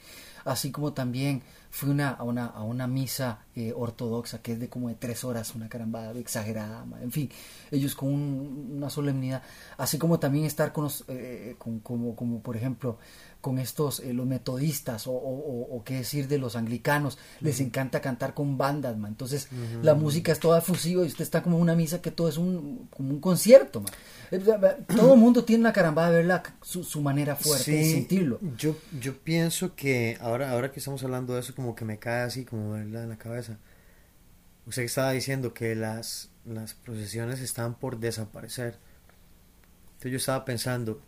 así 0.45 0.71
como 0.71 0.93
también 0.93 1.43
fui 1.69 1.89
una, 1.91 2.09
a, 2.09 2.23
una, 2.23 2.45
a 2.47 2.63
una 2.63 2.87
misa 2.87 3.39
eh, 3.55 3.73
ortodoxa 3.75 4.41
que 4.41 4.53
es 4.53 4.59
de 4.59 4.67
como 4.69 4.89
de 4.89 4.95
tres 4.95 5.23
horas, 5.23 5.55
una 5.55 5.69
carambada 5.69 6.11
exagerada, 6.19 6.85
en 7.01 7.11
fin, 7.11 7.29
ellos 7.71 7.95
con 7.95 8.09
un- 8.09 8.73
una 8.77 8.89
solemnidad, 8.89 9.41
así 9.77 9.97
como 9.97 10.19
también 10.19 10.45
estar 10.45 10.73
con 10.73 10.85
los, 10.85 11.05
eh, 11.07 11.55
con, 11.57 11.79
como, 11.79 12.15
como 12.15 12.41
por 12.41 12.57
ejemplo, 12.57 12.97
con 13.41 13.59
estos, 13.59 13.99
eh, 13.99 14.11
los 14.11 14.25
metodistas 14.25 15.05
o, 15.07 15.11
o, 15.11 15.15
o- 15.15 15.77
o 15.77 15.83
qué 15.83 15.95
decir 15.97 16.27
de 16.27 16.39
los 16.39 16.55
anglicanos, 16.55 17.17
les 17.41 17.59
encanta 17.59 18.01
cantar 18.01 18.33
con 18.33 18.57
bandas, 18.57 18.97
ma. 18.97 19.07
entonces 19.07 19.49
la 19.83 19.93
música 19.93 20.31
es 20.31 20.39
toda 20.39 20.61
fusiva 20.61 21.03
y 21.03 21.07
usted 21.07 21.21
está 21.23 21.43
como 21.43 21.57
una 21.59 21.75
misa 21.75 22.01
que 22.01 22.09
todo 22.11 22.27
es 22.27 22.37
un, 22.37 22.87
como 22.89 23.09
un 23.11 23.19
concierto, 23.19 23.81
ma. 23.81 23.89
Eh, 24.31 24.39
todo 24.95 25.13
el 25.13 25.19
mundo 25.19 25.43
tiene 25.43 25.61
una 25.61 25.73
carambada 25.73 26.09
de 26.09 26.15
ver 26.17 26.25
la- 26.25 26.43
su, 26.63 26.83
su 26.83 27.01
manera 27.01 27.35
fuerte 27.35 27.71
de 27.71 27.83
Sí, 27.83 27.91
sentirlo. 27.91 28.39
Yo, 28.57 28.75
yo 28.99 29.15
pienso 29.19 29.75
que 29.75 30.17
ahora, 30.19 30.49
ahora 30.51 30.71
que 30.71 30.79
estamos 30.79 31.03
hablando 31.03 31.35
de 31.35 31.41
eso, 31.41 31.53
como 31.53 31.75
que 31.75 31.85
me 31.85 31.99
cae 31.99 32.23
así, 32.23 32.45
como 32.45 32.75
en 32.75 32.91
la 32.91 33.15
cabeza. 33.17 33.44
Usted 34.65 34.83
estaba 34.83 35.11
diciendo 35.11 35.53
que 35.53 35.75
las, 35.75 36.29
las 36.45 36.73
procesiones 36.73 37.39
están 37.39 37.75
por 37.75 37.99
desaparecer. 37.99 38.77
Entonces 39.93 40.11
yo 40.11 40.17
estaba 40.17 40.43
pensando, 40.45 41.01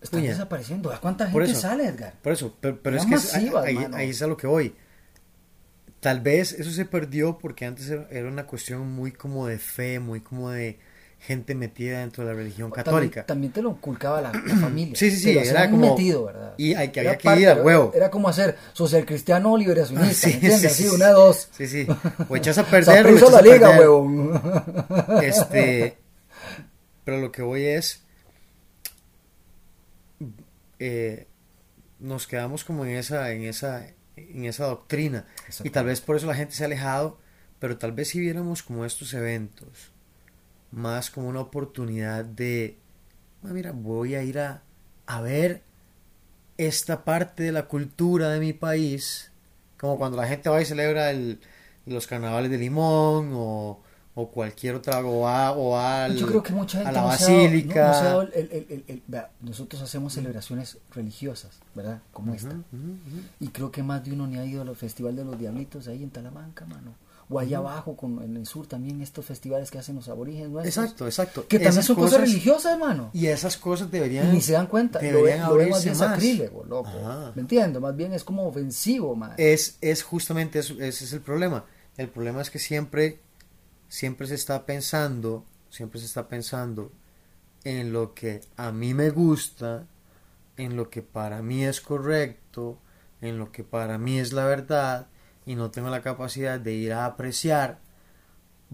Están 0.00 0.22
desapareciendo. 0.22 0.92
¿A 0.92 1.00
cuánta 1.00 1.30
gente 1.30 1.52
eso. 1.52 1.60
sale, 1.60 1.86
Edgar? 1.86 2.14
por 2.22 2.32
eso, 2.32 2.56
pero, 2.60 2.80
pero 2.82 2.96
es 2.96 3.04
que 3.04 3.10
masiva, 3.12 3.62
ahí, 3.62 3.78
ahí 3.92 4.10
es 4.10 4.22
a 4.22 4.26
lo 4.26 4.36
que 4.36 4.46
voy. 4.46 4.74
Tal 6.00 6.20
vez 6.20 6.52
eso 6.52 6.70
se 6.70 6.84
perdió 6.84 7.38
porque 7.38 7.64
antes 7.64 7.88
era 7.88 8.28
una 8.28 8.46
cuestión 8.46 8.90
muy 8.90 9.12
como 9.12 9.46
de 9.46 9.58
fe, 9.58 10.00
muy 10.00 10.20
como 10.20 10.50
de 10.50 10.80
gente 11.24 11.54
metida 11.54 12.00
dentro 12.00 12.24
de 12.24 12.30
la 12.32 12.36
religión 12.36 12.70
católica. 12.72 13.24
También, 13.24 13.52
también 13.52 13.52
te 13.52 13.62
lo 13.62 13.70
inculcaba 13.70 14.20
la, 14.20 14.32
la 14.32 14.56
familia. 14.56 14.94
Sí, 14.98 15.10
sí, 15.12 15.18
sí, 15.18 15.38
era 15.38 15.70
como- 15.70 15.90
metido, 15.90 16.24
¿verdad? 16.24 16.54
y 16.58 16.74
hay 16.74 16.88
que- 16.90 16.98
había 17.00 17.16
que 17.16 17.40
ir 17.40 17.48
a 17.48 17.54
huevo. 17.62 17.92
Era 17.94 18.10
como 18.10 18.28
hacer 18.28 18.56
social 18.72 19.06
cristiano 19.06 19.52
o 19.52 19.56
liberacionista, 19.56 20.12
Sí, 20.14 20.26
¿me 20.28 20.34
entiendes? 20.34 20.60
sí, 20.60 20.66
Así, 20.66 20.82
sí, 20.82 20.88
una 20.88 21.10
dos. 21.10 21.48
Sí, 21.56 21.66
sí. 21.68 21.86
O 22.28 22.36
echas 22.36 22.58
a 22.58 22.64
perder 22.64 23.06
o 23.06 23.16
echas 23.16 23.30
la 23.32 23.38
a 23.38 23.42
liga, 23.42 23.58
perder. 23.70 23.78
huevón. 23.80 24.42
Este, 25.22 25.96
pero 27.04 27.20
lo 27.20 27.30
que 27.30 27.42
voy 27.42 27.64
es, 27.66 28.02
eh, 30.78 31.28
nos 32.00 32.26
quedamos 32.26 32.64
como 32.64 32.84
en 32.84 32.96
esa, 32.96 33.30
en 33.30 33.44
esa, 33.44 33.86
en 34.16 34.44
esa 34.44 34.64
doctrina 34.66 35.24
y 35.62 35.70
tal 35.70 35.86
vez 35.86 36.00
por 36.00 36.16
eso 36.16 36.26
la 36.26 36.34
gente 36.34 36.54
se 36.54 36.64
ha 36.64 36.66
alejado, 36.66 37.18
pero 37.60 37.78
tal 37.78 37.92
vez 37.92 38.08
si 38.08 38.18
viéramos 38.20 38.62
como 38.64 38.84
estos 38.84 39.14
eventos 39.14 39.91
más 40.72 41.10
como 41.10 41.28
una 41.28 41.40
oportunidad 41.40 42.24
de, 42.24 42.76
"Ah, 43.44 43.48
mira, 43.52 43.72
voy 43.72 44.14
a 44.14 44.22
ir 44.22 44.38
a, 44.38 44.62
a 45.06 45.20
ver 45.20 45.62
esta 46.58 47.04
parte 47.04 47.42
de 47.44 47.52
la 47.52 47.66
cultura 47.66 48.28
de 48.30 48.40
mi 48.40 48.52
país, 48.52 49.30
como 49.78 49.96
cuando 49.96 50.16
la 50.16 50.26
gente 50.28 50.48
va 50.48 50.60
y 50.60 50.64
celebra 50.64 51.10
el- 51.10 51.40
los 51.86 52.06
carnavales 52.06 52.50
de 52.50 52.58
Limón 52.58 53.30
o, 53.34 53.80
o 54.14 54.28
cualquier 54.30 54.76
otra, 54.76 55.00
o 55.04 55.26
a, 55.26 55.52
o 55.52 55.76
al, 55.78 56.16
Yo 56.16 56.26
creo 56.26 56.42
que 56.42 56.52
mucha 56.52 56.78
gente 56.78 56.90
a 56.90 56.92
la 56.92 57.00
no 57.00 57.06
basílica. 57.08 58.02
no- 58.02 58.12
no 58.12 58.22
el- 58.22 58.84
el- 58.86 59.02
vea, 59.08 59.30
nosotros 59.40 59.82
hacemos 59.82 60.12
celebraciones 60.12 60.78
religiosas, 60.94 61.58
¿verdad? 61.74 62.00
Como 62.12 62.34
esta. 62.34 62.50
Ujú, 62.50 62.56
ujú. 62.76 63.20
Y 63.40 63.48
creo 63.48 63.72
que 63.72 63.82
más 63.82 64.04
de 64.04 64.12
uno 64.12 64.26
ni 64.26 64.36
ha 64.38 64.44
ido 64.44 64.62
al 64.62 64.76
Festival 64.76 65.16
de 65.16 65.24
los 65.24 65.38
Diablitos 65.38 65.88
ahí 65.88 66.02
en 66.02 66.10
Talamanca, 66.10 66.64
mano. 66.66 66.94
O 67.32 67.38
allá 67.38 67.58
abajo, 67.58 67.96
con, 67.96 68.22
en 68.22 68.36
el 68.36 68.46
sur 68.46 68.66
también, 68.66 69.00
estos 69.00 69.24
festivales 69.24 69.70
que 69.70 69.78
hacen 69.78 69.96
los 69.96 70.08
aborígenes 70.08 70.50
nuestros. 70.50 70.84
Exacto, 70.84 71.06
exacto. 71.06 71.40
Que 71.48 71.56
también 71.56 71.70
Esas 71.70 71.86
son 71.86 71.96
cosas, 71.96 72.20
religiosas, 72.20 72.78
mano. 72.78 73.10
Y 73.14 73.26
esas 73.26 73.56
cosas 73.56 73.90
deberían... 73.90 74.30
ni 74.32 74.40
se 74.40 74.52
dan 74.52 74.66
cuenta. 74.66 75.00
Lo, 75.00 75.06
deberían 75.06 75.40
lo 75.40 75.44
más 75.46 75.52
abrirse 75.54 75.84
bien 75.84 75.98
más. 75.98 76.08
sacrílego, 76.10 76.64
loco. 76.64 76.90
Ajá. 76.90 77.32
¿Me 77.34 77.40
entiendes? 77.42 77.80
Más 77.80 77.96
bien 77.96 78.12
es 78.12 78.22
como 78.22 78.46
ofensivo, 78.46 79.16
man. 79.16 79.32
es, 79.38 79.78
es 79.80 80.02
justamente 80.02 80.58
eso, 80.58 80.74
ese 80.74 81.04
es 81.04 81.12
el 81.12 81.20
problema. 81.20 81.64
El 81.96 82.08
problema 82.08 82.42
es 82.42 82.50
que 82.50 82.58
siempre, 82.58 83.20
siempre 83.88 84.26
se 84.26 84.34
está 84.34 84.66
pensando, 84.66 85.44
siempre 85.70 86.00
se 86.00 86.06
está 86.06 86.28
pensando 86.28 86.92
en 87.64 87.92
lo 87.92 88.14
que 88.14 88.40
a 88.56 88.72
mí 88.72 88.94
me 88.94 89.10
gusta, 89.10 89.86
en 90.56 90.76
lo 90.76 90.90
que 90.90 91.02
para 91.02 91.42
mí 91.42 91.64
es 91.64 91.80
correcto, 91.80 92.78
en 93.20 93.38
lo 93.38 93.52
que 93.52 93.64
para 93.64 93.98
mí 93.98 94.18
es 94.18 94.32
la 94.32 94.44
verdad, 94.44 95.06
y 95.46 95.54
no 95.54 95.70
tengo 95.70 95.90
la 95.90 96.02
capacidad 96.02 96.60
de 96.60 96.72
ir 96.72 96.92
a 96.92 97.06
apreciar. 97.06 97.78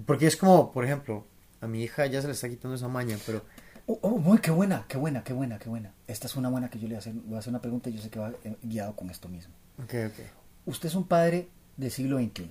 Porque 0.06 0.26
es 0.26 0.36
como, 0.36 0.72
por 0.72 0.84
ejemplo, 0.84 1.26
a 1.60 1.66
mi 1.66 1.82
hija 1.82 2.06
ya 2.06 2.20
se 2.20 2.28
le 2.28 2.34
está 2.34 2.48
quitando 2.48 2.76
esa 2.76 2.88
maña, 2.88 3.16
pero 3.26 3.42
Oh, 3.90 3.98
oh, 4.02 4.18
muy, 4.18 4.38
qué 4.38 4.50
buena, 4.50 4.84
qué 4.86 4.98
buena, 4.98 5.24
qué 5.24 5.32
buena, 5.32 5.58
qué 5.58 5.70
buena. 5.70 5.94
Esta 6.06 6.26
es 6.26 6.36
una 6.36 6.50
buena 6.50 6.68
que 6.68 6.78
yo 6.78 6.82
le 6.82 6.88
voy 6.88 6.96
a 6.96 6.98
hacer, 6.98 7.14
voy 7.14 7.36
a 7.36 7.38
hacer 7.38 7.50
una 7.50 7.62
pregunta 7.62 7.88
y 7.88 7.94
yo 7.94 8.02
sé 8.02 8.10
que 8.10 8.18
va 8.18 8.32
eh, 8.44 8.54
guiado 8.62 8.94
con 8.94 9.08
esto 9.08 9.30
mismo. 9.30 9.54
ok, 9.82 9.94
ok. 10.08 10.26
Usted 10.66 10.90
es 10.90 10.94
un 10.94 11.04
padre 11.04 11.48
del 11.78 11.90
siglo 11.90 12.18
XXI. 12.18 12.50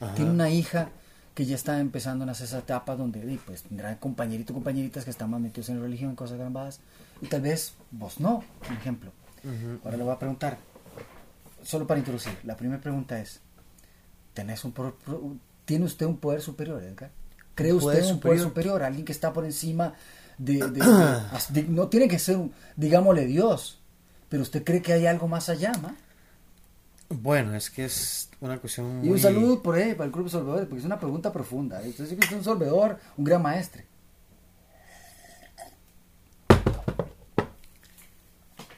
Ajá. 0.00 0.14
Tiene 0.14 0.30
una 0.30 0.48
hija 0.48 0.88
que 1.34 1.44
ya 1.44 1.54
está 1.54 1.78
empezando 1.78 2.24
en 2.24 2.30
esas 2.30 2.54
etapas 2.54 2.96
donde 2.96 3.38
pues, 3.44 3.64
tendrá 3.64 3.98
compañeritos 3.98 4.54
compañeritas 4.54 5.04
que 5.04 5.10
están 5.10 5.28
más 5.28 5.42
metidos 5.42 5.68
en 5.68 5.82
religión, 5.82 6.08
en 6.08 6.16
cosas 6.16 6.38
grandes, 6.38 6.80
y 7.20 7.26
tal 7.26 7.42
vez 7.42 7.74
vos 7.90 8.18
no, 8.18 8.42
por 8.66 8.72
ejemplo. 8.72 9.12
Ujú. 9.44 9.80
Ahora 9.84 9.98
le 9.98 10.04
voy 10.04 10.14
a 10.14 10.18
preguntar, 10.18 10.56
solo 11.62 11.86
para 11.86 11.98
introducir, 11.98 12.32
la 12.44 12.56
primera 12.56 12.80
pregunta 12.80 13.20
es, 13.20 13.40
¿tenés 14.34 14.64
un 14.64 14.72
por- 14.72 14.94
pro- 14.96 15.36
¿tiene 15.64 15.84
usted 15.84 16.06
un 16.06 16.16
poder 16.18 16.40
superior, 16.40 16.82
Edgar? 16.82 17.10
¿Cree 17.54 17.72
¿Un 17.72 17.78
usted 17.78 18.00
poder 18.00 18.12
un 18.14 18.20
poder 18.20 18.38
superior? 18.40 18.82
Alguien 18.82 19.04
que 19.04 19.12
está 19.12 19.32
por 19.32 19.44
encima 19.44 19.94
de... 20.38 20.54
de- 20.54 20.70
de- 20.70 20.80
de- 21.50 21.62
no 21.64 21.88
tiene 21.88 22.08
que 22.08 22.18
ser, 22.18 22.36
un, 22.36 22.52
digámosle, 22.76 23.26
Dios, 23.26 23.80
pero 24.28 24.42
usted 24.42 24.64
cree 24.64 24.80
que 24.82 24.92
hay 24.92 25.06
algo 25.06 25.28
más 25.28 25.48
allá, 25.48 25.72
¿ma? 25.82 25.94
Bueno, 27.12 27.54
es 27.56 27.70
que 27.70 27.84
es 27.86 28.30
una 28.40 28.58
cuestión 28.58 28.98
muy... 29.00 29.08
Y 29.08 29.10
un 29.10 29.18
saludo 29.18 29.60
por 29.62 29.74
ahí 29.74 29.94
para 29.94 30.04
el 30.06 30.12
Club 30.12 30.26
de 30.26 30.30
Solvedores, 30.30 30.66
porque 30.66 30.78
es 30.78 30.86
una 30.86 31.00
pregunta 31.00 31.32
profunda. 31.32 31.80
Usted 31.84 32.06
sí 32.06 32.14
que 32.16 32.24
es 32.24 32.32
un 32.32 32.44
solvedor, 32.44 32.98
un 33.16 33.24
gran 33.24 33.42
maestre. 33.42 33.84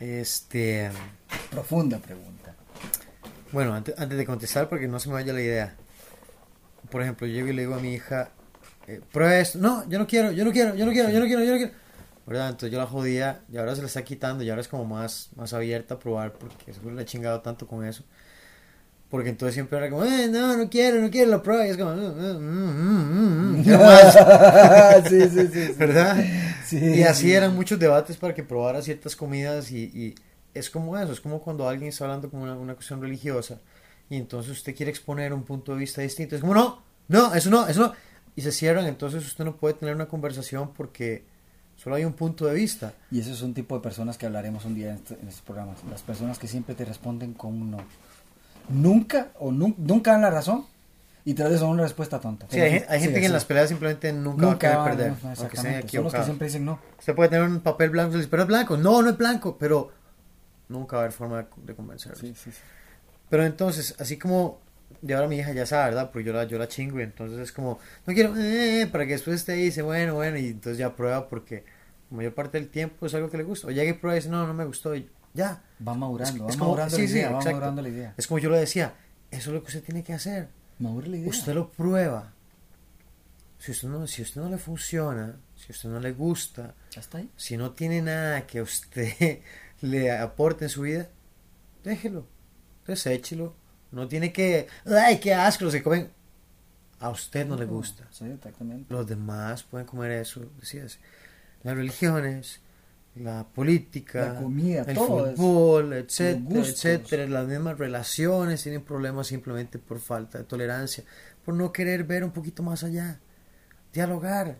Este... 0.00 0.90
Profunda 1.50 1.98
pregunta. 1.98 2.41
Bueno, 3.52 3.74
antes, 3.74 3.94
antes 3.98 4.16
de 4.18 4.24
contestar, 4.26 4.68
porque 4.68 4.88
no 4.88 4.98
se 4.98 5.08
me 5.08 5.14
vaya 5.14 5.32
la 5.32 5.40
idea. 5.40 5.74
Por 6.90 7.02
ejemplo, 7.02 7.26
yo 7.26 7.34
llego 7.34 7.48
y 7.48 7.52
le 7.52 7.62
digo 7.62 7.74
a 7.74 7.80
mi 7.80 7.94
hija, 7.94 8.30
eh, 8.86 9.00
prueba 9.12 9.38
esto. 9.38 9.58
No, 9.58 9.88
yo 9.88 9.98
no 9.98 10.06
quiero, 10.06 10.32
yo 10.32 10.44
no 10.44 10.52
quiero, 10.52 10.74
yo 10.74 10.86
no 10.86 10.92
quiero, 10.92 11.10
yo 11.10 11.20
no 11.20 11.26
quiero, 11.26 11.44
yo 11.44 11.52
no 11.52 11.56
quiero. 11.58 11.72
¿Verdad? 12.26 12.50
Entonces 12.50 12.70
yo 12.70 12.78
la 12.78 12.86
jodía 12.86 13.40
y 13.52 13.56
ahora 13.56 13.74
se 13.74 13.82
la 13.82 13.88
está 13.88 14.02
quitando 14.04 14.44
y 14.44 14.50
ahora 14.50 14.60
es 14.62 14.68
como 14.68 14.84
más, 14.84 15.30
más 15.36 15.52
abierta 15.52 15.94
a 15.94 15.98
probar 15.98 16.32
porque 16.32 16.72
seguro 16.72 16.94
le 16.94 17.02
he 17.02 17.04
chingado 17.04 17.40
tanto 17.40 17.66
con 17.66 17.84
eso. 17.84 18.04
Porque 19.10 19.28
entonces 19.28 19.54
siempre 19.54 19.76
era 19.76 19.90
como, 19.90 20.04
eh, 20.04 20.28
no, 20.30 20.56
no 20.56 20.70
quiero, 20.70 21.00
no 21.00 21.10
quiero, 21.10 21.30
la 21.30 21.42
prueba. 21.42 21.66
Y 21.66 21.70
es 21.70 21.76
como, 21.76 21.90
"Mm, 21.94 22.00
mm, 22.00 22.38
mm, 22.38 23.10
mm, 23.10 23.58
mm". 23.60 23.62
Quiero 23.64 23.78
más. 23.80 24.14
sí, 25.08 25.20
sí, 25.28 25.48
sí, 25.52 25.66
sí. 25.66 25.72
¿verdad? 25.76 26.24
Sí, 26.64 26.78
y 26.78 27.02
así 27.02 27.24
sí. 27.26 27.32
eran 27.34 27.54
muchos 27.54 27.78
debates 27.78 28.16
para 28.16 28.32
que 28.34 28.42
probara 28.42 28.80
ciertas 28.80 29.14
comidas 29.14 29.70
y, 29.70 29.82
y 29.82 30.14
es 30.54 30.70
como 30.70 30.96
eso, 30.98 31.12
es 31.12 31.20
como 31.20 31.40
cuando 31.40 31.68
alguien 31.68 31.88
está 31.90 32.04
hablando 32.04 32.30
como 32.30 32.42
una, 32.44 32.54
una 32.54 32.74
cuestión 32.74 33.00
religiosa 33.00 33.58
y 34.10 34.16
entonces 34.16 34.52
usted 34.52 34.74
quiere 34.76 34.90
exponer 34.90 35.32
un 35.32 35.42
punto 35.44 35.72
de 35.72 35.78
vista 35.78 36.02
distinto, 36.02 36.34
es 36.34 36.40
como 36.40 36.54
no, 36.54 36.82
no, 37.08 37.34
eso 37.34 37.48
no, 37.50 37.66
eso 37.66 37.80
no, 37.80 37.92
y 38.36 38.42
se 38.42 38.52
cierran, 38.52 38.86
entonces 38.86 39.24
usted 39.26 39.44
no 39.44 39.56
puede 39.56 39.74
tener 39.74 39.94
una 39.94 40.06
conversación 40.06 40.72
porque 40.74 41.24
solo 41.76 41.96
hay 41.96 42.04
un 42.04 42.12
punto 42.12 42.46
de 42.46 42.54
vista. 42.54 42.92
Y 43.10 43.20
ese 43.20 43.32
es 43.32 43.42
un 43.42 43.54
tipo 43.54 43.74
de 43.76 43.82
personas 43.82 44.16
que 44.18 44.26
hablaremos 44.26 44.64
un 44.64 44.74
día 44.74 44.90
en, 44.90 44.94
este- 44.96 45.14
en 45.20 45.28
estos 45.28 45.42
programas. 45.42 45.78
Las 45.90 46.02
personas 46.02 46.38
que 46.38 46.46
siempre 46.46 46.74
te 46.74 46.84
responden 46.84 47.32
con 47.34 47.52
un 47.60 47.70
no. 47.72 47.78
Nunca 48.68 49.32
o 49.40 49.50
nu- 49.50 49.74
nunca 49.78 50.12
dan 50.12 50.22
la 50.22 50.30
razón 50.30 50.64
y 51.24 51.34
te 51.34 51.42
dan 51.42 51.62
una 51.64 51.82
respuesta 51.82 52.20
tonta. 52.20 52.46
Sí, 52.50 52.60
hay, 52.60 52.82
hay 52.88 52.98
Sí, 53.00 53.04
gente 53.06 53.20
que 53.20 53.26
en 53.26 53.32
las 53.32 53.44
peleas 53.44 53.68
simplemente 53.68 54.12
nunca, 54.12 54.46
va 54.46 54.52
a 54.52 54.58
querer 54.58 54.78
perder, 54.84 55.08
no, 55.08 55.14
esté 55.14 55.32
exactamente. 55.32 55.88
Son 55.88 56.04
los 56.04 56.14
que 56.14 56.22
siempre 56.24 56.46
dicen 56.46 56.64
no. 56.64 56.78
Usted 56.98 57.14
puede 57.14 57.28
tener 57.30 57.44
un 57.48 57.60
papel 57.60 57.90
blanco 57.90 58.16
pero 58.30 58.42
es 58.42 58.48
blanco, 58.48 58.76
no, 58.76 59.02
no 59.02 59.10
es 59.10 59.16
blanco, 59.18 59.56
pero 59.58 59.90
nunca 60.72 60.96
va 60.96 61.02
a 61.02 61.04
haber 61.04 61.12
forma 61.16 61.46
de, 61.56 61.74
convencerlos. 61.74 62.18
Sí, 62.20 62.34
sí, 62.34 62.50
sí. 62.50 62.58
Pero 63.30 63.44
entonces, 63.44 63.94
así 63.98 64.18
como 64.18 64.60
de 65.00 65.14
ahora 65.14 65.26
mi 65.28 65.36
hija 65.36 65.52
ya 65.52 65.64
sabe, 65.66 65.86
¿verdad? 65.90 66.10
Pero 66.12 66.24
yo 66.26 66.32
la, 66.32 66.44
yo 66.44 66.58
la 66.58 66.68
chingo 66.68 67.00
y 67.00 67.02
entonces 67.02 67.38
es 67.38 67.52
como, 67.52 67.78
no 68.06 68.12
quiero, 68.14 68.34
eh, 68.36 68.88
para 68.90 69.06
que 69.06 69.12
después 69.12 69.36
usted 69.36 69.54
dice, 69.56 69.82
bueno, 69.82 70.14
bueno, 70.14 70.36
y 70.38 70.48
entonces 70.48 70.78
ya 70.78 70.94
prueba 70.94 71.28
porque 71.28 71.64
la 72.10 72.16
mayor 72.18 72.34
parte 72.34 72.58
del 72.58 72.68
tiempo 72.68 73.06
es 73.06 73.14
algo 73.14 73.30
que 73.30 73.36
le 73.38 73.42
gusta. 73.44 73.68
O 73.68 73.70
llega 73.70 73.90
y 73.90 73.94
prueba 73.94 74.16
y 74.16 74.18
dice, 74.20 74.28
no, 74.30 74.46
no 74.46 74.52
me 74.54 74.64
gustó, 74.64 74.94
y 74.94 75.08
ya. 75.34 75.62
Va 75.86 75.94
madurando, 75.94 76.46
Es- 76.46 76.54
va 76.54 76.58
como- 76.58 76.70
madurando 76.72 76.96
sí, 76.96 77.02
la 77.02 77.08
sí, 77.08 77.14
idea, 77.14 77.30
va 77.30 77.36
exacto. 77.38 77.50
madurando 77.56 77.82
la 77.82 77.88
idea. 77.88 78.14
Es 78.16 78.26
como 78.26 78.38
yo 78.38 78.50
lo 78.50 78.56
decía, 78.56 78.94
eso 79.30 79.50
es 79.50 79.54
lo 79.54 79.60
que 79.62 79.68
usted 79.68 79.82
tiene 79.82 80.02
que 80.02 80.12
hacer. 80.12 80.48
Madura 80.78 81.08
la 81.08 81.16
idea. 81.16 81.30
Usted 81.30 81.54
lo 81.54 81.70
prueba. 81.70 82.32
Si 83.58 83.70
usted 83.70 83.88
no, 83.88 84.06
si 84.08 84.22
usted 84.22 84.40
no 84.40 84.50
le 84.50 84.58
funciona, 84.58 85.36
si 85.54 85.70
usted 85.72 85.88
no 85.88 86.00
le 86.00 86.12
gusta, 86.12 86.74
¿Ya 86.90 87.00
está 87.00 87.18
ahí? 87.18 87.30
si 87.36 87.56
no 87.56 87.70
tiene 87.70 88.02
nada 88.02 88.44
que 88.46 88.60
usted 88.60 89.38
le 89.82 90.10
aporte 90.10 90.64
en 90.64 90.68
su 90.70 90.82
vida, 90.82 91.08
déjelo, 91.84 92.26
deséchelo. 92.86 93.54
No 93.90 94.08
tiene 94.08 94.32
que, 94.32 94.68
ay, 94.86 95.20
qué 95.20 95.34
asco, 95.34 95.64
los 95.64 95.74
que 95.74 95.82
comen. 95.82 96.10
A 96.98 97.10
usted 97.10 97.46
no 97.46 97.56
le 97.56 97.66
gusta. 97.66 98.06
Sí, 98.10 98.24
exactamente. 98.24 98.86
Los 98.92 99.06
demás 99.06 99.64
pueden 99.64 99.86
comer 99.86 100.12
eso, 100.12 100.40
decías. 100.58 100.98
Las 101.62 101.76
religiones, 101.76 102.60
la 103.16 103.44
política, 103.44 104.32
La 104.34 104.40
comida, 104.40 104.82
el 104.86 104.94
todo 104.94 105.26
eso. 105.26 105.36
fútbol, 105.36 105.92
etcétera, 105.92 106.40
Los 106.40 106.54
gustos. 106.54 106.84
etcétera. 106.86 107.26
Las 107.26 107.46
mismas 107.48 107.76
relaciones 107.76 108.62
tienen 108.62 108.82
problemas 108.82 109.26
simplemente 109.26 109.78
por 109.78 109.98
falta 110.00 110.38
de 110.38 110.44
tolerancia, 110.44 111.04
por 111.44 111.54
no 111.54 111.72
querer 111.72 112.04
ver 112.04 112.24
un 112.24 112.30
poquito 112.30 112.62
más 112.62 112.82
allá, 112.84 113.18
dialogar. 113.92 114.56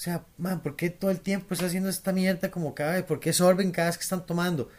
O 0.00 0.02
sea, 0.02 0.24
man, 0.38 0.62
¿por 0.62 0.76
qué 0.76 0.88
todo 0.88 1.10
el 1.10 1.20
tiempo 1.20 1.52
está 1.52 1.66
haciendo 1.66 1.90
esta 1.90 2.10
mierda 2.10 2.50
como 2.50 2.74
cada 2.74 2.92
vez? 2.94 3.02
¿Por 3.02 3.20
qué 3.20 3.34
sorben 3.34 3.70
cada 3.70 3.88
vez 3.88 3.98
que 3.98 4.02
están 4.04 4.24
tomando? 4.24 4.70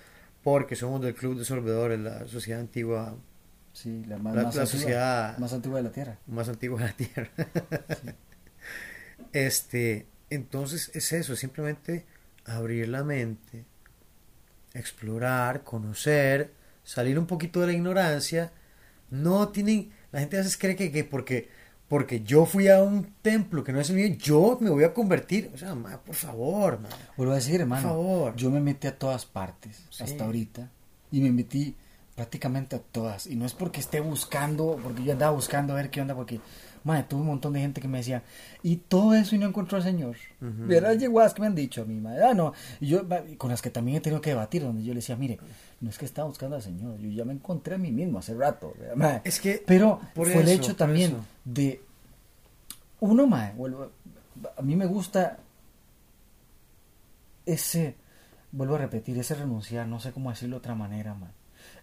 Porque 0.43 0.75
somos 0.75 0.99
del 0.99 1.13
club 1.13 1.37
de 1.37 1.45
sorbedores, 1.45 1.99
la 1.99 2.27
sociedad 2.27 2.59
antigua 2.59 3.15
Sí, 3.71 4.03
la 4.07 4.17
más, 4.17 4.35
La- 4.35 4.43
más 4.45 4.55
la 4.55 4.61
antigua, 4.63 4.79
sociedad- 4.81 5.37
más 5.37 5.53
antigua 5.53 5.77
de 5.77 5.83
la 5.83 5.91
Tierra. 5.91 6.17
más 6.25 6.49
antigua 6.49 6.79
de 6.81 6.85
la 6.87 6.93
Tierra. 6.93 7.29
Este, 9.33 10.07
entonces 10.31 10.89
es 10.95 11.13
eso, 11.13 11.35
simplemente 11.35 12.05
abrir 12.45 12.87
la 12.89 13.03
mente, 13.03 13.65
explorar, 14.73 15.63
conocer, 15.63 16.51
salir 16.83 17.17
un 17.19 17.27
poquito 17.27 17.61
de 17.61 17.67
la 17.67 17.73
ignorancia. 17.73 18.51
No 19.11 19.49
tienen, 19.49 19.91
la 20.11 20.19
gente 20.19 20.37
a 20.37 20.39
veces 20.39 20.57
cree 20.57 20.75
que, 20.75 20.91
que 20.91 21.03
porque, 21.03 21.49
porque 21.91 22.21
yo 22.21 22.45
fui 22.45 22.69
a 22.69 22.81
un 22.81 23.15
templo 23.21 23.65
que 23.65 23.73
no 23.73 23.81
es 23.81 23.89
el 23.89 23.97
mío, 23.97 24.15
yo 24.17 24.57
me 24.61 24.69
voy 24.69 24.85
a 24.85 24.93
convertir. 24.93 25.51
O 25.53 25.57
sea, 25.57 25.75
ma, 25.75 25.97
por 26.01 26.15
favor, 26.15 26.79
ma. 26.79 26.87
Vuelvo 27.17 27.33
a 27.33 27.35
decir, 27.35 27.59
hermano, 27.59 27.89
favor. 27.89 28.33
yo 28.37 28.49
me 28.49 28.61
metí 28.61 28.87
a 28.87 28.97
todas 28.97 29.25
partes 29.25 29.83
Sí. 29.89 30.03
hasta 30.05 30.23
ahorita 30.23 30.69
y 31.11 31.19
me 31.19 31.31
metí 31.33 31.75
prácticamente 32.15 32.77
a 32.77 32.79
todas. 32.79 33.27
Y 33.27 33.35
no 33.35 33.45
es 33.45 33.53
porque 33.53 33.81
esté 33.81 33.99
buscando, 33.99 34.79
porque 34.81 35.03
yo 35.03 35.11
andaba 35.11 35.33
buscando 35.33 35.73
a 35.73 35.75
ver 35.75 35.89
qué 35.89 35.99
onda, 35.99 36.15
porque, 36.15 36.39
madre, 36.83 37.03
tuve 37.03 37.21
un 37.21 37.27
montón 37.27 37.53
de 37.53 37.59
gente 37.59 37.81
que 37.81 37.87
me 37.87 37.99
decía, 37.99 38.23
y 38.63 38.77
todo 38.77 39.13
eso 39.13 39.35
y 39.35 39.37
no 39.37 39.47
encontró 39.47 39.77
al 39.77 39.83
Señor. 39.83 40.15
Ujú. 40.41 40.67
¿Verdad, 40.67 40.97
yeguas 40.97 41.33
que 41.33 41.41
me 41.41 41.47
han 41.47 41.55
dicho 41.55 41.81
a 41.81 41.85
mí, 41.85 41.99
madre? 41.99 42.23
Ah, 42.23 42.33
no. 42.33 42.53
Y 42.79 42.87
yo, 42.87 43.01
con 43.37 43.49
las 43.49 43.61
que 43.61 43.69
también 43.69 43.97
he 43.97 44.01
tenido 44.01 44.21
que 44.21 44.31
debatir, 44.31 44.63
donde 44.63 44.83
yo 44.83 44.93
le 44.93 44.99
decía, 44.99 45.15
mire, 45.15 45.39
no 45.79 45.89
es 45.89 45.97
que 45.97 46.05
estaba 46.05 46.27
buscando 46.27 46.55
al 46.55 46.61
Señor, 46.61 46.97
yo 46.99 47.09
ya 47.09 47.25
me 47.25 47.33
encontré 47.33 47.75
a 47.75 47.77
mí 47.77 47.91
mismo 47.91 48.19
hace 48.19 48.33
rato. 48.33 48.73
¿verdad, 48.79 48.95
madre? 48.95 49.21
Es 49.23 49.39
que, 49.39 49.63
Pero 49.65 49.99
por 50.13 50.27
fue 50.27 50.41
el 50.41 50.49
hecho 50.49 50.75
también 50.75 51.11
eso. 51.11 51.25
de 51.45 51.81
uno 52.99 53.27
más, 53.27 53.55
vuelvo, 53.55 53.91
a 54.57 54.61
mí 54.61 54.75
me 54.75 54.85
gusta 54.85 55.37
ese, 57.45 57.95
vuelvo 58.51 58.75
a 58.75 58.79
repetir, 58.79 59.17
ese 59.17 59.35
renunciar, 59.35 59.87
no 59.87 59.99
sé 59.99 60.11
cómo 60.11 60.29
decirlo 60.29 60.55
de 60.55 60.59
otra 60.59 60.75
manera, 60.75 61.13
man. 61.13 61.31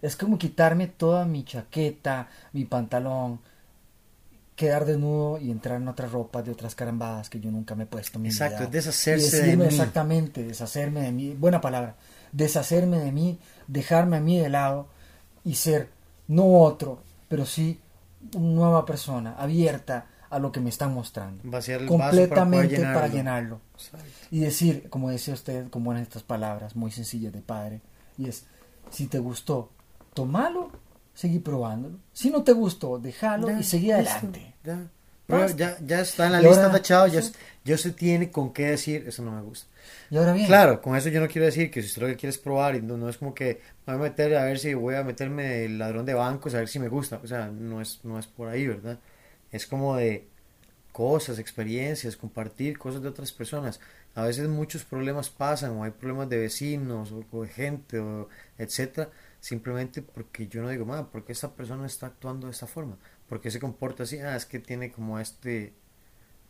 Es 0.01 0.15
como 0.15 0.37
quitarme 0.37 0.87
toda 0.87 1.25
mi 1.25 1.43
chaqueta, 1.43 2.29
mi 2.53 2.65
pantalón, 2.65 3.39
quedar 4.59 4.83
desnudo 4.83 5.39
y 5.39 5.51
entrar 5.51 5.77
en 5.81 5.87
otras 5.87 6.11
ropas 6.11 6.43
de 6.43 6.51
otras 6.51 6.75
carambadas 6.75 7.29
que 7.29 7.39
yo 7.39 7.49
nunca 7.49 7.75
me 7.75 7.85
he 7.85 7.87
puesto 7.87 8.17
en 8.17 8.23
mi 8.23 8.27
Exacto, 8.27 8.59
vida. 8.59 8.71
deshacerse 8.71 9.47
Y 9.47 9.51
de 9.51 9.55
mí. 9.55 9.63
Exactamente, 9.63 10.43
deshacerme 10.43 11.03
de 11.03 11.13
mí, 11.13 11.33
buena 11.33 11.61
palabra, 11.61 11.95
deshacerme 12.33 12.99
de 12.99 13.13
mí, 13.13 13.39
dejarme 13.67 14.17
a 14.17 14.19
mí 14.19 14.37
de 14.37 14.49
lado 14.49 14.89
y 15.45 15.55
ser 15.55 15.87
no 16.27 16.59
otro, 16.59 17.01
pero 17.29 17.45
sí 17.45 17.79
una 18.35 18.53
nueva 18.53 18.85
persona, 18.85 19.33
abierta 19.39 20.07
a 20.29 20.39
lo 20.39 20.51
que 20.51 20.59
me 20.59 20.69
están 20.69 20.93
mostrando. 20.93 21.41
Vaciar 21.45 21.79
el 21.79 21.87
vaso 21.87 21.97
para 21.97 22.09
completamente 22.09 22.75
para, 22.75 23.07
llenarlo. 23.07 23.15
llenarlo. 23.15 23.61
Exacto. 23.75 24.05
Y 24.29 24.39
decir, 24.41 24.89
como 24.89 25.09
decía 25.09 25.35
usted, 25.35 25.69
con 25.69 25.85
buenas 25.85 26.03
estas 26.03 26.23
palabras, 26.23 26.75
muy 26.75 26.91
sencillas 26.91 27.31
de 27.31 27.41
padre, 27.41 27.79
y 28.17 28.27
es, 28.27 28.43
si 28.89 29.07
te 29.07 29.19
gustó, 29.19 29.71
tomalo, 30.13 30.69
seguí 31.19 31.39
probándolo. 31.39 31.97
Si 32.13 32.29
no 32.29 32.43
te 32.43 32.53
gustó, 32.53 32.97
déjalo 32.97 33.49
Ya, 33.49 33.59
y 33.59 33.63
seguí 33.63 33.91
adelante. 33.91 34.53
Ya. 34.63 34.87
Ya, 35.55 35.77
ya 35.85 36.01
está 36.01 36.25
en 36.25 36.31
la 36.31 36.41
Y 36.41 36.45
lista 36.45 36.63
ahora- 36.65 36.73
tachado, 36.77 37.07
ya, 37.07 37.19
s- 37.19 37.33
ya 37.63 37.77
se 37.77 37.91
tiene 37.91 38.31
con 38.31 38.51
qué 38.51 38.67
decir, 38.71 39.03
eso 39.07 39.21
no 39.21 39.31
me 39.31 39.41
gusta. 39.43 39.67
Y 40.09 40.17
ahora 40.17 40.33
bien, 40.33 40.47
Claro, 40.47 40.81
con 40.81 40.95
eso 40.95 41.09
yo 41.09 41.19
no 41.21 41.27
quiero 41.27 41.45
decir 41.45 41.69
que 41.69 41.81
si 41.83 41.87
usted 41.89 42.01
lo 42.01 42.07
que 42.07 42.15
quiere 42.15 42.31
es 42.31 42.39
probar 42.39 42.75
y 42.75 42.81
no, 42.81 42.97
no 42.97 43.07
es 43.09 43.17
como 43.17 43.35
que 43.35 43.61
voy 43.85 43.95
a 43.95 43.97
meter 43.99 44.35
a 44.37 44.45
ver 44.45 44.57
si 44.57 44.73
voy 44.73 44.95
a 44.95 45.03
meterme 45.03 45.65
el 45.65 45.77
ladrón 45.77 46.05
de 46.05 46.15
bancos 46.15 46.55
a 46.55 46.59
ver 46.59 46.67
si 46.67 46.79
me 46.79 46.87
gusta, 46.87 47.19
o 47.23 47.27
sea, 47.27 47.47
no 47.47 47.79
es, 47.79 47.99
no 48.03 48.17
es 48.17 48.25
por 48.25 48.47
ahí, 48.47 48.65
¿verdad? 48.65 48.97
Es 49.51 49.67
como 49.67 49.95
de 49.97 50.25
cosas, 50.91 51.37
experiencias, 51.37 52.15
compartir 52.17 52.79
cosas 52.79 53.01
de 53.03 53.09
otras 53.09 53.31
personas. 53.31 53.79
A 54.15 54.23
veces 54.23 54.47
muchos 54.49 54.83
problemas 54.83 55.29
pasan 55.29 55.71
o 55.77 55.83
hay 55.83 55.91
problemas 55.91 56.27
de 56.29 56.39
vecinos 56.39 57.11
o, 57.11 57.23
o 57.31 57.43
de 57.43 57.49
gente 57.49 57.99
o 57.99 58.27
etcétera, 58.57 59.09
simplemente 59.39 60.01
porque 60.01 60.47
yo 60.47 60.61
no 60.61 60.69
digo, 60.69 60.85
"Ma, 60.85 61.09
¿por 61.11 61.25
qué 61.25 61.31
esta 61.33 61.53
persona 61.55 61.85
está 61.85 62.07
actuando 62.07 62.47
de 62.47 62.51
esta 62.53 62.67
forma? 62.67 62.97
¿Por 63.27 63.41
qué 63.41 63.51
se 63.51 63.59
comporta 63.59 64.03
así? 64.03 64.19
Ah, 64.19 64.35
es 64.35 64.45
que 64.45 64.59
tiene 64.59 64.91
como 64.91 65.19
este 65.19 65.73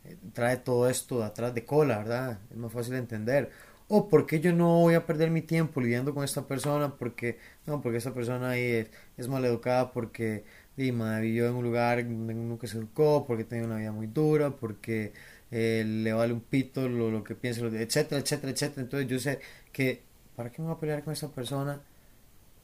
eh, 0.04 0.16
trae 0.32 0.56
todo 0.58 0.88
esto 0.88 1.18
de 1.20 1.24
atrás 1.26 1.54
de 1.54 1.64
cola, 1.64 1.98
¿verdad? 1.98 2.40
Es 2.50 2.56
más 2.56 2.72
fácil 2.72 2.92
de 2.94 2.98
entender. 3.00 3.50
O 3.88 4.08
por 4.08 4.26
qué 4.26 4.40
yo 4.40 4.52
no 4.52 4.80
voy 4.80 4.94
a 4.94 5.04
perder 5.06 5.30
mi 5.30 5.42
tiempo 5.42 5.80
lidiando 5.80 6.14
con 6.14 6.24
esta 6.24 6.46
persona, 6.46 6.96
porque 6.96 7.38
no, 7.66 7.82
porque 7.82 7.98
esta 7.98 8.14
persona 8.14 8.50
ahí 8.50 8.62
es, 8.62 8.90
es 9.16 9.28
maleducada, 9.28 9.92
porque 9.92 10.44
di, 10.76 10.92
madre, 10.92 11.22
vivió 11.22 11.48
en 11.48 11.54
un 11.54 11.64
lugar 11.64 12.04
donde 12.04 12.34
nunca 12.34 12.66
se 12.66 12.78
educó, 12.78 13.24
porque 13.26 13.44
tiene 13.44 13.64
una 13.66 13.76
vida 13.78 13.92
muy 13.92 14.06
dura, 14.06 14.50
porque 14.56 15.12
eh, 15.50 15.84
le 15.86 16.12
vale 16.12 16.32
un 16.32 16.40
pito 16.40 16.88
lo, 16.88 17.10
lo 17.10 17.24
que 17.24 17.34
piensa, 17.34 17.62
etcétera, 17.66 18.20
etcétera, 18.20 18.52
etcétera. 18.52 18.82
Entonces 18.82 19.08
yo 19.08 19.18
sé 19.18 19.40
que, 19.72 20.02
¿para 20.36 20.50
qué 20.52 20.62
me 20.62 20.68
voy 20.68 20.76
a 20.76 20.80
pelear 20.80 21.02
con 21.04 21.12
esta 21.12 21.28
persona? 21.28 21.82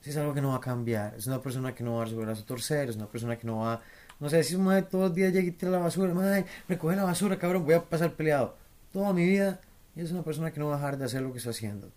Si 0.06 0.10
es 0.10 0.16
algo 0.18 0.32
que 0.32 0.40
no 0.40 0.50
va 0.50 0.58
a 0.58 0.60
cambiar, 0.60 1.16
es 1.16 1.26
una 1.26 1.42
persona 1.42 1.74
que 1.74 1.82
no 1.82 1.94
va 1.94 1.96
a 1.96 2.00
dar 2.02 2.10
su 2.10 2.16
brazo 2.16 2.44
torcer, 2.44 2.88
es 2.88 2.94
una 2.94 3.08
persona 3.08 3.36
que 3.36 3.44
no 3.44 3.58
va, 3.58 3.82
no 4.20 4.28
sé, 4.30 4.44
si 4.44 4.54
un 4.54 4.62
madre 4.62 4.82
todos 4.82 5.08
los 5.08 5.14
días 5.16 5.32
llega 5.32 5.48
y 5.48 5.50
tira 5.50 5.72
la 5.72 5.78
basura, 5.78 6.14
madre, 6.14 6.46
recoge 6.68 6.94
la 6.94 7.02
basura, 7.02 7.36
cabrón, 7.36 7.64
voy 7.64 7.74
a 7.74 7.82
pasar 7.82 8.12
peleado 8.12 8.54
toda 8.92 9.12
mi 9.12 9.26
vida 9.26 9.60
y 9.96 10.02
es 10.02 10.12
una 10.12 10.22
persona 10.22 10.52
que 10.52 10.60
no 10.60 10.68
va 10.68 10.74
a 10.74 10.76
dejar 10.76 10.96
de 10.96 11.06
hacer 11.06 11.22
lo 11.22 11.32
que 11.32 11.38
está 11.38 11.50
haciendo. 11.50 11.90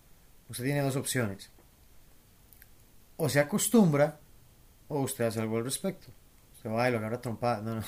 Usted 0.48 0.64
tiene 0.64 0.80
dos 0.80 0.96
opciones. 0.96 1.52
O 3.16 3.28
se 3.28 3.38
acostumbra 3.38 4.18
o 4.88 5.02
usted 5.02 5.26
hace 5.26 5.38
algo 5.38 5.58
al 5.58 5.64
respecto. 5.64 6.08
Usted 6.60 6.72
va 6.72 6.90
y 6.90 6.92
lo 6.92 6.98
agarra 6.98 7.18
trompada. 7.22 7.62
No, 7.62 7.76
no. 7.76 7.82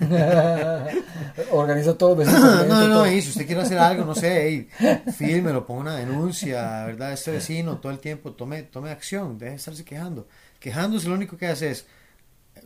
organiza 1.52 1.98
todo. 1.98 2.24
no, 2.24 2.64
no, 2.64 2.88
todo. 2.88 3.06
y 3.06 3.20
si 3.20 3.28
usted 3.28 3.44
quiere 3.44 3.60
hacer 3.60 3.78
algo, 3.78 4.06
no 4.06 4.14
sé, 4.14 4.46
ey, 4.46 4.68
fílmelo, 5.14 5.66
ponga 5.66 5.82
una 5.82 5.96
denuncia, 5.96 6.86
¿verdad? 6.86 7.12
Este 7.12 7.32
vecino 7.32 7.76
todo 7.80 7.92
el 7.92 7.98
tiempo 7.98 8.32
tome, 8.32 8.62
tome 8.62 8.90
acción, 8.90 9.36
deje 9.36 9.50
de 9.50 9.56
estarse 9.56 9.84
quejando. 9.84 10.26
Quejándose 10.58 11.06
lo 11.06 11.16
único 11.16 11.36
que 11.36 11.48
hace 11.48 11.70
es 11.70 11.86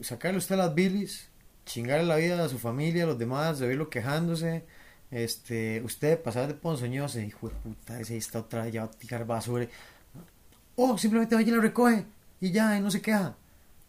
sacarle 0.01 0.39
usted 0.39 0.55
las 0.55 0.73
bilis, 0.77 1.29
chingarle 1.67 2.07
la 2.07 2.15
vida 2.15 2.45
a 2.45 2.49
su 2.49 2.61
familia, 2.61 3.03
a 3.03 3.07
los 3.09 3.19
demás, 3.19 3.59
de 3.59 3.67
verlo 3.67 3.91
quejándose. 3.91 4.65
Este, 5.11 5.83
usted 5.83 6.23
pasar 6.23 6.47
de 6.47 6.55
ponzoñoso, 6.55 7.19
hijo 7.19 7.49
de 7.49 7.55
puta, 7.57 7.99
ese 7.99 8.13
ahí 8.13 8.21
está 8.21 8.39
otra 8.39 8.63
vez, 8.63 8.75
ya 8.75 8.85
va 8.85 8.93
a 8.93 8.97
tirar 8.97 9.27
basura. 9.27 9.67
O 10.77 10.97
simplemente 10.97 11.35
vaya 11.35 11.49
y 11.49 11.51
la 11.51 11.61
recoge 11.61 12.05
y 12.41 12.53
ya, 12.53 12.79
y 12.79 12.81
no 12.81 12.93
se 12.93 13.03
queja. 13.03 13.35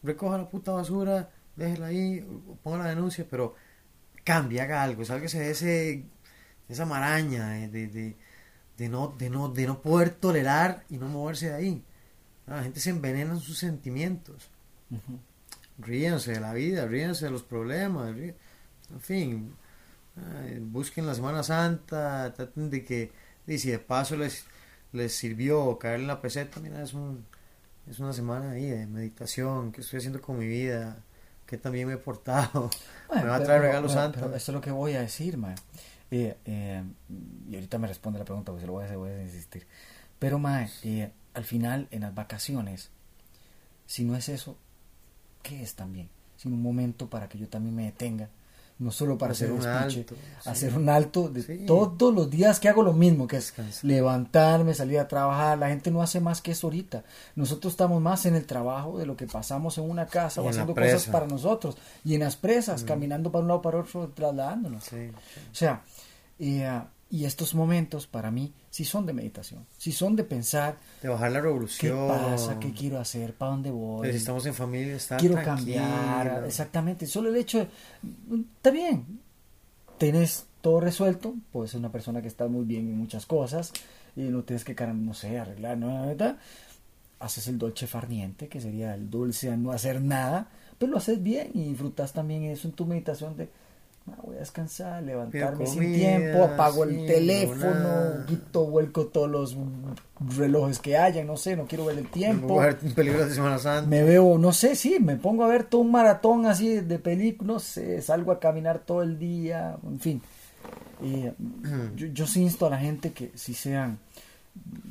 Recoja 0.02 0.40
la 0.40 0.50
puta 0.50 0.72
basura, 0.72 1.30
déjela 1.60 1.88
ahí, 1.88 2.26
ponga 2.64 2.80
la 2.80 2.90
denuncia, 2.90 3.26
pero 3.30 3.56
cambie, 4.24 4.62
haga 4.62 4.82
algo, 4.82 5.06
sálgase 5.06 5.40
de 5.40 5.52
ese 5.52 5.66
de 6.68 6.74
esa 6.74 6.86
maraña 6.86 7.50
de, 7.50 7.68
de, 7.68 7.88
de, 7.88 8.16
de 8.78 8.90
no, 8.90 9.08
de, 9.18 9.30
no, 9.30 9.50
de 9.50 9.66
no 9.66 9.82
poder 9.82 10.12
tolerar 10.12 10.86
y 10.90 10.98
no 10.98 11.08
moverse 11.08 11.50
de 11.50 11.56
ahí. 11.56 11.84
La 12.46 12.64
gente 12.64 12.80
se 12.80 12.92
envenena 12.92 13.34
en 13.34 13.40
sus 13.40 13.58
sentimientos. 13.58 14.50
Ujú. 14.90 15.20
Ríanse 15.80 16.34
de 16.34 16.40
la 16.40 16.54
vida, 16.54 16.86
ríanse 16.86 17.26
de 17.26 17.32
los 17.32 17.44
problemas, 17.44 18.16
en 18.16 19.00
fin, 19.00 19.54
busquen 20.62 21.06
la 21.06 21.16
Semana 21.16 21.42
Santa, 21.44 22.34
traten 22.34 22.70
de 22.70 22.84
que, 22.84 23.12
y 23.48 23.58
si 23.58 23.72
de 23.72 23.80
paso 23.80 24.18
les, 24.18 24.46
les 24.92 25.14
sirvió 25.14 25.78
caer 25.80 26.02
en 26.02 26.08
la 26.08 26.22
peseta, 26.22 26.60
mira, 26.60 26.84
es, 26.84 26.94
un, 26.94 27.26
es 27.90 28.00
una 28.00 28.14
semana 28.14 28.52
ahí 28.52 28.66
de 28.66 28.88
meditación, 28.88 29.72
que 29.72 29.82
estoy 29.82 30.00
haciendo 30.00 30.22
con 30.22 30.38
mi 30.38 30.48
vida, 30.48 30.98
que 31.50 31.58
también 31.58 31.88
me 31.88 31.96
he 31.96 31.98
portado, 31.98 32.70
Bueno, 33.08 33.24
me 33.24 33.30
va 33.30 33.36
a 33.38 33.44
traer 33.44 33.62
pero- 33.62 33.90
santos. 33.90 34.22
pero 34.22 34.36
eso 34.36 34.52
es 34.52 34.56
lo 34.56 34.62
que 34.62 34.72
voy 34.72 34.94
a 34.94 35.02
decir, 35.02 35.38
ma. 35.38 35.56
Eh, 36.12 36.38
eh, 36.46 36.84
y 37.50 37.56
ahorita 37.56 37.78
me 37.80 37.88
responde 37.88 38.20
la 38.20 38.26
pregunta, 38.26 38.52
porque 38.52 38.62
se 38.62 38.68
lo 38.68 38.74
voy 38.74 38.84
a 38.84 38.86
hacer, 38.86 38.98
voy 38.98 39.10
a 39.12 39.22
insistir. 39.24 39.66
Pero, 40.20 40.38
ma, 40.40 40.68
eh, 40.84 41.12
al 41.34 41.44
final, 41.46 41.88
en 41.92 42.02
las 42.02 42.14
vacaciones, 42.14 42.90
si 43.88 44.04
no 44.04 44.16
es 44.16 44.30
eso, 44.30 44.58
¿qué 45.42 45.62
es 45.64 45.76
también? 45.76 46.10
Sino 46.38 46.56
un 46.56 46.62
momento 46.62 47.10
para 47.10 47.28
que 47.30 47.38
yo 47.38 47.48
también 47.48 47.76
me 47.76 47.84
detenga. 47.86 48.30
No 48.80 48.92
solo 48.92 49.18
para 49.18 49.34
hacer, 49.34 49.50
Hacer 49.52 49.56
un 49.58 49.62
speech, 49.62 49.98
alto, 49.98 50.16
sí. 50.16 50.50
hacer 50.50 50.74
un 50.78 50.88
alto 50.90 51.28
de 51.28 51.44
Sí. 51.44 51.66
todos 51.68 52.14
los 52.16 52.30
días 52.30 52.62
que 52.62 52.70
hago 52.70 52.82
lo 52.82 52.94
mismo, 52.94 53.28
que 53.28 53.36
es 53.38 53.54
levantarme, 53.84 54.74
salir 54.74 55.00
a 55.00 55.08
trabajar. 55.08 55.58
La 55.58 55.68
gente 55.68 55.92
no 55.92 56.02
hace 56.02 56.22
más 56.22 56.42
que 56.42 56.52
eso 56.52 56.68
ahorita. 56.68 57.04
Nosotros 57.36 57.74
estamos 57.74 58.02
más 58.02 58.26
en 58.26 58.36
el 58.36 58.46
trabajo 58.46 58.98
de 58.98 59.06
lo 59.06 59.18
que 59.18 59.28
pasamos 59.28 59.78
en 59.78 59.90
una 59.90 60.06
casa 60.08 60.42
Y 60.42 60.46
o 60.46 60.50
haciendo 60.50 60.74
cosas 60.74 61.06
para 61.08 61.28
nosotros. 61.28 61.76
Y 62.06 62.14
en 62.16 62.22
las 62.22 62.38
presas, 62.38 62.84
caminando 62.86 63.32
para 63.32 63.42
un 63.42 63.48
lado 63.50 63.62
para 63.62 63.80
otro, 63.80 64.08
trasladándonos. 64.16 64.84
Sí. 64.86 65.10
O 65.52 65.56
sea, 65.56 65.82
y, 66.38 66.62
ah, 66.62 66.88
y 67.12 67.26
estos 67.26 67.56
momentos 67.56 68.06
para 68.06 68.30
mí 68.30 68.54
sí 68.70 68.86
son 68.86 69.06
de 69.06 69.14
meditación, 69.14 69.66
sí 69.78 69.92
son 69.92 70.16
de 70.16 70.24
pensar 70.24 70.78
de 71.02 71.10
bajar 71.10 71.32
la 71.32 71.40
qué 71.40 71.44
revolución. 71.44 72.08
pasa, 72.08 72.60
qué 72.60 72.72
quiero 72.72 73.00
hacer, 73.00 73.34
para 73.34 73.52
dónde 73.52 73.72
voy. 73.72 74.00
Pues 74.00 74.12
si 74.12 74.18
estamos 74.18 74.46
en 74.46 74.54
familia, 74.54 74.96
está 74.96 75.18
quiero 75.18 75.36
tranquilo. 75.36 75.82
cambiar, 75.82 76.44
exactamente. 76.46 77.08
Solo 77.08 77.30
el 77.30 77.38
hecho 77.38 77.60
de, 77.60 77.68
mm, 78.04 78.42
está 78.58 78.70
bien, 78.72 79.20
tenés 79.98 80.46
todo 80.62 80.80
resuelto, 80.80 81.34
puedes 81.52 81.72
ser 81.72 81.80
una 81.80 81.92
persona 81.92 82.22
que 82.22 82.28
está 82.28 82.48
muy 82.48 82.66
bien 82.66 82.88
en 82.88 82.98
muchas 82.98 83.26
cosas 83.26 83.72
y 84.16 84.22
no 84.22 84.44
tienes 84.44 84.64
que, 84.64 84.76
no 84.76 85.14
sé, 85.14 85.40
arreglar, 85.40 85.78
¿no? 85.78 86.06
Verdad, 86.08 86.38
haces 87.20 87.48
el 87.48 87.58
dolce 87.58 87.88
farniente, 87.88 88.48
que 88.48 88.62
sería 88.62 88.94
el 88.94 89.10
dulce 89.10 89.52
a 89.52 89.58
no 89.58 89.72
hacer 89.72 90.02
nada, 90.02 90.50
pero 90.78 90.92
lo 90.92 90.98
haces 90.98 91.22
bien 91.24 91.50
y 91.54 91.64
disfrutas 91.70 92.14
también 92.14 92.44
eso 92.44 92.68
en 92.68 92.74
tu 92.74 92.86
meditación 92.86 93.36
de, 93.36 93.50
"Ah, 94.12 94.22
voy 94.24 94.36
a 94.36 94.40
descansar, 94.40 95.04
levantarme 95.04 95.66
sin 95.68 95.94
tiempo, 95.94 96.44
apago 96.44 96.84
el 96.84 97.06
teléfono, 97.06 97.74
nada. 97.74 98.26
quito, 98.26 98.66
vuelco 98.66 99.08
todos 99.08 99.30
los 99.30 99.58
relojes 100.38 100.80
que 100.80 100.98
hayan, 100.98 101.28
no 101.28 101.38
sé, 101.38 101.56
no 101.56 101.66
quiero 101.66 101.86
ver 101.86 101.98
el 101.98 102.10
tiempo. 102.10 102.62
Santa. 103.60 103.90
Me 103.90 104.04
veo, 104.04 104.38
no 104.38 104.52
sé, 104.52 104.76
sí, 104.76 104.98
me 105.00 105.16
pongo 105.16 105.44
a 105.44 105.48
ver 105.48 105.64
todo 105.64 105.82
un 105.82 105.92
maratón 105.92 106.46
así 106.46 106.80
de 106.82 107.00
películas, 107.00 107.48
no 107.48 107.60
sé, 107.60 108.02
salgo 108.02 108.32
a 108.32 108.40
caminar 108.40 108.80
todo 108.80 109.02
el 109.02 109.18
día, 109.18 109.78
en 109.86 110.00
fin. 110.00 110.22
Y, 111.02 111.24
yo, 111.96 112.08
yo 112.08 112.28
sí 112.28 112.42
insto 112.42 112.66
a 112.66 112.70
la 112.70 112.78
gente 112.78 113.12
que 113.12 113.32
si 113.36 113.54
sean 113.54 114.00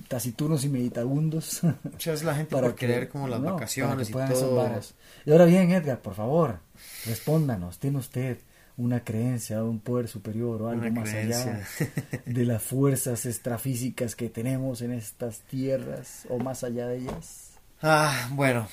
taciturnos 0.08 0.64
y 0.64 0.68
meditabundos 0.68 1.60
Muchas 1.84 2.14
veces 2.14 2.24
la 2.24 2.34
gente 2.34 2.56
por 2.56 2.74
querer 2.74 3.08
como 3.08 3.28
las 3.28 3.40
no, 3.40 3.44
para 3.44 3.54
vacaciones 3.56 4.08
que 4.08 4.12
y 4.12 4.54
varas. 4.54 4.94
Y 5.24 5.32
ahora 5.32 5.44
bien, 5.44 5.70
Edgar, 5.70 6.00
por 6.00 6.14
favor, 6.14 6.60
respóndanos, 7.06 7.78
¿tiene 7.78 7.98
usted 7.98 8.38
una 8.78 9.04
creencia, 9.04 9.62
un 9.62 9.80
poder 9.80 10.08
superior 10.08 10.62
o 10.62 10.68
algo 10.68 10.82
Una 10.86 11.00
más 11.00 11.12
allá 11.12 11.60
de 12.24 12.44
las 12.44 12.62
fuerzas 12.62 13.26
extrafísicas 13.26 14.14
que 14.16 14.30
tenemos 14.30 14.80
en 14.82 14.92
estas 14.92 15.40
tierras 15.40 16.24
o 16.30 16.38
más 16.38 16.64
allá 16.64 16.86
de 16.86 16.98
ellas? 16.98 17.50
Ah, 17.82 18.28
bueno. 18.32 18.68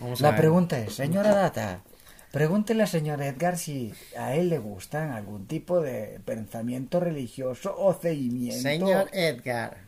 Vamos 0.00 0.20
a 0.20 0.22
La 0.22 0.30
ver. 0.30 0.40
pregunta 0.40 0.78
es, 0.78 0.94
señora 0.94 1.34
Data, 1.34 1.80
pregúntele 2.32 2.82
al 2.82 2.88
señor 2.88 3.20
Edgar 3.22 3.58
si 3.58 3.92
a 4.16 4.34
él 4.34 4.48
le 4.48 4.58
gustan 4.58 5.10
algún 5.10 5.46
tipo 5.46 5.80
de 5.80 6.20
pensamiento 6.24 6.98
religioso 7.00 7.74
o 7.76 7.92
seguimiento. 8.00 8.62
Señor 8.62 9.08
Edgar. 9.12 9.78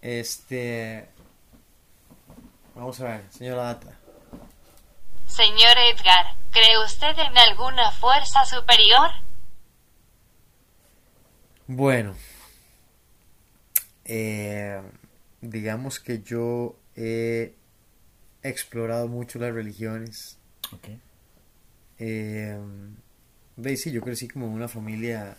Este. 0.00 1.06
Vamos 2.74 3.00
a 3.00 3.04
ver, 3.04 3.22
señora 3.30 3.62
Data. 3.64 3.99
Señor 5.30 5.76
Edgar, 5.78 6.34
¿cree 6.50 6.76
usted 6.84 7.16
en 7.18 7.38
alguna 7.38 7.90
fuerza 7.92 8.44
superior? 8.44 9.10
Bueno. 11.66 12.14
eh, 14.04 14.82
digamos 15.40 16.00
que 16.00 16.20
yo 16.22 16.76
he 16.96 17.54
explorado 18.42 19.06
mucho 19.08 19.38
las 19.38 19.54
religiones. 19.54 20.36
Ok. 20.72 20.88
Eh, 21.98 22.58
de 23.56 23.70
ahí 23.70 23.76
sí, 23.76 23.92
yo 23.92 24.02
crecí 24.02 24.26
como 24.28 24.46
en 24.46 24.52
una 24.52 24.68
familia 24.68 25.36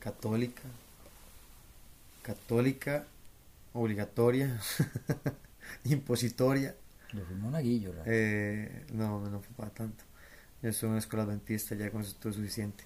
católica. 0.00 0.62
Católica, 2.22 3.06
obligatoria, 3.72 4.60
impositoria. 5.84 6.74
Lo 7.12 7.24
fue 7.24 7.36
monaguillo. 7.36 7.92
Eh, 8.04 8.84
no, 8.92 9.20
no 9.28 9.40
fue 9.40 9.54
para 9.56 9.70
tanto. 9.70 10.04
Yo 10.62 10.70
en 10.70 10.88
una 10.90 10.98
escuela 10.98 11.24
adventista, 11.24 11.74
ya 11.74 11.90
con 11.90 12.02
eso 12.02 12.16
todo 12.20 12.30
es 12.30 12.36
suficiente. 12.36 12.84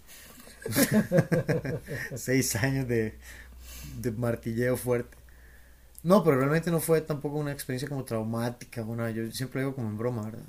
Seis 2.16 2.56
años 2.56 2.86
de, 2.88 3.18
de 4.00 4.12
martilleo 4.12 4.76
fuerte. 4.76 5.16
No, 6.02 6.24
pero 6.24 6.38
realmente 6.38 6.70
no 6.70 6.80
fue 6.80 7.00
tampoco 7.02 7.38
una 7.38 7.52
experiencia 7.52 7.88
como 7.88 8.04
traumática. 8.04 8.82
Bueno, 8.82 9.08
yo 9.10 9.30
siempre 9.32 9.62
digo 9.62 9.74
como 9.74 9.88
en 9.88 9.98
broma, 9.98 10.24
¿verdad? 10.24 10.44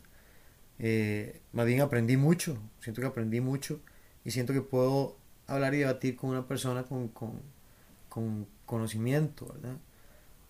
Eh, 0.79 1.41
más 1.53 1.65
bien 1.65 1.81
aprendí 1.81 2.17
mucho, 2.17 2.57
siento 2.81 3.01
que 3.01 3.07
aprendí 3.07 3.41
mucho 3.41 3.79
y 4.25 4.31
siento 4.31 4.53
que 4.53 4.61
puedo 4.61 5.17
hablar 5.47 5.73
y 5.75 5.79
debatir 5.79 6.15
con 6.17 6.31
una 6.31 6.47
persona 6.47 6.83
con, 6.83 7.09
con, 7.09 7.41
con 8.09 8.47
conocimiento, 8.65 9.47
¿verdad? 9.53 9.77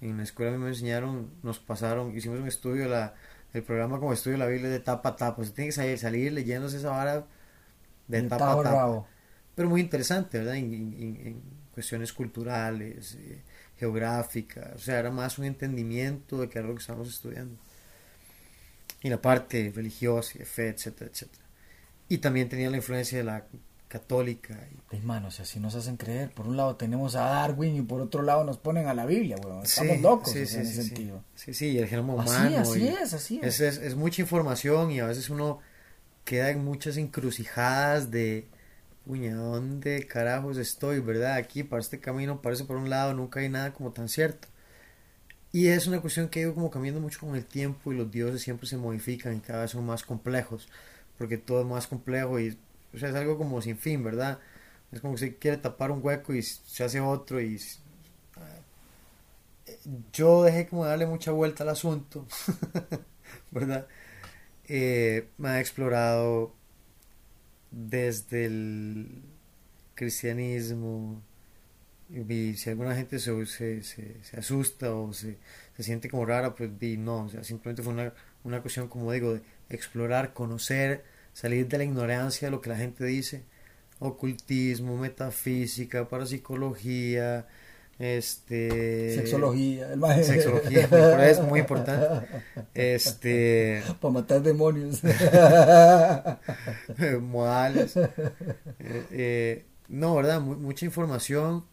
En 0.04 0.18
la 0.18 0.24
escuela 0.24 0.58
me 0.58 0.68
enseñaron, 0.68 1.32
nos 1.44 1.60
pasaron, 1.60 2.16
hicimos 2.16 2.40
un 2.40 2.48
estudio, 2.48 2.90
la, 2.90 3.14
el 3.54 3.64
programa 3.64 4.00
como 4.00 4.12
estudio 4.12 4.38
de 4.38 4.44
la 4.44 4.50
Biblia 4.50 4.70
de 4.70 4.82
tapa 4.82 5.10
a 5.10 5.16
tapa, 5.16 5.42
tiene 5.44 5.68
que 5.68 5.72
salir, 5.72 5.98
salir 5.98 6.34
leyéndose 6.34 6.78
esa 6.78 6.90
vara 6.90 7.26
de 8.08 8.22
tapa 8.24 8.52
a 8.52 8.64
tapa. 8.64 9.06
Pero 9.56 9.70
muy 9.70 9.80
interesante, 9.80 10.40
¿verdad? 10.40 10.58
En, 10.58 10.74
en, 10.74 11.64
cuestiones 11.74 12.14
culturales, 12.14 13.16
eh, 13.16 13.42
geográficas, 13.80 14.76
o 14.76 14.80
sea, 14.80 15.00
era 15.00 15.10
más 15.10 15.40
un 15.40 15.46
entendimiento 15.46 16.40
de 16.40 16.50
qué 16.50 16.60
era 16.60 16.68
lo 16.68 16.76
que 16.76 16.82
estábamos 16.82 17.08
estudiando. 17.08 17.56
Y 19.02 19.10
la 19.10 19.22
parte 19.22 19.72
religiosa 19.74 20.34
y 20.36 20.40
de 20.40 20.46
fe, 20.46 20.68
etcétera, 20.68 21.10
etcétera. 21.12 21.44
Y 22.10 22.20
también 22.20 22.50
tenía 22.50 22.70
la 22.70 22.78
influencia 22.78 23.18
de 23.18 23.24
la 23.24 23.46
católica. 23.94 24.58
Y... 24.72 24.96
Hermanos, 24.96 25.40
así 25.40 25.60
nos 25.60 25.76
hacen 25.76 25.98
creer. 25.98 26.32
Por 26.32 26.48
un 26.48 26.58
lado 26.58 26.76
tenemos 26.78 27.16
a 27.16 27.26
Darwin 27.26 27.76
y 27.76 27.82
por 27.84 28.02
otro 28.02 28.24
lado 28.24 28.44
nos 28.44 28.58
ponen 28.58 28.88
a 28.88 28.96
la 28.96 29.06
Biblia, 29.06 29.38
weón. 29.38 29.64
Estamos 29.64 30.02
locos 30.02 30.32
sí, 30.32 30.40
en 30.40 30.44
ese 30.46 30.66
sentido. 30.66 31.24
Sí, 31.36 31.54
sí, 31.54 31.78
el 31.78 31.88
genoma 31.88 32.16
humano. 32.16 32.32
Así, 32.60 32.88
es, 32.88 33.14
así 33.14 33.40
es. 33.44 33.60
Es, 33.60 33.78
es. 33.78 33.96
mucha 33.96 34.24
información 34.24 34.90
y 34.90 35.00
a 35.00 35.06
veces 35.06 35.30
uno 35.30 35.60
queda 36.26 36.50
en 36.50 36.66
muchas 36.66 36.98
encrucijadas 36.98 38.10
de, 38.10 38.48
puña, 39.06 39.36
¿dónde 39.36 40.08
carajos 40.08 40.58
estoy, 40.58 41.00
verdad? 41.00 41.36
Aquí, 41.36 41.62
para 41.62 41.80
este 41.80 42.00
camino, 42.00 42.42
parece 42.42 42.64
por 42.64 42.78
un 42.78 42.90
lado, 42.90 43.14
nunca 43.14 43.42
hay 43.42 43.50
nada 43.50 43.74
como 43.74 43.92
tan 43.92 44.10
cierto. 44.10 44.48
Y 45.52 45.68
es 45.68 45.86
una 45.86 46.02
cuestión 46.02 46.30
que 46.30 46.40
ha 46.40 46.42
ido 46.44 46.56
como 46.56 46.72
cambiando 46.72 47.00
mucho 47.00 47.20
con 47.20 47.36
el 47.36 47.46
tiempo 47.46 47.94
y 47.94 47.96
los 47.96 48.10
dioses 48.10 48.42
siempre 48.42 48.66
se 48.68 48.76
modifican 48.76 49.36
y 49.36 49.40
cada 49.40 49.62
vez 49.62 49.72
son 49.72 49.86
más 49.86 50.02
complejos, 50.02 50.68
porque 51.16 51.38
todo 51.38 51.62
es 51.62 51.68
más 51.68 51.86
complejo 51.86 52.40
y 52.40 52.58
o 52.94 52.98
sea, 52.98 53.10
es 53.10 53.16
algo 53.16 53.38
como 53.38 53.62
sin 53.62 53.78
fin, 53.78 54.04
¿verdad? 54.04 54.40
Es 54.92 55.02
como 55.02 55.14
que 55.16 55.20
se 55.20 55.36
quiere 55.38 55.58
tapar 55.58 55.92
un 55.92 56.00
hueco 56.04 56.34
y 56.34 56.42
se 56.44 56.84
hace 56.84 57.00
otro 57.00 57.42
y... 57.42 57.60
Yo 60.14 60.44
dejé 60.44 60.68
como 60.68 60.86
darle 60.86 61.06
mucha 61.06 61.32
vuelta 61.32 61.64
al 61.64 61.70
asunto, 61.70 62.26
¿verdad? 63.52 63.88
Eh, 64.68 65.28
me 65.38 65.50
ha 65.50 65.60
explorado 65.60 66.54
desde 67.72 68.46
el 68.46 69.24
cristianismo, 69.96 71.22
y 72.10 72.56
si 72.56 72.70
alguna 72.70 72.96
gente 72.96 73.20
se, 73.20 73.46
se, 73.46 73.82
se, 73.82 74.38
asusta 74.38 74.94
o 74.94 75.14
se, 75.14 75.38
se, 75.76 75.84
siente 75.84 76.10
como 76.10 76.26
rara, 76.26 76.54
pues 76.54 76.80
di 76.80 76.98
no, 76.98 77.26
o 77.26 77.30
sea, 77.30 77.44
simplemente 77.44 77.82
fue 77.82 77.94
una, 77.94 78.14
una 78.44 78.62
cuestión, 78.62 78.88
como 78.88 79.12
digo, 79.12 79.34
de 79.34 79.42
explorar, 79.70 80.34
conocer, 80.34 81.04
salir 81.34 81.68
de 81.68 81.78
la 81.78 81.84
ignorancia 81.84 82.48
de 82.48 82.52
lo 82.52 82.62
que 82.62 82.70
la 82.70 82.78
gente 82.78 83.04
dice, 83.06 83.44
ocultismo, 84.00 84.98
metafísica, 84.98 86.08
parapsicología, 86.08 87.48
este 88.00 89.16
sexología, 89.16 89.94
el 89.94 90.24
sexología, 90.24 91.30
es 91.30 91.42
muy 91.42 91.62
importante. 91.62 92.28
Este 92.74 93.84
para 94.02 94.12
matar 94.12 94.42
demonios. 94.42 95.02
modales. 97.22 97.96
Eh, 97.96 98.10
eh, 99.12 99.66
no, 99.90 100.16
verdad, 100.16 100.42
mucha 100.42 100.86
información. 100.86 101.66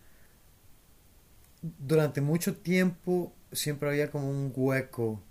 Durante 1.63 2.21
mucho 2.21 2.57
tiempo 2.57 3.33
siempre 3.53 3.89
había 3.89 4.11
como 4.11 4.31
un 4.31 4.53
hueco, 4.55 5.23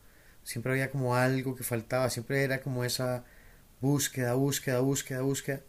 siempre 0.44 0.72
había 0.72 0.90
como 0.90 1.16
algo 1.16 1.56
que 1.56 1.64
faltaba, 1.64 2.10
siempre 2.10 2.44
era 2.44 2.62
como 2.62 2.84
esa 2.84 3.24
búsqueda, 3.82 4.34
búsqueda, 4.36 4.80
búsqueda, 4.82 5.22
búsqueda. 5.22 5.62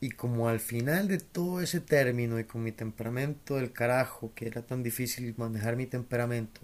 Y 0.00 0.10
como 0.10 0.48
al 0.48 0.60
final 0.60 1.08
de 1.08 1.18
todo 1.18 1.60
ese 1.60 1.80
término 1.80 2.38
y 2.40 2.44
con 2.44 2.62
mi 2.62 2.72
temperamento 2.72 3.56
del 3.56 3.72
carajo, 3.72 4.32
que 4.34 4.46
era 4.48 4.62
tan 4.62 4.82
difícil 4.82 5.34
manejar 5.38 5.76
mi 5.76 5.86
temperamento, 5.86 6.60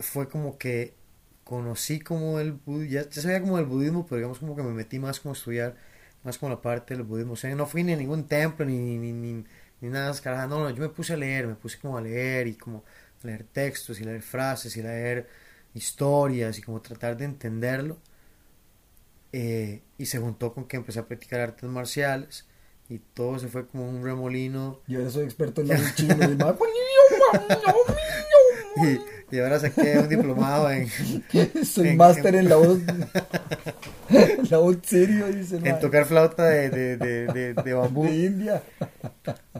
fue 0.00 0.28
como 0.28 0.58
que 0.58 0.94
conocí 1.44 2.00
como 2.00 2.40
el 2.40 2.52
budismo, 2.52 2.92
ya, 2.92 3.10
sabía 3.12 3.40
como 3.40 3.58
el 3.58 3.66
budismo, 3.66 4.06
pero 4.06 4.16
digamos 4.18 4.38
como 4.38 4.56
que 4.56 4.62
me 4.62 4.72
metí 4.72 4.98
más 4.98 5.20
como 5.20 5.34
estudiar, 5.34 5.76
más 6.24 6.38
como 6.38 6.50
la 6.50 6.62
parte 6.62 6.94
del 6.94 7.04
budismo. 7.04 7.34
O 7.34 7.36
sea, 7.36 7.54
no 7.54 7.66
fui 7.66 7.84
ni 7.84 7.92
a 7.92 7.96
ningún 7.96 8.26
templo 8.26 8.64
ni, 8.66 8.78
ni, 8.98 9.12
ni, 9.12 9.44
ni 9.80 9.88
nada, 9.88 10.14
carajo. 10.20 10.48
No, 10.48 10.60
no, 10.60 10.70
yo 10.70 10.82
me 10.82 10.88
puse 10.88 11.12
a 11.14 11.16
leer, 11.16 11.46
me 11.46 11.54
puse 11.54 11.78
como 11.78 11.98
a 11.98 12.00
leer 12.00 12.46
y 12.46 12.54
como 12.56 12.84
leer 13.22 13.44
textos 13.44 14.00
y 14.00 14.04
leer 14.04 14.22
frases 14.22 14.76
y 14.76 14.82
leer 14.82 15.28
historias 15.74 16.58
y 16.58 16.62
como 16.62 16.80
tratar 16.80 17.16
de 17.16 17.24
entenderlo 17.26 17.98
eh, 19.36 19.82
y 19.98 20.06
se 20.06 20.20
juntó 20.20 20.54
con 20.54 20.64
que 20.66 20.76
empecé 20.76 21.00
a 21.00 21.06
practicar 21.06 21.40
artes 21.40 21.68
marciales 21.68 22.46
y 22.88 23.00
todo 23.00 23.36
se 23.40 23.48
fue 23.48 23.66
como 23.66 23.88
un 23.88 24.04
remolino. 24.04 24.80
Yo 24.86 25.00
ahora 25.00 25.10
soy 25.10 25.24
experto 25.24 25.60
en 25.62 25.68
la 25.68 25.94
chino 25.96 26.14
y, 28.76 29.34
y, 29.34 29.40
ahora 29.40 29.58
saqué 29.58 29.98
un 29.98 30.08
diplomado 30.08 30.70
en. 30.70 30.88
Soy 31.64 31.96
máster 31.96 32.36
en, 32.36 32.48
la 32.48 32.54
voz. 32.54 32.78
la 34.50 34.58
voz 34.58 34.76
serio, 34.84 35.26
dice 35.26 35.56
En 35.64 35.80
tocar 35.80 36.06
flauta 36.06 36.44
de, 36.44 36.70
de, 36.70 36.96
de, 36.96 37.54
de, 37.54 37.74
bambú. 37.74 38.04
De 38.04 38.14
India. 38.14 38.62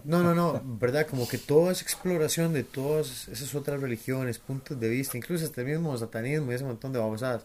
No, 0.05 0.22
no, 0.22 0.37
no, 0.37 0.62
verdad, 0.64 1.05
como 1.09 1.27
que 1.27 1.39
toda 1.39 1.72
esa 1.72 1.83
exploración 1.83 2.53
de 2.53 2.62
todas 2.62 3.27
esas 3.27 3.53
otras 3.57 3.81
religiones, 3.81 4.39
puntos 4.39 4.79
de 4.79 4.89
vista, 4.89 5.16
incluso 5.16 5.45
hasta 5.45 5.62
el 5.62 5.66
mismo 5.66 5.97
satanismo 5.99 6.53
y 6.53 6.55
ese 6.55 6.64
montón 6.64 6.93
de 6.93 7.01
babosadas. 7.01 7.45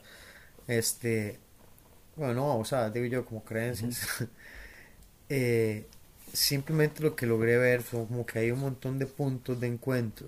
Este, 0.68 1.40
bueno, 2.20 2.34
no, 2.34 2.58
o 2.60 2.66
sea, 2.66 2.90
digo 2.90 3.06
yo 3.06 3.26
como 3.26 3.46
creencias, 3.46 4.26
eh, 5.30 5.88
simplemente 6.34 7.02
lo 7.02 7.16
que 7.16 7.26
logré 7.26 7.58
ver 7.58 7.82
fue 7.82 8.06
como 8.06 8.26
que 8.26 8.40
hay 8.40 8.52
un 8.52 8.60
montón 8.60 9.00
de 9.00 9.06
puntos 9.06 9.60
de 9.62 9.68
encuentro, 9.68 10.28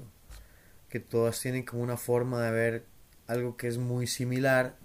que 0.89 1.01
todas 1.01 1.41
tienen 1.41 1.63
como 1.65 1.83
una 1.83 1.97
forma 1.97 2.41
de 2.43 2.51
ver 2.51 2.85
algo 3.27 3.57
que 3.57 3.67
es 3.67 3.77
muy 3.77 4.07
similar, 4.07 4.75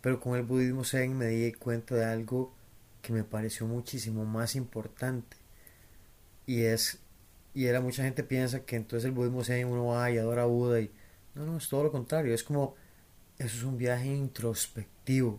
pero 0.00 0.18
con 0.18 0.36
el 0.36 0.42
budismo 0.42 0.82
zen 0.82 1.16
me 1.16 1.26
di 1.26 1.52
cuenta 1.52 1.94
de 1.94 2.04
algo 2.04 2.52
que 3.00 3.12
me 3.12 3.22
pareció 3.22 3.64
muchísimo 3.68 4.24
más 4.24 4.56
importante, 4.56 5.36
y 6.46 6.62
es, 6.62 6.98
y 7.54 7.66
era 7.66 7.80
mucha 7.80 8.02
gente 8.02 8.24
piensa 8.24 8.64
que 8.64 8.74
entonces 8.74 9.04
el 9.04 9.12
budismo 9.12 9.44
zen 9.44 9.68
uno 9.68 9.86
va 9.86 10.10
y 10.10 10.18
adora 10.18 10.42
a 10.42 10.46
Buda, 10.46 10.80
y 10.80 10.90
no, 11.36 11.46
no, 11.46 11.58
es 11.58 11.68
todo 11.68 11.84
lo 11.84 11.92
contrario, 11.92 12.34
es 12.34 12.42
como 12.42 12.74
eso 13.38 13.56
es 13.56 13.62
un 13.62 13.78
viaje 13.78 14.08
introspectivo. 14.08 15.38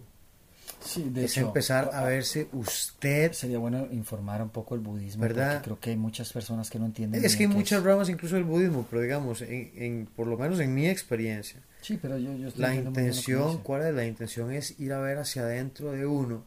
Sí, 0.79 1.09
de 1.09 1.25
es 1.25 1.37
empezar 1.37 1.89
a 1.93 2.03
verse 2.03 2.47
usted. 2.53 3.33
Sería 3.33 3.57
bueno 3.57 3.87
informar 3.91 4.41
un 4.41 4.49
poco 4.49 4.75
el 4.75 4.81
budismo, 4.81 5.21
¿verdad? 5.21 5.55
Porque 5.55 5.63
creo 5.65 5.79
que 5.79 5.89
hay 5.89 5.97
muchas 5.97 6.31
personas 6.31 6.69
que 6.69 6.79
no 6.79 6.85
entienden. 6.85 7.23
Es 7.25 7.35
que 7.35 7.43
hay 7.43 7.49
muchas 7.49 7.83
ramas 7.83 8.07
incluso 8.07 8.35
del 8.35 8.45
budismo, 8.45 8.87
pero 8.89 9.01
digamos, 9.01 9.41
en, 9.41 10.07
por 10.15 10.27
lo 10.27 10.37
menos 10.37 10.59
en 10.59 10.73
mi 10.73 10.87
experiencia. 10.87 11.59
Sí, 11.81 11.99
pero 12.01 12.17
yo, 12.17 12.35
yo 12.35 12.49
La 12.55 12.73
intención, 12.75 13.57
¿cuál 13.59 13.87
es? 13.87 13.93
La 13.93 14.05
intención 14.05 14.51
es 14.51 14.79
ir 14.79 14.93
a 14.93 14.99
ver 14.99 15.17
hacia 15.17 15.41
adentro 15.41 15.91
de 15.91 16.05
uno 16.05 16.45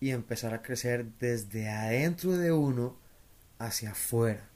y 0.00 0.10
empezar 0.10 0.54
a 0.54 0.62
crecer 0.62 1.06
desde 1.18 1.68
adentro 1.68 2.36
de 2.36 2.52
uno 2.52 2.96
hacia 3.58 3.90
afuera 3.90 4.51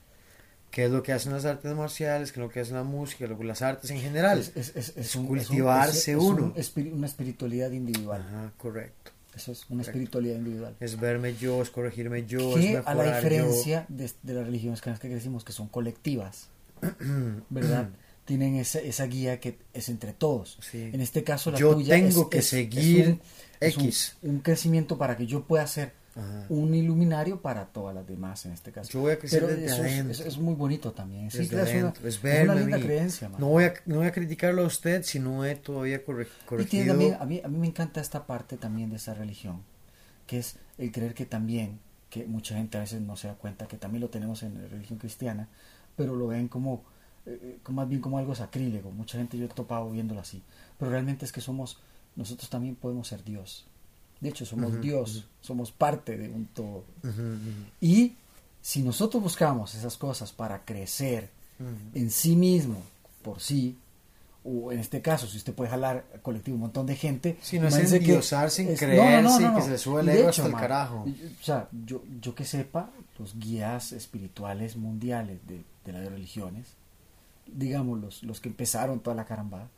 qué 0.71 0.85
es 0.85 0.91
lo 0.91 1.03
que 1.03 1.13
hacen 1.13 1.33
las 1.33 1.45
artes 1.45 1.75
marciales, 1.75 2.33
qué 2.33 2.41
es 2.41 2.45
lo 2.45 2.51
que 2.51 2.61
hace 2.61 2.73
la 2.73 2.83
música, 2.83 3.27
lo, 3.27 3.43
las 3.43 3.63
artes 3.63 3.91
en 3.91 4.01
general. 4.01 4.39
Es, 4.39 4.73
es, 4.77 4.93
es 4.97 5.17
cultivarse 5.17 6.17
uno. 6.17 6.55
una 6.93 7.07
espiritualidad 7.07 7.71
individual. 7.71 8.23
Ajá, 8.23 8.53
correcto. 8.59 9.13
Eso 9.37 9.53
es 9.53 9.67
una 9.69 9.83
espiritualidad 9.83 10.37
individual. 10.37 10.75
Es 10.81 10.99
verme 10.99 11.37
yo, 11.37 11.61
es 11.61 11.69
corregirme 11.69 12.25
yo, 12.25 12.55
que 12.55 12.73
es 12.73 12.87
a 12.87 12.95
la 12.95 13.17
diferencia 13.17 13.85
de, 13.89 14.11
de, 14.23 14.33
las 14.33 14.47
religiones 14.47 14.81
que 14.81 15.09
decimos 15.09 15.45
que 15.45 15.53
son 15.53 15.69
colectivas, 15.69 16.49
¿verdad? 17.51 17.91
Tienen 18.25 18.57
esa, 18.57 18.81
esa 18.81 19.05
guía 19.07 19.39
que 19.39 19.59
es 19.75 19.91
entre 19.91 20.15
todos. 20.15 20.59
En 20.73 21.03
este 21.03 21.23
caso, 21.23 21.51
la 21.51 21.59
yo 21.59 21.75
tuya 21.75 21.95
tengo 21.95 22.31
que 22.31 22.41
seguir 22.41 23.21
X. 23.61 24.17
Un, 24.23 24.31
un, 24.31 24.39
crecimiento 24.41 24.97
para 24.97 25.17
que 25.17 25.27
yo 25.27 25.45
pueda 25.45 25.67
ser 25.67 25.93
un 26.49 26.75
iluminario 26.75 27.41
para 27.43 27.67
todas 27.67 27.95
las 27.95 28.07
demás 28.07 28.47
en 28.47 28.53
este 28.53 28.73
caso. 28.73 28.91
Yo 28.91 29.01
voy 29.01 29.13
a 29.13 29.19
crecer 29.19 29.41
Pero 29.41 29.53
desde 29.53 29.67
eso 29.67 29.83
adentro. 29.83 30.13
Es, 30.13 30.21
es, 30.21 30.39
muy 30.39 30.55
bonito 30.55 30.93
también. 30.93 31.31
Sí, 31.31 31.39
desde 31.39 31.61
adentro. 31.61 32.09
Es, 32.09 32.21
verme 32.23 32.53
una 32.53 32.61
linda 32.61 32.81
creencia. 32.81 33.29
No 33.39 33.49
voy, 33.49 33.65
a, 33.65 33.75
no 33.85 33.97
voy 33.97 34.07
a 34.07 34.13
criticarlo 34.13 34.63
a 34.63 34.67
usted 34.67 35.03
si 35.03 35.19
no 35.19 35.45
he 35.45 35.57
todavía 35.57 36.05
corre, 36.05 36.27
corregido. 36.47 36.85
Y 36.85 36.89
también, 36.89 37.17
a, 37.21 37.25
mí, 37.27 37.41
a 37.45 37.49
mí 37.49 37.59
me 37.59 37.67
encanta 37.67 38.01
esta 38.01 38.27
parte 38.27 38.57
también 38.57 38.91
de 38.91 38.97
esa 38.97 39.15
religión, 39.15 39.63
que 40.27 40.39
es 40.39 40.57
el 40.79 40.91
creer 40.91 41.15
que 41.15 41.27
también, 41.27 41.81
que 42.09 42.25
mucha 42.25 42.55
gente 42.57 42.79
a 42.79 42.81
veces 42.81 43.01
no 43.03 43.17
se 43.17 43.29
da 43.29 43.35
cuenta 43.35 43.67
que 43.67 43.77
también 43.77 44.01
lo 44.01 44.09
tenemos 44.09 44.43
en 44.43 44.63
la 44.63 44.69
religión 44.69 44.99
cristiana, 44.99 45.49
pero 45.97 46.17
lo 46.17 46.29
ven 46.29 46.49
como, 46.49 46.85
eh, 47.27 47.59
como 47.63 47.77
más 47.83 47.89
bien 47.89 48.01
como 48.01 48.19
algo 48.19 48.35
sacrílego. 48.35 48.91
Mucha 48.91 49.19
gente 49.19 49.37
yo 49.37 49.45
he 49.45 49.49
topado 49.49 49.91
viéndolo 49.91 50.21
así. 50.21 50.43
Pero 50.79 50.91
realmente 50.91 51.25
es 51.25 51.33
que 51.33 51.41
somos 51.41 51.79
nosotros 52.17 52.49
también 52.49 52.75
podemos 52.75 53.09
ser 53.09 53.23
Dios. 53.23 53.67
De 54.21 54.29
hecho, 54.31 54.47
somos 54.47 54.81
Dios, 54.81 55.27
somos 55.41 55.71
parte 55.73 56.17
de 56.17 56.29
un 56.29 56.47
todo. 56.47 56.85
Y 57.81 58.15
si 58.63 58.83
nosotros 58.83 59.23
buscamos 59.23 59.75
esas 59.75 59.97
cosas 59.97 60.33
para 60.33 60.65
crecer 60.65 61.31
en 61.95 62.11
sí 62.11 62.37
mismo, 62.37 62.83
por 63.23 63.41
sí, 63.41 63.77
o 64.49 64.71
en 64.71 64.79
este 64.79 65.03
caso, 65.03 65.27
si 65.27 65.39
usted 65.39 65.53
puede 65.55 65.71
jalar 65.71 66.05
colectivo 66.23 66.55
un 66.55 66.61
montón 66.63 66.87
de 66.87 66.95
gente. 66.95 67.37
Si 67.43 67.59
no 67.59 67.67
es 67.67 67.75
endiosar 67.93 68.51
sin 68.51 68.69
es- 68.69 68.79
creerse 68.79 69.21
y 69.41 69.43
no, 69.45 69.51
que 69.51 69.59
no. 69.59 69.65
se 69.65 69.71
le 69.71 69.79
sube 69.79 70.01
el 70.03 70.09
ego 70.09 70.21
hecho, 70.29 70.43
hasta 70.43 70.47
el 70.47 70.53
ma, 70.53 70.61
carajo. 70.61 71.05
O 71.41 71.45
sea, 71.45 71.69
yo, 71.85 72.03
yo 72.21 72.35
que 72.35 72.45
sepa, 72.45 72.91
los 73.19 73.37
guías 73.39 73.91
espirituales 73.93 74.77
mundiales 74.77 75.41
de, 75.49 75.65
de 75.85 75.93
las 75.93 76.07
religiones, 76.09 76.67
digamos, 77.47 78.01
los, 78.01 78.23
los 78.23 78.41
que 78.41 78.49
empezaron 78.49 79.01
toda 79.01 79.17
la 79.17 79.25
carambada, 79.25 79.69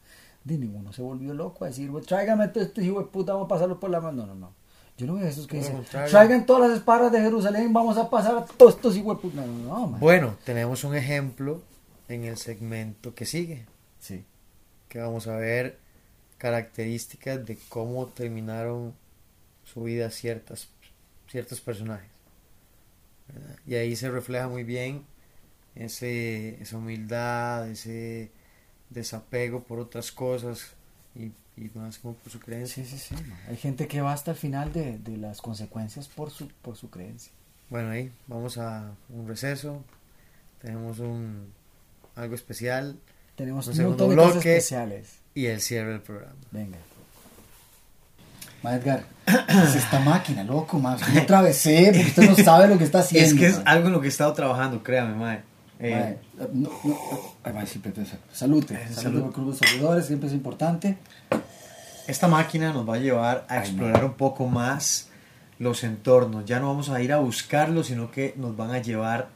de 0.48 0.58
ninguno 0.58 0.92
se 0.92 1.02
volvió 1.02 1.32
loco 1.34 1.64
a 1.64 1.68
decir, 1.68 1.90
"Bueno, 1.90 2.06
tráigame 2.06 2.48
todo 2.48 2.64
este 2.64 2.82
hijo 2.84 2.98
de 3.00 3.06
puta, 3.06 3.32
vamos 3.32 3.46
a 3.46 3.48
pasarlo 3.48 3.78
por 3.78 3.90
la 3.90 4.00
mano. 4.00 4.26
No, 4.26 4.34
no, 4.34 4.34
no. 4.34 4.54
Yo 4.96 5.06
no 5.06 5.14
veo 5.14 5.26
esos 5.28 5.46
que 5.46 5.58
Bueno, 5.60 5.78
dicen, 5.80 5.84
traigan- 5.92 6.10
traigan 6.10 6.46
todas 6.46 6.68
las 6.70 6.78
espadas 6.78 7.12
de 7.12 7.20
Jerusalén, 7.20 7.72
vamos 7.72 7.96
a 7.98 8.10
pasar 8.10 8.36
a 8.38 8.44
todos 8.44 8.74
estos 8.74 8.96
hijos 8.96 9.16
de 9.16 9.22
puta. 9.22 9.36
No, 9.42 9.46
no, 9.46 9.78
no, 9.78 9.86
man. 9.86 10.00
Bueno, 10.00 10.36
tenemos 10.44 10.82
un 10.82 10.96
ejemplo 10.96 11.62
en 12.08 12.24
el 12.24 12.36
segmento 12.36 13.14
que 13.14 13.24
sigue, 13.24 13.66
Sí. 14.00 14.24
que 14.88 14.98
vamos 14.98 15.28
a 15.28 15.36
ver 15.36 15.78
características 16.38 17.44
de 17.46 17.58
cómo 17.68 18.06
terminaron 18.06 18.94
su 19.64 19.82
vida 19.82 20.10
ciertas, 20.10 20.68
ciertos 21.28 21.60
personajes. 21.60 22.08
¿verdad? 23.28 23.56
Y 23.66 23.74
ahí 23.74 23.94
se 23.94 24.10
refleja 24.10 24.48
muy 24.48 24.64
bien 24.64 25.04
ese, 25.74 26.60
esa 26.62 26.78
humildad, 26.78 27.68
ese 27.70 28.30
desapego 28.90 29.62
por 29.62 29.78
otras 29.80 30.10
cosas 30.12 30.72
y, 31.14 31.32
y 31.60 31.70
más 31.74 31.98
como 31.98 32.14
por 32.14 32.32
su 32.32 32.40
creencia. 32.40 32.84
Sí, 32.84 32.90
sí, 32.98 32.98
sí. 32.98 33.14
man. 33.14 33.38
Hay 33.48 33.56
gente 33.56 33.86
que 33.88 34.00
va 34.00 34.12
hasta 34.12 34.30
el 34.32 34.36
final 34.36 34.72
de, 34.72 34.98
de 34.98 35.16
las 35.16 35.40
consecuencias 35.40 36.08
por 36.08 36.30
su, 36.30 36.48
por 36.62 36.76
su 36.76 36.90
creencia. 36.90 37.32
Bueno, 37.70 37.90
ahí 37.90 38.10
vamos 38.26 38.56
a 38.58 38.90
un 39.10 39.28
receso. 39.28 39.82
Tenemos 40.62 40.98
un 40.98 41.52
algo 42.16 42.34
especial 42.34 42.96
Tenemos 43.36 43.66
Un 43.66 43.72
un, 43.72 43.76
segundo 43.76 44.08
bloque. 44.08 44.56
especiales. 44.56 45.18
y 45.34 45.46
el 45.46 45.60
cierre 45.60 45.90
del 45.92 46.00
programa. 46.00 46.34
Venga. 46.50 46.78
Ma 48.62 48.74
Edgar, 48.74 49.04
es 49.26 49.76
esta 49.76 50.00
máquina, 50.00 50.42
loco, 50.42 50.80
ma. 50.80 50.96
Usted 50.96 51.12
no 51.14 51.26
travesé 51.26 51.92
porque 51.94 52.08
usted 52.08 52.28
no 52.30 52.34
sabe 52.44 52.66
lo 52.66 52.76
que 52.76 52.82
está 52.84 52.98
haciendo. 53.00 53.28
Es 53.28 53.34
que 53.38 53.46
es 53.46 53.56
ma. 53.64 53.70
algo 53.70 53.86
en 53.86 53.92
lo 53.92 54.00
que 54.00 54.06
he 54.06 54.10
estado 54.10 54.32
trabajando, 54.32 54.82
créame, 54.82 55.14
mae. 55.14 55.42
Eh, 55.80 56.16
no, 56.52 56.68
no, 56.84 56.96
ay, 57.44 57.66
salute. 57.66 58.00
Eh, 58.00 58.06
Salute 58.32 58.74
salud. 58.94 59.22
por 59.22 59.32
Cruz 59.32 59.60
de 59.60 60.02
siempre 60.02 60.28
es 60.28 60.34
importante. 60.34 60.98
esta 62.08 62.26
máquina 62.26 62.72
nos 62.72 62.88
va 62.88 62.94
a 62.94 62.98
llevar 62.98 63.46
a 63.48 63.54
Ay, 63.54 63.60
explorar 63.60 64.04
un 64.04 64.14
poco 64.14 64.46
más 64.46 65.08
los 65.58 65.84
entornos. 65.84 66.44
Ya 66.46 66.58
no 66.60 66.68
vamos 66.68 66.88
a 66.90 67.00
ir 67.00 67.12
a 67.12 67.18
buscarlos, 67.18 67.86
sino 67.88 68.10
que 68.10 68.34
nos 68.36 68.56
van 68.56 68.70
a 68.72 68.78
llevar. 68.78 69.28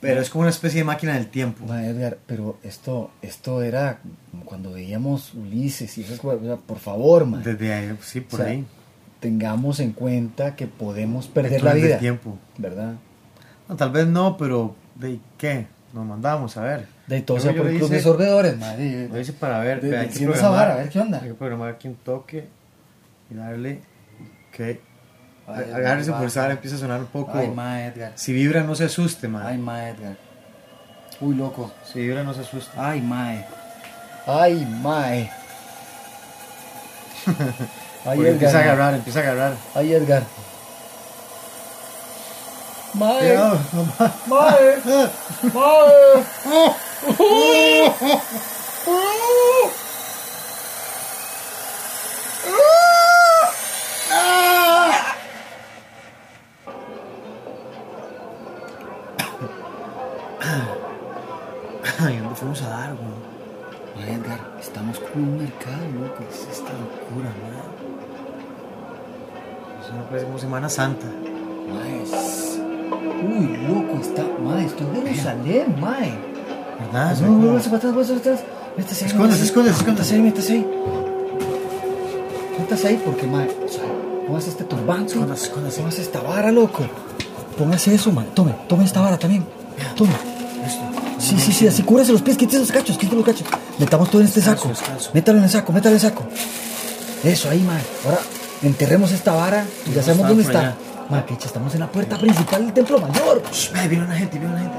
Pero 0.00 0.20
es 0.20 0.30
como 0.30 0.42
una 0.42 0.50
especie 0.50 0.78
de 0.80 0.84
máquina 0.84 1.14
del 1.14 1.26
tiempo. 1.26 1.64
Edgar, 1.74 2.18
pero 2.26 2.56
esto, 2.62 3.10
esto 3.20 3.62
era 3.62 3.98
cuando 4.44 4.72
veíamos 4.72 5.34
Ulises 5.34 5.98
y 5.98 6.02
esas 6.02 6.20
cosas. 6.20 6.58
por 6.66 6.78
favor, 6.78 7.26
ma. 7.26 7.38
Desde 7.38 7.72
ahí, 7.74 7.98
sí, 8.02 8.20
por 8.20 8.40
O 8.40 8.42
sea, 8.44 8.52
ahí. 8.52 8.64
Tengamos 9.18 9.80
en 9.80 9.90
cuenta 9.92 10.54
que 10.54 10.68
podemos 10.68 11.26
perder 11.26 11.54
El 11.58 11.64
la 11.64 11.74
vida. 11.74 11.98
tiempo. 11.98 12.38
¿Verdad? 12.58 12.94
Tal 13.76 13.90
vez 13.90 14.06
no, 14.06 14.36
pero 14.36 14.76
¿de 14.98 15.18
qué? 15.38 15.66
Nos 15.92 16.04
mandamos 16.04 16.56
a 16.56 16.62
ver. 16.62 16.86
De 17.06 17.22
todo 17.22 17.40
sea 17.40 17.54
por 17.54 17.66
el 17.66 17.78
Club 17.78 17.88
de 17.90 18.00
Sorbedores, 18.02 18.58
madre. 18.58 19.08
Lo 19.08 19.18
hice 19.18 19.32
para 19.32 19.58
ver, 19.60 19.80
De- 19.80 19.96
hay 19.96 20.08
que 20.08 20.26
programar, 20.26 20.70
a 20.70 20.74
ver 20.76 20.88
qué 20.90 20.98
onda. 21.00 21.18
Hay 21.22 21.28
que 21.28 21.34
programar 21.34 21.70
aquí 21.70 21.88
un 21.88 21.94
toque 21.96 22.46
y 23.30 23.34
darle 23.34 23.80
que 24.52 24.80
agárrese 25.46 26.12
pulsar, 26.12 26.50
empieza 26.50 26.76
a 26.76 26.78
sonar 26.80 27.00
un 27.00 27.06
poco. 27.06 27.32
Ay, 27.38 27.48
ma, 27.48 27.86
Edgar. 27.86 28.12
Si 28.16 28.32
vibra, 28.34 28.62
no 28.62 28.74
se 28.74 28.84
asuste, 28.84 29.28
man. 29.28 29.46
Ay, 29.46 29.56
ma, 29.56 29.88
Edgar. 29.88 30.16
Uy, 31.20 31.34
loco. 31.34 31.72
Si 31.90 32.00
vibra, 32.00 32.22
no 32.22 32.34
se 32.34 32.42
asuste. 32.42 32.70
Ay, 32.78 33.00
mae. 33.00 33.44
Ay, 34.26 34.66
mae. 34.82 35.30
Ay, 38.04 38.16
Porque 38.16 38.30
empieza 38.30 38.58
a 38.58 38.60
Edgar. 38.62 38.74
agarrar, 38.74 38.94
empieza 38.94 39.18
a 39.18 39.22
agarrar. 39.22 39.52
Ay, 39.74 39.92
Edgar. 39.94 40.22
Mae. 42.94 43.36
Mamá. 43.36 44.12
Mae. 44.26 44.82
Mae. 45.52 46.24
Ay, 62.00 62.18
¿dónde 62.18 62.34
fuimos 62.36 62.62
a 62.62 62.68
dar, 62.68 62.94
güey? 62.94 63.08
Mae, 63.96 64.14
Edgar, 64.14 64.38
estamos 64.60 64.98
como 64.98 65.14
en 65.14 65.24
un 65.24 65.38
mercado, 65.38 65.76
loco. 66.00 66.14
¿Qué 66.18 66.24
es 66.34 66.48
esta 66.50 66.72
locura, 66.72 67.30
man? 67.42 67.68
Eso 69.82 69.92
no 69.94 70.02
parece 70.04 70.26
como 70.26 70.38
Semana 70.38 70.68
Santa. 70.68 71.06
Mae. 71.06 72.67
Uy, 72.96 73.56
loco, 73.68 74.00
está. 74.00 74.24
Mae, 74.42 74.66
esto 74.66 74.84
es 74.84 75.04
Jerusalén, 75.04 75.76
mae. 75.80 76.14
¿Verdad? 76.80 77.16
No, 77.20 77.28
no, 77.28 77.50
vuelve 77.50 77.64
para 77.64 77.76
atrás, 77.76 77.94
vuelve 77.94 78.14
para 78.14 78.34
atrás. 78.34 78.40
Métase 78.76 79.04
ahí. 79.04 79.10
Escóndase, 79.10 79.42
métase 79.42 79.60
ahí. 79.60 79.68
escóndase, 79.68 79.84
Métase 79.84 80.14
ahí, 80.14 80.22
métase 80.22 80.52
ahí. 80.52 80.66
Métase 82.58 82.88
ahí 82.88 83.02
porque, 83.04 83.26
mae, 83.26 83.48
o 83.48 83.68
sea, 83.68 83.82
póngase 84.26 84.50
este 84.50 84.64
turbante. 84.64 85.14
Póngase 85.14 86.02
esta 86.02 86.20
vara, 86.20 86.50
loco. 86.52 86.84
Póngase 87.56 87.94
eso, 87.94 88.12
mae. 88.12 88.26
Tome, 88.34 88.54
tome 88.68 88.84
esta 88.84 89.00
vara 89.00 89.18
también. 89.18 89.44
Tome. 89.96 90.12
Sí, 91.18 91.36
sí, 91.38 91.52
sí, 91.52 91.66
así 91.66 91.82
cúbrase 91.82 92.12
los 92.12 92.22
pies, 92.22 92.36
quítese 92.36 92.60
los 92.60 92.70
cachos, 92.70 92.96
quítese 92.96 93.16
los 93.16 93.24
cachos. 93.24 93.46
Metamos 93.78 94.08
todo 94.10 94.20
en 94.20 94.28
este 94.28 94.40
saco. 94.40 94.70
Métalo 95.12 95.38
en 95.38 95.44
el 95.44 95.50
saco, 95.50 95.72
métalo 95.72 95.90
en 95.90 95.94
el 95.96 96.00
saco. 96.00 96.24
Eso 97.24 97.50
ahí, 97.50 97.60
mae. 97.62 97.82
Ahora 98.04 98.20
enterremos 98.62 99.10
esta 99.12 99.32
vara 99.32 99.64
y 99.86 99.92
ya 99.92 100.02
sabemos 100.02 100.28
dónde 100.28 100.44
está. 100.44 100.76
Que 101.26 101.34
estamos 101.34 101.74
en 101.74 101.80
la 101.80 101.86
puerta 101.86 102.16
principal 102.18 102.64
del 102.66 102.74
templo 102.74 102.98
mayor. 103.00 103.42
Shh, 103.50 103.72
ve, 103.72 103.88
viene 103.88 104.04
una 104.04 104.14
gente, 104.14 104.38
viene 104.38 104.54
una 104.54 104.62
gente. 104.62 104.78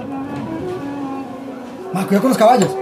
Mae, 1.94 2.06
cuidado 2.06 2.22
con 2.22 2.30
los 2.30 2.38
caballos. 2.38 2.76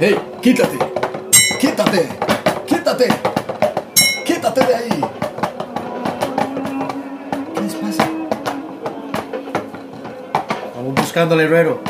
¡Ey! 0.00 0.18
¡Quítate! 0.42 0.78
¡Quítate! 1.60 2.08
¡Quítate! 2.66 3.08
¡Quítate 4.24 4.60
de 4.66 4.74
ahí! 4.74 5.04
¿Qué 7.54 7.60
les 7.60 7.74
pasa? 7.74 8.08
Vamos 10.76 10.94
buscando 10.96 11.34
al 11.34 11.40
herrero. 11.42 11.80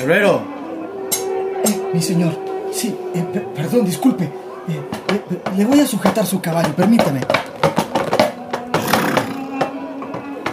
Herrero. 0.00 0.42
Eh, 1.64 1.82
mi 1.94 2.02
señor. 2.02 2.32
Sí, 2.72 2.96
eh, 3.14 3.24
per- 3.32 3.46
perdón, 3.54 3.84
disculpe. 3.84 4.41
Eh, 4.68 4.80
le 5.56 5.64
voy 5.64 5.80
a 5.80 5.86
sujetar 5.86 6.24
su 6.26 6.40
caballo, 6.40 6.74
permítame. 6.74 7.20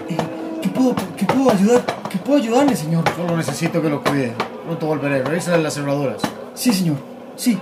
Eh, 0.07 0.17
¿qué, 0.61 0.69
puedo, 0.69 0.95
¿Qué 1.15 1.25
puedo 1.25 1.51
ayudar? 1.51 1.81
¿Qué 2.09 2.17
puedo 2.17 2.39
ayudarle, 2.39 2.75
señor? 2.75 3.03
Solo 3.15 3.37
necesito 3.37 3.81
que 3.81 3.89
lo 3.89 4.03
cuide. 4.03 4.33
Pronto 4.65 4.87
volveré. 4.87 5.23
Revisa 5.23 5.57
las 5.57 5.75
cerraduras. 5.75 6.21
Sí, 6.55 6.73
señor. 6.73 6.97
Sí, 7.35 7.57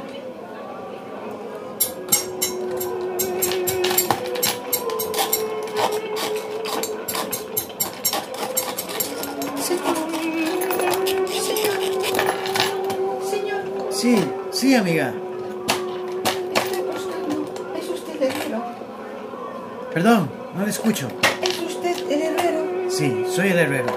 Perdón, 19.97 20.29
no 20.55 20.63
le 20.63 20.69
escucho. 20.69 21.07
¿Es 21.41 21.59
usted 21.59 21.97
el 22.11 22.21
herrero? 22.21 22.61
Sí, 22.87 23.25
soy 23.31 23.47
el 23.47 23.57
herrero. 23.57 23.87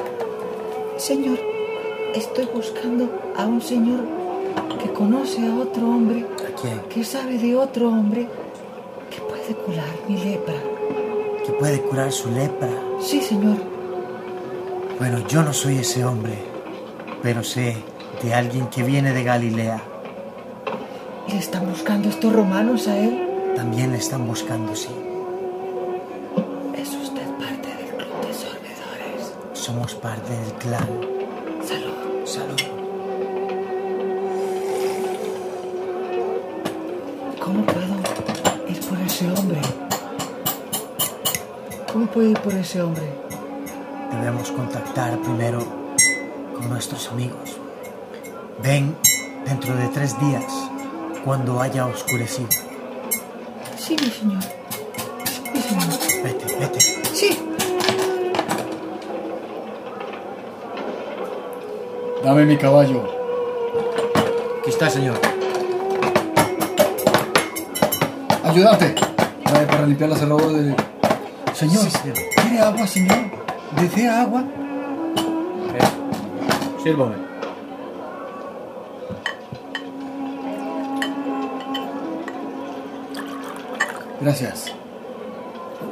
Señor, 0.97 1.39
estoy 2.15 2.49
buscando 2.55 3.35
a 3.37 3.45
un 3.45 3.61
señor 3.61 4.01
que 4.83 4.91
conoce 4.95 5.47
a 5.47 5.55
otro 5.55 5.87
hombre, 5.87 6.25
¿A 6.39 6.59
quién? 6.59 6.81
que 6.89 7.05
sabe 7.05 7.37
de 7.37 7.55
otro 7.55 7.89
hombre, 7.89 8.27
que 9.11 9.21
puede 9.21 9.55
curar 9.55 9.91
mi 10.09 10.17
lepra. 10.17 10.55
Que 11.45 11.53
puede 11.53 11.83
curar 11.83 12.11
su 12.11 12.31
lepra. 12.31 12.71
Sí, 13.03 13.21
señor. 13.21 13.59
Bueno, 14.99 15.19
yo 15.29 15.43
no 15.43 15.53
soy 15.53 15.81
ese 15.81 16.03
hombre, 16.03 16.39
pero 17.23 17.45
sé 17.45 17.77
de 18.23 18.33
alguien 18.33 18.69
que 18.69 18.83
viene 18.85 19.13
de 19.13 19.23
Galilea. 19.23 19.83
¿Le 21.29 21.37
están 21.37 21.69
buscando 21.69 22.09
estos 22.09 22.33
romanos 22.33 22.89
a 22.89 22.97
él? 22.97 23.53
También 23.55 23.93
le 23.93 23.99
están 23.99 24.27
buscando, 24.27 24.75
sí. 24.75 24.89
parte 30.03 30.33
del 30.33 30.53
clan. 30.55 30.89
Salud, 31.67 32.27
salud. 32.27 32.57
¿Cómo 37.39 37.65
puedo 37.67 37.97
ir 38.69 38.81
por 38.81 38.99
ese 39.01 39.31
hombre? 39.31 39.61
¿Cómo 41.93 42.07
puedo 42.07 42.31
ir 42.31 42.39
por 42.41 42.55
ese 42.55 42.81
hombre? 42.81 43.03
Debemos 44.13 44.51
contactar 44.53 45.19
primero 45.21 45.61
con 46.57 46.69
nuestros 46.71 47.09
amigos. 47.09 47.57
Ven 48.63 48.97
dentro 49.45 49.75
de 49.77 49.89
tres 49.89 50.19
días, 50.21 50.53
cuando 51.25 51.61
haya 51.61 51.87
oscurecido. 51.87 52.49
Sí, 53.77 53.97
mi 54.01 54.11
señor. 54.11 54.43
Sí, 54.43 55.51
mi 55.53 55.61
señor. 55.61 56.23
Vete, 56.23 56.57
vete. 56.59 56.81
Sí. 57.15 57.39
Dame 62.25 62.45
mi 62.45 62.57
caballo. 62.57 63.03
Aquí 64.61 64.71
está, 64.71 64.91
señor. 64.91 65.19
Ayúdate. 68.45 68.95
Trae 69.45 69.67
para 69.67 69.87
limpiar 69.87 70.11
la 70.11 70.17
cerradura 70.17 70.59
de... 70.59 70.75
Señor, 71.55 71.85
Sí, 71.85 71.91
señor. 71.91 72.17
¿quiere 72.37 72.61
agua, 72.61 72.87
señor? 72.87 73.19
¿Desea 73.81 74.23
agua? 74.23 74.45
Sírvame. 76.83 77.17
Gracias. 84.21 84.73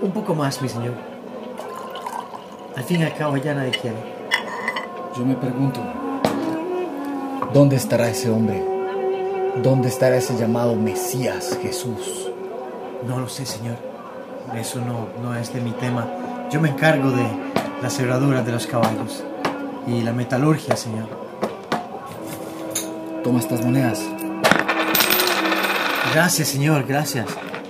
Un 0.02 0.10
poco 0.12 0.34
más, 0.34 0.60
mi 0.60 0.68
señor. 0.68 0.94
Al 2.76 2.84
fin 2.84 3.00
y 3.00 3.04
al 3.04 3.14
cabo 3.14 3.36
ya 3.36 3.54
nadie 3.54 3.70
quiere. 3.70 3.96
Yo 5.16 5.24
me 5.24 5.34
pregunto, 5.34 5.80
¿dónde 7.52 7.76
estará 7.76 8.08
ese 8.08 8.30
hombre? 8.30 8.62
¿Dónde 9.62 9.88
estará 9.88 10.16
ese 10.16 10.36
llamado 10.36 10.74
Mesías 10.74 11.58
Jesús? 11.62 12.30
No 13.06 13.18
lo 13.18 13.28
sé, 13.28 13.46
señor. 13.46 13.76
Eso 14.54 14.80
no, 14.80 15.08
no 15.22 15.34
es 15.34 15.52
de 15.52 15.60
mi 15.60 15.72
tema. 15.72 16.06
Yo 16.50 16.60
me 16.60 16.70
encargo 16.70 17.10
de 17.10 17.26
las 17.82 17.94
cerraduras 17.94 18.44
de 18.46 18.52
los 18.52 18.66
caballos 18.66 19.24
y 19.86 20.02
la 20.02 20.12
metalurgia, 20.12 20.76
señor. 20.76 21.08
Toma 23.22 23.40
estas 23.40 23.64
monedas. 23.64 24.02
Gracias, 26.14 26.48
señor, 26.48 26.84
gracias. 26.86 27.26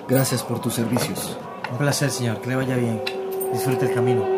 Gracias 0.08 0.42
por 0.42 0.60
tus 0.60 0.74
servicios. 0.74 1.36
Un 1.70 1.78
placer, 1.78 2.10
señor. 2.10 2.40
Que 2.40 2.50
le 2.50 2.56
vaya 2.56 2.76
bien. 2.76 3.02
Disfrute 3.52 3.86
el 3.86 3.94
camino. 3.94 4.37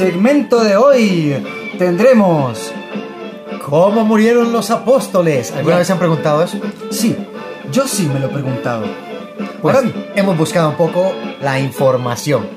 Segmento 0.00 0.64
de 0.64 0.78
hoy 0.78 1.36
tendremos... 1.78 2.72
¿Cómo 3.66 4.02
murieron 4.02 4.50
los 4.50 4.70
apóstoles? 4.70 5.52
¿Alguna 5.52 5.76
vez 5.76 5.88
se 5.88 5.92
han 5.92 5.98
preguntado 5.98 6.42
eso? 6.42 6.58
Sí, 6.90 7.14
yo 7.70 7.86
sí 7.86 8.08
me 8.10 8.18
lo 8.18 8.28
he 8.28 8.30
preguntado. 8.30 8.86
Pues 9.60 9.76
Ahora, 9.76 9.90
hemos 10.14 10.38
buscado 10.38 10.70
un 10.70 10.76
poco 10.76 11.12
la 11.42 11.60
información. 11.60 12.48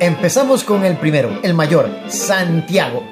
Empezamos 0.00 0.64
con 0.64 0.84
el 0.84 0.96
primero, 0.96 1.38
el 1.44 1.54
mayor, 1.54 1.88
Santiago. 2.08 3.04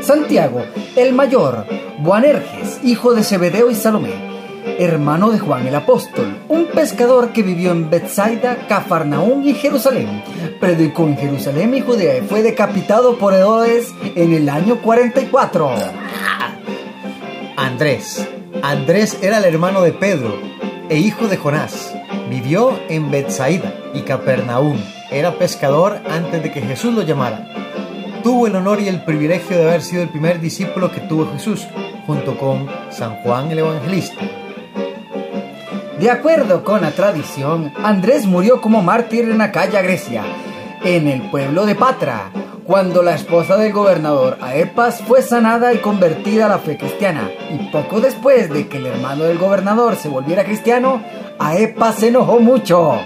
Santiago, 0.00 0.62
el 0.94 1.12
mayor, 1.12 1.66
Boanerges, 1.98 2.78
hijo 2.84 3.12
de 3.12 3.24
Zebedeo 3.24 3.72
y 3.72 3.74
Salomé, 3.74 4.14
hermano 4.78 5.30
de 5.30 5.40
Juan 5.40 5.66
el 5.66 5.74
Apóstol, 5.74 6.36
un 6.46 6.66
pescador 6.66 7.32
que 7.32 7.42
vivió 7.42 7.72
en 7.72 7.90
Bethsaida, 7.90 8.68
Cafarnaún 8.68 9.46
y 9.48 9.52
Jerusalén. 9.54 10.22
Predicó 10.60 11.04
en 11.04 11.16
Jerusalén 11.16 11.72
y 11.74 11.80
Judea 11.80 12.18
y 12.18 12.22
fue 12.22 12.42
decapitado 12.42 13.16
por 13.16 13.32
Herodes 13.32 13.94
en 14.16 14.34
el 14.34 14.48
año 14.48 14.82
44. 14.82 15.70
Andrés. 17.56 18.28
Andrés 18.62 19.18
era 19.22 19.38
el 19.38 19.44
hermano 19.44 19.82
de 19.82 19.92
Pedro 19.92 20.36
e 20.88 20.96
hijo 20.98 21.28
de 21.28 21.36
Jonás. 21.36 21.94
Vivió 22.28 22.78
en 22.88 23.10
Bethsaida 23.10 23.72
y 23.94 24.02
Capernaum. 24.02 24.78
Era 25.12 25.38
pescador 25.38 26.00
antes 26.10 26.42
de 26.42 26.50
que 26.50 26.60
Jesús 26.60 26.92
lo 26.92 27.02
llamara. 27.02 27.46
Tuvo 28.24 28.48
el 28.48 28.56
honor 28.56 28.80
y 28.80 28.88
el 28.88 29.04
privilegio 29.04 29.56
de 29.56 29.68
haber 29.68 29.82
sido 29.82 30.02
el 30.02 30.08
primer 30.08 30.40
discípulo 30.40 30.90
que 30.90 31.00
tuvo 31.00 31.30
Jesús, 31.32 31.68
junto 32.04 32.36
con 32.36 32.68
San 32.90 33.16
Juan 33.22 33.50
el 33.52 33.60
Evangelista. 33.60 34.22
De 36.00 36.10
acuerdo 36.10 36.64
con 36.64 36.80
la 36.80 36.90
tradición, 36.90 37.72
Andrés 37.82 38.26
murió 38.26 38.60
como 38.60 38.82
mártir 38.82 39.28
en 39.28 39.40
Acaya, 39.40 39.82
Grecia, 39.82 40.24
en 40.84 41.08
el 41.08 41.22
pueblo 41.30 41.66
de 41.66 41.74
Patra, 41.74 42.30
cuando 42.64 43.02
la 43.02 43.14
esposa 43.14 43.56
del 43.56 43.72
gobernador 43.72 44.38
Aepas 44.40 45.02
fue 45.02 45.22
sanada 45.22 45.72
y 45.72 45.78
convertida 45.78 46.46
a 46.46 46.48
la 46.48 46.58
fe 46.58 46.76
cristiana. 46.76 47.30
Y 47.50 47.70
poco 47.70 48.00
después 48.00 48.50
de 48.50 48.68
que 48.68 48.78
el 48.78 48.86
hermano 48.86 49.24
del 49.24 49.38
gobernador 49.38 49.96
se 49.96 50.08
volviera 50.08 50.44
cristiano, 50.44 51.02
Aepas 51.38 51.96
se 51.96 52.08
enojó 52.08 52.40
mucho. 52.40 52.98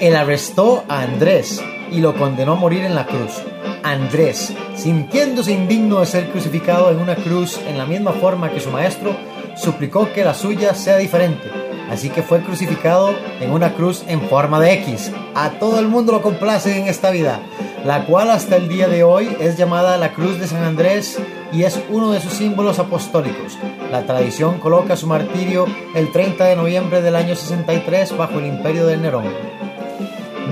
Él 0.00 0.16
arrestó 0.16 0.84
a 0.88 1.02
Andrés 1.02 1.62
y 1.90 2.00
lo 2.00 2.14
condenó 2.14 2.52
a 2.52 2.56
morir 2.56 2.84
en 2.84 2.94
la 2.94 3.06
cruz. 3.06 3.42
Andrés, 3.82 4.54
sintiéndose 4.76 5.52
indigno 5.52 6.00
de 6.00 6.06
ser 6.06 6.30
crucificado 6.30 6.90
en 6.90 7.00
una 7.00 7.16
cruz 7.16 7.60
en 7.66 7.76
la 7.76 7.86
misma 7.86 8.12
forma 8.12 8.50
que 8.50 8.60
su 8.60 8.70
maestro, 8.70 9.14
suplicó 9.56 10.12
que 10.12 10.24
la 10.24 10.34
suya 10.34 10.74
sea 10.74 10.96
diferente. 10.96 11.63
Así 11.90 12.10
que 12.10 12.22
fue 12.22 12.40
crucificado 12.40 13.14
en 13.40 13.52
una 13.52 13.74
cruz 13.74 14.04
en 14.08 14.22
forma 14.22 14.60
de 14.60 14.72
X. 14.74 15.12
A 15.34 15.50
todo 15.50 15.78
el 15.78 15.88
mundo 15.88 16.12
lo 16.12 16.22
complace 16.22 16.78
en 16.78 16.88
esta 16.88 17.10
vida, 17.10 17.40
la 17.84 18.06
cual 18.06 18.30
hasta 18.30 18.56
el 18.56 18.68
día 18.68 18.88
de 18.88 19.04
hoy 19.04 19.36
es 19.40 19.56
llamada 19.56 19.96
la 19.96 20.12
Cruz 20.12 20.38
de 20.38 20.46
San 20.46 20.62
Andrés 20.62 21.18
y 21.52 21.64
es 21.64 21.80
uno 21.90 22.10
de 22.12 22.20
sus 22.20 22.32
símbolos 22.32 22.78
apostólicos. 22.78 23.58
La 23.90 24.06
tradición 24.06 24.58
coloca 24.58 24.96
su 24.96 25.06
martirio 25.06 25.66
el 25.94 26.10
30 26.10 26.44
de 26.44 26.56
noviembre 26.56 27.02
del 27.02 27.16
año 27.16 27.36
63 27.36 28.16
bajo 28.16 28.38
el 28.38 28.46
imperio 28.46 28.86
de 28.86 28.96
Nerón. 28.96 29.26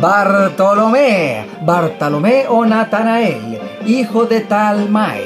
Bartolomé, 0.01 1.47
Bartolomé 1.63 2.47
o 2.49 2.65
Natanael, 2.65 3.61
hijo 3.87 4.25
de 4.25 4.41
Talmai, 4.41 5.23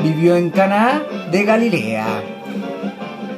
vivió 0.00 0.36
en 0.36 0.50
Caná 0.50 1.02
de 1.30 1.44
Galilea. 1.44 2.39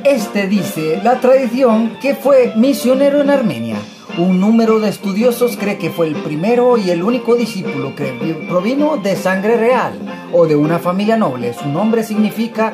Este 0.05 0.46
dice 0.48 1.00
la 1.03 1.20
tradición 1.20 1.96
que 2.00 2.14
fue 2.14 2.53
misionero 2.57 3.20
en 3.20 3.30
Armenia. 3.30 3.76
Un 4.18 4.40
número 4.40 4.78
de 4.80 4.88
estudiosos 4.90 5.57
cree 5.57 5.78
que 5.78 5.90
fue 5.90 6.09
el 6.09 6.16
primero 6.16 6.76
y 6.76 6.90
el 6.90 7.03
único 7.03 7.34
discípulo 7.34 7.94
que 7.94 8.12
vi- 8.12 8.46
provino 8.46 8.96
de 8.98 9.16
sangre 9.16 9.57
real 9.57 9.94
o 10.32 10.46
de 10.46 10.57
una 10.57 10.78
familia 10.78 11.16
noble. 11.16 11.55
Su 11.55 11.68
nombre 11.68 12.03
significa 12.05 12.72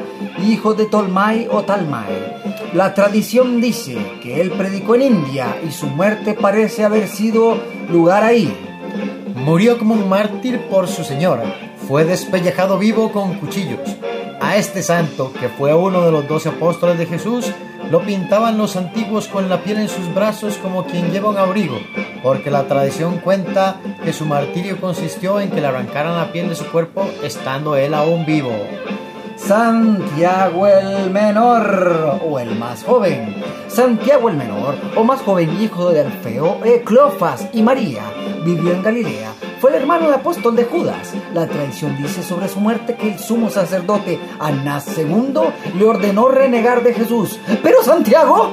hijo 0.49 0.74
de 0.74 0.87
Tolmai 0.87 1.47
o 1.51 1.62
Talmai. 1.62 2.07
La 2.74 2.93
tradición 2.95 3.61
dice 3.61 3.97
que 4.22 4.41
él 4.41 4.51
predicó 4.51 4.95
en 4.97 5.03
India 5.03 5.57
y 5.66 5.70
su 5.70 5.87
muerte 5.87 6.35
parece 6.35 6.85
haber 6.85 7.07
sido 7.09 7.59
lugar 7.91 8.24
ahí. 8.24 8.53
Murió 9.37 9.79
como 9.79 9.95
un 9.95 10.09
mártir 10.09 10.59
por 10.68 10.89
su 10.89 11.05
señora. 11.05 11.45
Fue 11.87 12.05
despellejado 12.05 12.79
vivo 12.79 13.12
con 13.12 13.35
cuchillos. 13.35 13.81
A 14.41 14.57
este 14.57 14.82
santo, 14.82 15.32
que 15.32 15.49
fue 15.49 15.74
uno 15.74 16.03
de 16.03 16.12
los 16.12 16.28
doce 16.28 16.51
apóstoles 16.51 16.97
de 16.97 17.07
Jesús, 17.07 17.53
lo 17.91 18.03
pintaban 18.03 18.57
los 18.57 18.76
antiguos 18.76 19.26
con 19.26 19.49
la 19.49 19.62
piel 19.62 19.78
en 19.78 19.89
sus 19.89 20.14
brazos 20.14 20.59
como 20.59 20.84
quien 20.84 21.11
lleva 21.11 21.30
un 21.30 21.39
abrigo, 21.39 21.78
porque 22.22 22.51
la 22.51 22.64
tradición 22.64 23.18
cuenta 23.18 23.80
que 24.05 24.12
su 24.12 24.26
martirio 24.26 24.80
consistió 24.80 25.41
en 25.41 25.51
que 25.51 25.61
le 25.61 25.66
arrancaran 25.66 26.16
la 26.16 26.30
piel 26.30 26.49
de 26.49 26.55
su 26.55 26.66
cuerpo 26.66 27.09
estando 27.22 27.76
él 27.76 27.95
aún 27.95 28.26
vivo. 28.26 28.53
Santiago 29.36 30.66
el 30.66 31.11
menor 31.11 32.20
o 32.24 32.39
el 32.39 32.55
más 32.57 32.84
joven. 32.84 33.43
Santiago 33.68 34.28
el 34.28 34.36
menor 34.36 34.76
o 34.95 35.03
más 35.03 35.20
joven 35.22 35.61
hijo 35.61 35.91
de 35.91 36.01
Alfeo, 36.03 36.61
Cleofas 36.84 37.49
y 37.53 37.62
María 37.62 38.03
vivió 38.45 38.72
en 38.72 38.82
Galilea. 38.82 39.32
Fue 39.61 39.70
el 39.70 39.76
hermano 39.76 40.06
del 40.06 40.14
apóstol 40.14 40.54
de 40.54 40.64
Judas. 40.64 41.12
La 41.34 41.46
tradición 41.48 41.96
dice 42.00 42.22
sobre 42.22 42.48
su 42.48 42.61
muerte 42.61 42.94
que 42.94 43.12
el 43.12 43.18
sumo 43.18 43.50
sacerdote 43.50 44.20
Anás 44.38 44.86
II 44.96 45.32
le 45.76 45.84
ordenó 45.84 46.28
renegar 46.28 46.84
de 46.84 46.94
Jesús. 46.94 47.40
Pero 47.62 47.82
Santiago, 47.82 48.52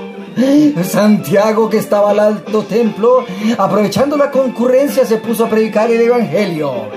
Santiago 0.84 1.70
que 1.70 1.78
estaba 1.78 2.12
al 2.12 2.20
alto 2.20 2.64
templo, 2.64 3.24
aprovechando 3.58 4.18
la 4.18 4.32
concurrencia 4.32 5.06
se 5.06 5.18
puso 5.18 5.46
a 5.46 5.50
predicar 5.50 5.92
el 5.92 6.02
evangelio. 6.02 6.90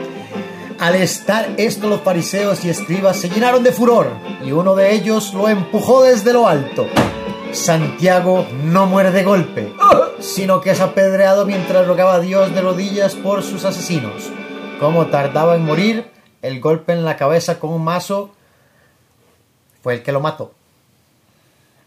Al 0.78 0.94
estar 0.94 1.50
esto 1.58 1.88
los 1.88 2.00
fariseos 2.00 2.64
y 2.64 2.70
escribas 2.70 3.18
se 3.18 3.28
llenaron 3.28 3.62
de 3.62 3.72
furor 3.72 4.06
y 4.42 4.52
uno 4.52 4.74
de 4.74 4.94
ellos 4.94 5.34
lo 5.34 5.48
empujó 5.48 6.02
desde 6.02 6.32
lo 6.32 6.48
alto. 6.48 6.86
Santiago 7.52 8.46
no 8.64 8.86
muere 8.86 9.10
de 9.10 9.24
golpe, 9.24 9.72
sino 10.20 10.60
que 10.60 10.70
es 10.70 10.80
apedreado 10.80 11.46
mientras 11.46 11.86
rogaba 11.86 12.14
a 12.14 12.20
Dios 12.20 12.54
de 12.54 12.60
rodillas 12.60 13.14
por 13.14 13.42
sus 13.42 13.64
asesinos. 13.64 14.30
Como 14.78 15.06
tardaba 15.06 15.56
en 15.56 15.64
morir, 15.64 16.10
el 16.42 16.60
golpe 16.60 16.92
en 16.92 17.04
la 17.04 17.16
cabeza 17.16 17.58
con 17.58 17.70
un 17.70 17.84
mazo 17.84 18.30
fue 19.82 19.94
el 19.94 20.02
que 20.02 20.12
lo 20.12 20.20
mató. 20.20 20.52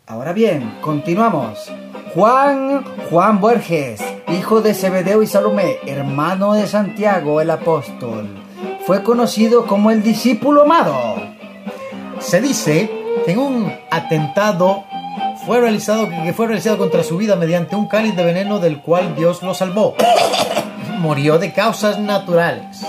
Ahora 0.08 0.34
bien, 0.34 0.78
continuamos. 0.82 1.72
Juan, 2.14 2.84
Juan 3.10 3.40
Borges, 3.40 4.02
hijo 4.28 4.62
de 4.62 4.74
Zebedeo 4.74 5.24
y 5.24 5.28
Salomé, 5.28 5.78
hermano 5.86 6.54
de 6.54 6.68
Santiago 6.68 7.40
el 7.40 7.50
apóstol, 7.50 8.28
fue 8.86 9.04
conocido 9.04 9.66
como 9.66 9.92
el 9.92 10.04
discípulo 10.04 10.64
amado. 10.64 11.16
Se 12.20 12.42
dice 12.42 12.92
que 13.26 13.32
en 13.32 13.40
un 13.40 13.74
atentado 13.90 14.84
fue 15.46 15.60
realizado, 15.60 16.10
que 16.10 16.34
fue 16.34 16.48
realizado 16.48 16.78
contra 16.78 17.04
su 17.04 17.18
vida 17.18 17.36
mediante 17.36 17.76
un 17.76 17.88
cáliz 17.88 18.16
de 18.16 18.24
veneno 18.24 18.60
del 18.60 18.82
cual 18.82 19.16
Dios 19.16 19.42
lo 19.42 19.54
salvó. 19.54 19.96
Murió 21.00 21.40
de 21.40 21.52
causas 21.52 22.00
naturales. 22.00 22.86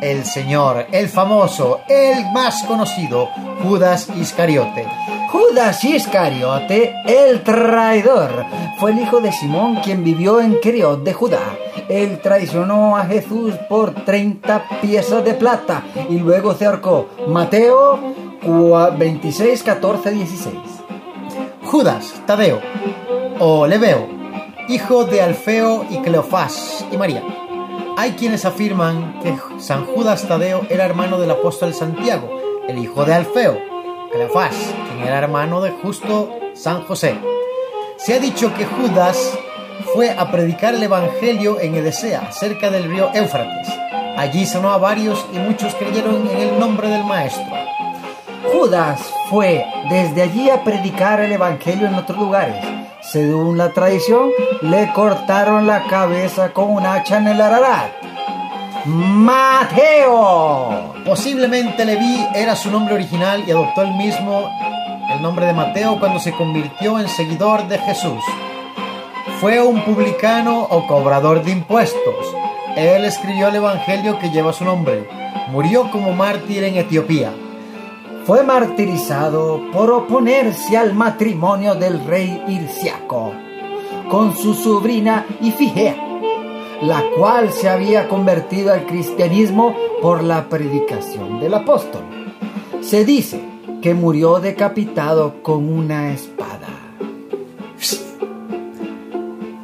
El 0.00 0.24
Señor, 0.24 0.86
el 0.92 1.08
famoso, 1.08 1.80
el 1.88 2.30
más 2.32 2.62
conocido, 2.64 3.28
Judas 3.62 4.08
Iscariote. 4.16 4.86
Judas 5.30 5.82
Iscariote, 5.84 6.94
el 7.06 7.42
traidor, 7.42 8.44
fue 8.78 8.92
el 8.92 9.00
hijo 9.00 9.20
de 9.20 9.32
Simón 9.32 9.76
quien 9.76 10.04
vivió 10.04 10.40
en 10.40 10.60
Keriot 10.60 11.02
de 11.02 11.12
Judá. 11.12 11.56
Él 11.88 12.20
traicionó 12.22 12.96
a 12.96 13.04
Jesús 13.06 13.54
por 13.68 13.94
30 13.94 14.80
piezas 14.80 15.24
de 15.24 15.34
plata 15.34 15.82
y 16.08 16.18
luego 16.18 16.54
se 16.54 16.66
ahorcó. 16.66 17.08
Mateo 17.28 18.33
26, 18.44 19.62
14, 19.62 20.10
16. 20.10 20.54
Judas 21.62 22.14
Tadeo 22.26 22.60
o 23.40 23.66
Leveo, 23.66 24.06
hijo 24.68 25.04
de 25.04 25.22
Alfeo 25.22 25.84
y 25.90 25.98
Cleofás 25.98 26.84
y 26.92 26.96
María. 26.96 27.22
Hay 27.96 28.12
quienes 28.12 28.44
afirman 28.44 29.18
que 29.20 29.36
San 29.58 29.86
Judas 29.86 30.28
Tadeo 30.28 30.62
era 30.68 30.84
hermano 30.84 31.18
del 31.18 31.30
apóstol 31.30 31.72
Santiago, 31.74 32.28
el 32.68 32.78
hijo 32.78 33.04
de 33.04 33.14
Alfeo, 33.14 33.58
Cleofás, 34.12 34.54
quien 34.88 35.06
era 35.06 35.18
hermano 35.18 35.60
de 35.60 35.70
justo 35.70 36.30
San 36.54 36.82
José. 36.82 37.16
Se 37.96 38.14
ha 38.14 38.20
dicho 38.20 38.52
que 38.54 38.66
Judas 38.66 39.38
fue 39.94 40.10
a 40.10 40.30
predicar 40.30 40.74
el 40.74 40.82
Evangelio 40.82 41.60
en 41.60 41.74
Edesea, 41.76 42.30
cerca 42.32 42.70
del 42.70 42.84
río 42.84 43.10
Éufrates. 43.14 43.68
Allí 44.16 44.46
sanó 44.46 44.70
a 44.70 44.78
varios 44.78 45.26
y 45.32 45.38
muchos 45.38 45.74
creyeron 45.74 46.28
en 46.28 46.38
el 46.38 46.58
nombre 46.58 46.88
del 46.88 47.04
Maestro. 47.04 47.63
Judas 48.52 49.00
fue 49.30 49.66
desde 49.88 50.22
allí 50.22 50.50
a 50.50 50.62
predicar 50.64 51.20
el 51.20 51.32
Evangelio 51.32 51.86
en 51.86 51.94
otros 51.94 52.18
lugares. 52.18 52.64
Según 53.00 53.58
la 53.58 53.70
tradición, 53.70 54.30
le 54.62 54.92
cortaron 54.92 55.66
la 55.66 55.84
cabeza 55.84 56.52
con 56.52 56.70
un 56.70 56.86
hacha 56.86 57.18
en 57.18 57.28
el 57.28 57.40
Ararat. 57.40 57.90
Mateo. 58.86 59.74
Posiblemente 61.04 61.84
Leví 61.84 62.26
era 62.34 62.56
su 62.56 62.70
nombre 62.70 62.94
original 62.94 63.44
y 63.46 63.50
adoptó 63.50 63.82
el 63.82 63.92
mismo 63.92 64.50
el 65.10 65.22
nombre 65.22 65.46
de 65.46 65.52
Mateo 65.52 65.98
cuando 66.00 66.18
se 66.18 66.32
convirtió 66.32 66.98
en 66.98 67.08
seguidor 67.08 67.68
de 67.68 67.78
Jesús. 67.78 68.22
Fue 69.40 69.62
un 69.62 69.84
publicano 69.84 70.62
o 70.62 70.86
cobrador 70.86 71.42
de 71.44 71.52
impuestos. 71.52 72.34
Él 72.76 73.04
escribió 73.04 73.48
el 73.48 73.56
Evangelio 73.56 74.18
que 74.18 74.30
lleva 74.30 74.52
su 74.52 74.64
nombre. 74.64 75.08
Murió 75.50 75.90
como 75.90 76.12
mártir 76.12 76.64
en 76.64 76.76
Etiopía. 76.76 77.32
Fue 78.26 78.42
martirizado 78.42 79.60
por 79.70 79.90
oponerse 79.90 80.78
al 80.78 80.94
matrimonio 80.94 81.74
del 81.74 82.06
rey 82.06 82.42
Irsiaco 82.48 83.32
con 84.10 84.34
su 84.34 84.54
sobrina 84.54 85.26
Ifigea, 85.42 85.96
la 86.80 87.02
cual 87.18 87.52
se 87.52 87.68
había 87.68 88.08
convertido 88.08 88.72
al 88.72 88.86
cristianismo 88.86 89.74
por 90.00 90.22
la 90.22 90.48
predicación 90.48 91.38
del 91.38 91.52
apóstol. 91.52 92.02
Se 92.80 93.04
dice 93.04 93.42
que 93.82 93.92
murió 93.92 94.40
decapitado 94.40 95.42
con 95.42 95.70
una 95.70 96.12
espada. 96.12 96.68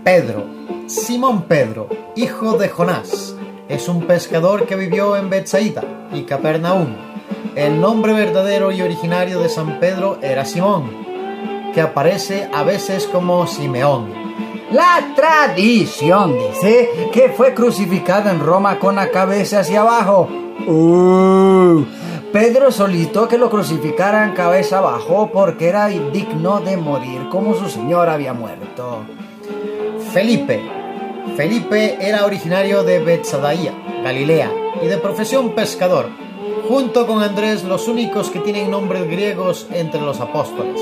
Pedro, 0.05 0.45
Simón 0.87 1.43
Pedro, 1.43 1.89
hijo 2.15 2.59
de 2.59 2.69
Jonás, 2.69 3.35
es 3.71 3.89
un 3.89 4.03
pescador 4.03 4.67
que 4.67 4.77
vivió 4.77 5.17
en 5.17 5.31
Bethsaida 5.31 6.09
y 6.13 6.25
Capernaum. 6.25 7.10
El 7.57 7.81
nombre 7.81 8.13
verdadero 8.13 8.71
y 8.71 8.81
originario 8.81 9.41
de 9.41 9.49
San 9.49 9.81
Pedro 9.81 10.19
era 10.23 10.45
Simón, 10.45 10.91
que 11.75 11.81
aparece 11.81 12.49
a 12.53 12.63
veces 12.63 13.07
como 13.07 13.47
Simeón. 13.47 14.13
La 14.71 15.15
tradición 15.17 16.39
dice 16.39 16.89
que 17.13 17.31
fue 17.31 17.55
crucificado 17.55 18.31
en 18.31 18.39
Roma 18.39 18.79
con 18.79 18.95
la 18.95 19.11
cabeza 19.11 19.61
hacia 19.61 19.81
abajo. 19.81 20.29
Uh, 20.67 21.85
Pedro 22.33 22.71
solicitó 22.71 23.27
que 23.27 23.37
lo 23.37 23.51
crucificaran 23.51 24.35
cabeza 24.35 24.79
abajo 24.79 25.31
porque 25.33 25.69
era 25.69 25.89
digno 25.89 26.61
de 26.61 26.77
morir 26.77 27.29
como 27.31 27.55
su 27.55 27.69
señor 27.69 28.09
había 28.09 28.33
muerto. 28.33 29.01
Felipe. 30.13 30.61
Felipe 31.37 31.97
era 32.01 32.25
originario 32.25 32.85
de 32.85 33.01
Betsadaía, 33.01 33.73
Galilea, 34.05 34.53
y 34.83 34.87
de 34.87 34.99
profesión 34.99 35.51
pescador, 35.55 36.07
junto 36.71 37.05
con 37.05 37.21
Andrés 37.21 37.65
los 37.65 37.89
únicos 37.89 38.31
que 38.31 38.39
tienen 38.39 38.71
nombres 38.71 39.05
griegos 39.09 39.67
entre 39.73 40.01
los 40.01 40.21
apóstoles. 40.21 40.81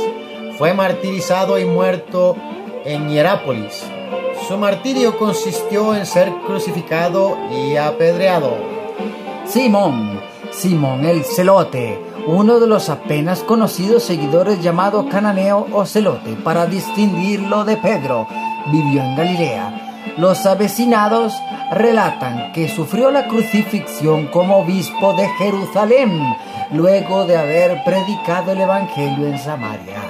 Fue 0.58 0.74
martirizado 0.74 1.58
y 1.58 1.64
muerto 1.64 2.36
en 2.84 3.08
Hierápolis. 3.08 3.84
Su 4.46 4.58
martirio 4.58 5.16
consistió 5.16 5.94
en 5.94 6.04
ser 6.04 6.30
crucificado 6.46 7.38
y 7.50 7.76
apedreado. 7.76 8.54
Simón, 9.46 10.20
Simón 10.50 11.06
el 11.06 11.24
celote, 11.24 11.98
uno 12.26 12.60
de 12.60 12.66
los 12.66 12.90
apenas 12.90 13.40
conocidos 13.40 14.02
seguidores 14.02 14.62
llamado 14.62 15.08
cananeo 15.08 15.68
o 15.72 15.86
celote 15.86 16.34
para 16.44 16.66
distinguirlo 16.66 17.64
de 17.64 17.78
Pedro, 17.78 18.26
vivió 18.70 19.00
en 19.00 19.16
Galilea. 19.16 19.87
Los 20.18 20.46
avecinados 20.46 21.32
relatan 21.70 22.50
que 22.52 22.68
sufrió 22.68 23.12
la 23.12 23.28
crucifixión 23.28 24.26
como 24.26 24.58
obispo 24.58 25.12
de 25.12 25.28
Jerusalén, 25.38 26.34
luego 26.72 27.24
de 27.24 27.36
haber 27.36 27.84
predicado 27.84 28.50
el 28.50 28.60
Evangelio 28.60 29.28
en 29.28 29.38
Samaria. 29.38 30.02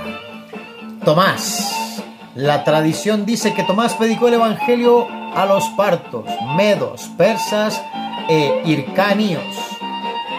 Tomás. 1.04 2.02
La 2.34 2.64
tradición 2.64 3.26
dice 3.26 3.52
que 3.52 3.64
Tomás 3.64 3.94
predicó 3.94 4.28
el 4.28 4.34
Evangelio 4.34 5.06
a 5.34 5.44
los 5.44 5.68
partos, 5.76 6.24
medos, 6.56 7.02
persas 7.18 7.82
e 8.30 8.62
hircanios, 8.64 9.44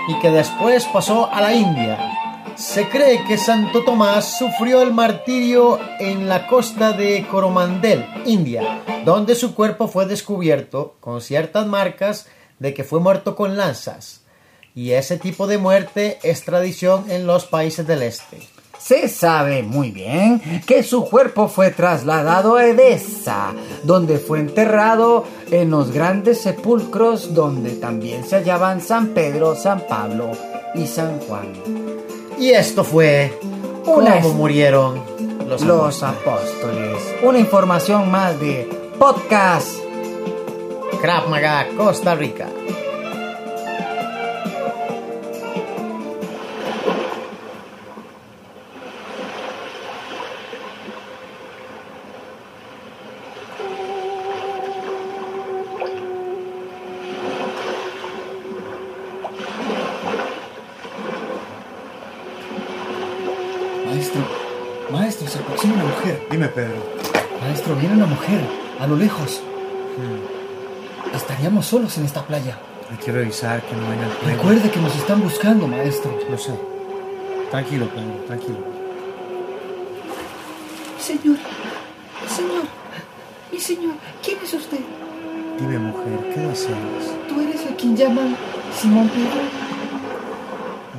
y 0.07 0.19
que 0.19 0.31
después 0.31 0.85
pasó 0.85 1.29
a 1.31 1.41
la 1.41 1.53
India. 1.53 2.18
Se 2.59 2.89
cree 2.89 3.23
que 3.23 3.37
Santo 3.37 3.85
Tomás 3.85 4.37
sufrió 4.37 4.81
el 4.81 4.93
martirio 4.93 5.79
en 5.97 6.27
la 6.27 6.45
costa 6.45 6.91
de 6.91 7.25
Coromandel, 7.31 8.05
India, 8.25 8.83
donde 9.05 9.35
su 9.35 9.55
cuerpo 9.55 9.87
fue 9.87 10.05
descubierto 10.05 10.97
con 10.99 11.21
ciertas 11.21 11.65
marcas 11.67 12.27
de 12.59 12.73
que 12.73 12.83
fue 12.83 12.99
muerto 12.99 13.37
con 13.37 13.55
lanzas. 13.55 14.23
Y 14.75 14.91
ese 14.91 15.17
tipo 15.17 15.47
de 15.47 15.57
muerte 15.57 16.19
es 16.21 16.43
tradición 16.43 17.09
en 17.09 17.25
los 17.25 17.45
países 17.45 17.87
del 17.87 18.03
este. 18.03 18.39
Se 18.77 19.07
sabe 19.07 19.63
muy 19.63 19.91
bien 19.91 20.61
que 20.67 20.83
su 20.83 21.05
cuerpo 21.05 21.47
fue 21.47 21.71
trasladado 21.71 22.57
a 22.57 22.65
Edesa, 22.65 23.53
donde 23.83 24.19
fue 24.19 24.41
enterrado 24.41 25.23
en 25.49 25.69
los 25.71 25.91
grandes 25.91 26.41
sepulcros 26.41 27.33
donde 27.33 27.71
también 27.77 28.25
se 28.25 28.35
hallaban 28.35 28.81
San 28.81 29.13
Pedro, 29.13 29.55
San 29.55 29.87
Pablo 29.87 30.31
y 30.75 30.85
San 30.87 31.19
Juan. 31.21 31.98
Y 32.39 32.51
esto 32.51 32.85
fue 32.85 33.37
Una 33.85 34.21
cómo 34.21 34.33
murieron 34.33 35.03
los, 35.47 36.03
apóstoles. 36.03 37.15
Una 37.21 37.37
información 37.37 38.09
más 38.09 38.39
de 38.39 38.69
podcast. 38.97 39.77
Krav 41.01 41.27
Maga, 41.27 41.67
Costa 41.75 42.15
Rica. 42.15 42.47
Aproxima 65.69 65.83
una 65.83 65.83
mujer. 65.83 66.27
Dime, 66.29 66.47
Pedro. 66.47 66.75
Maestro, 67.41 67.75
viene 67.75 67.95
una 67.95 68.05
mujer, 68.05 68.41
a 68.79 68.87
lo 68.87 68.95
lejos. 68.95 69.41
Estaríamos 71.13 71.65
solos 71.65 71.97
en 71.97 72.05
esta 72.05 72.25
playa. 72.25 72.57
Hay 72.91 72.97
que 72.97 73.11
revisar 73.11 73.61
que 73.61 73.75
no 73.75 73.89
vengan. 73.89 74.09
Recuerde 74.25 74.69
que 74.69 74.79
nos 74.79 74.95
están 74.95 75.21
buscando, 75.21 75.67
maestro. 75.67 76.17
Lo 76.29 76.37
sé. 76.37 76.53
Tranquilo, 77.51 77.87
Pedro, 77.89 78.23
tranquilo. 78.27 78.57
Señor, 80.99 81.37
señor, 82.27 82.63
mi 83.51 83.59
señor, 83.59 83.93
¿quién 84.23 84.37
es 84.43 84.53
usted? 84.53 84.79
Dime, 85.59 85.79
mujer, 85.79 86.33
¿qué 86.33 86.41
deseas? 86.41 86.77
¿Tú 87.27 87.41
eres 87.41 87.65
a 87.65 87.75
quien 87.75 87.95
llaman 87.95 88.35
Simón 88.79 89.09
Pedro? 89.09 89.41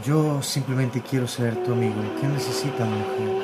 Yo 0.05 0.43
simplemente 0.43 1.01
quiero 1.03 1.29
ser 1.29 1.62
tu 1.62 1.73
amigo. 1.73 1.95
¿Qué 2.21 2.27
necesitas, 2.27 2.89
mujer? 2.89 3.39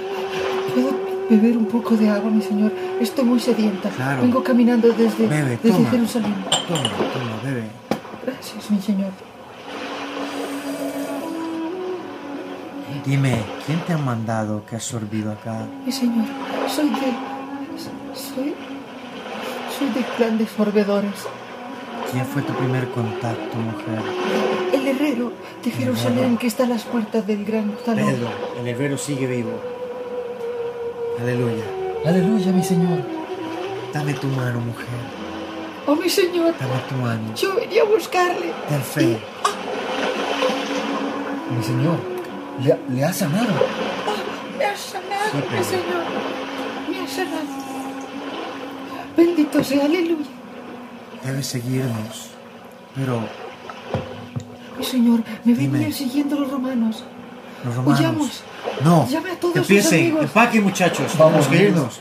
¿Puedo 1.29 1.41
beber 1.43 1.57
un 1.57 1.67
poco 1.67 1.97
de 1.97 2.09
agua, 2.09 2.31
mi 2.31 2.43
señor? 2.43 2.73
Estoy 3.01 3.25
muy 3.25 3.41
sedienta. 3.41 3.89
Claro. 3.91 4.23
Vengo 4.23 4.43
caminando 4.43 4.89
desde, 4.89 5.27
Bebe, 5.27 5.59
desde 5.63 5.71
toma. 5.71 5.91
Jerusalén. 5.91 6.35
Toma, 6.69 6.83
toma, 6.83 7.41
bebe. 7.45 7.65
Gracias, 8.25 8.71
mi 8.71 8.81
señor. 8.81 9.11
Dime, 13.05 13.43
¿quién 13.67 13.79
te 13.81 13.93
ha 13.93 13.99
mandado 13.99 14.65
que 14.67 14.77
has 14.77 14.85
sorbido 14.85 15.33
acá? 15.33 15.67
Mi 15.85 15.93
señor, 15.93 16.27
soy 16.69 16.91
de... 16.91 17.13
Soy... 18.15 18.55
Soy 19.79 19.89
del 19.95 20.05
clan 20.17 20.39
de 20.39 20.47
sorbedores. 20.47 21.27
¿Quién 22.11 22.25
fue 22.25 22.43
tu 22.43 22.53
primer 22.55 22.89
contacto, 22.91 23.57
mujer? 23.57 24.01
El 24.73 24.89
herrero 24.89 25.33
de 25.63 25.71
Jerusalén 25.71 26.37
que 26.39 26.47
está 26.47 26.65
a 26.65 26.69
las 26.69 26.85
puertas 26.85 27.27
del 27.27 27.45
gran 27.45 27.73
salón. 27.85 28.07
Pedro, 28.07 28.29
el 28.61 28.69
herrero 28.69 28.97
sigue 28.97 29.27
vivo. 29.27 29.76
Aleluya. 31.21 31.65
Aleluya, 32.05 32.53
mi 32.53 32.63
señor. 32.63 32.99
Dame 33.93 34.15
tu 34.15 34.27
mano, 34.29 34.61
mujer. 34.61 34.87
Oh, 35.87 35.95
mi 35.97 36.09
señor, 36.09 36.55
Dame 36.59 36.81
tu 36.89 36.95
mano. 36.97 37.35
yo 37.35 37.55
venía 37.57 37.83
a 37.83 37.85
buscarle. 37.87 38.53
Ten 38.69 38.83
fe. 38.83 39.19
Mi 41.57 41.63
señor, 41.63 41.99
le, 42.63 42.79
le 42.95 43.05
ha 43.05 43.13
sanado. 43.13 43.55
Me 44.59 44.65
ha 44.65 44.77
sanado, 44.77 45.31
Sí, 45.33 45.57
mi 45.57 45.65
señor. 45.65 46.05
Me 46.91 46.99
ha 47.01 47.09
sanado. 47.09 47.57
Bendito 49.17 49.65
sea, 49.65 49.85
aleluya. 49.85 50.27
Debes 51.25 51.47
seguirnos. 51.47 52.31
Pero 52.95 53.21
Mi 54.79 54.85
señor, 54.85 55.21
me 55.45 55.55
venían 55.55 55.93
siguiendo 55.93 56.37
los 56.41 56.51
romanos. 56.51 57.05
Los 57.67 57.75
romanos. 57.77 58.01
Huyamos. 58.01 58.43
No. 58.85 59.09
Llame 59.09 59.31
a 59.33 59.41
todos 59.41 59.55
sus 59.55 59.63
Empiecen. 59.63 60.17
Empaquen, 60.19 60.65
muchachos. 60.65 61.13
Vamos, 61.19 61.47
que 61.47 61.57
irnos. 61.57 62.01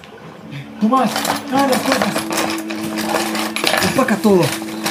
Tomás, 0.79 1.11
trae 1.49 1.67
las 1.67 1.79
cosas. 1.79 2.13
Empaca 3.89 4.15
todo. 4.17 4.43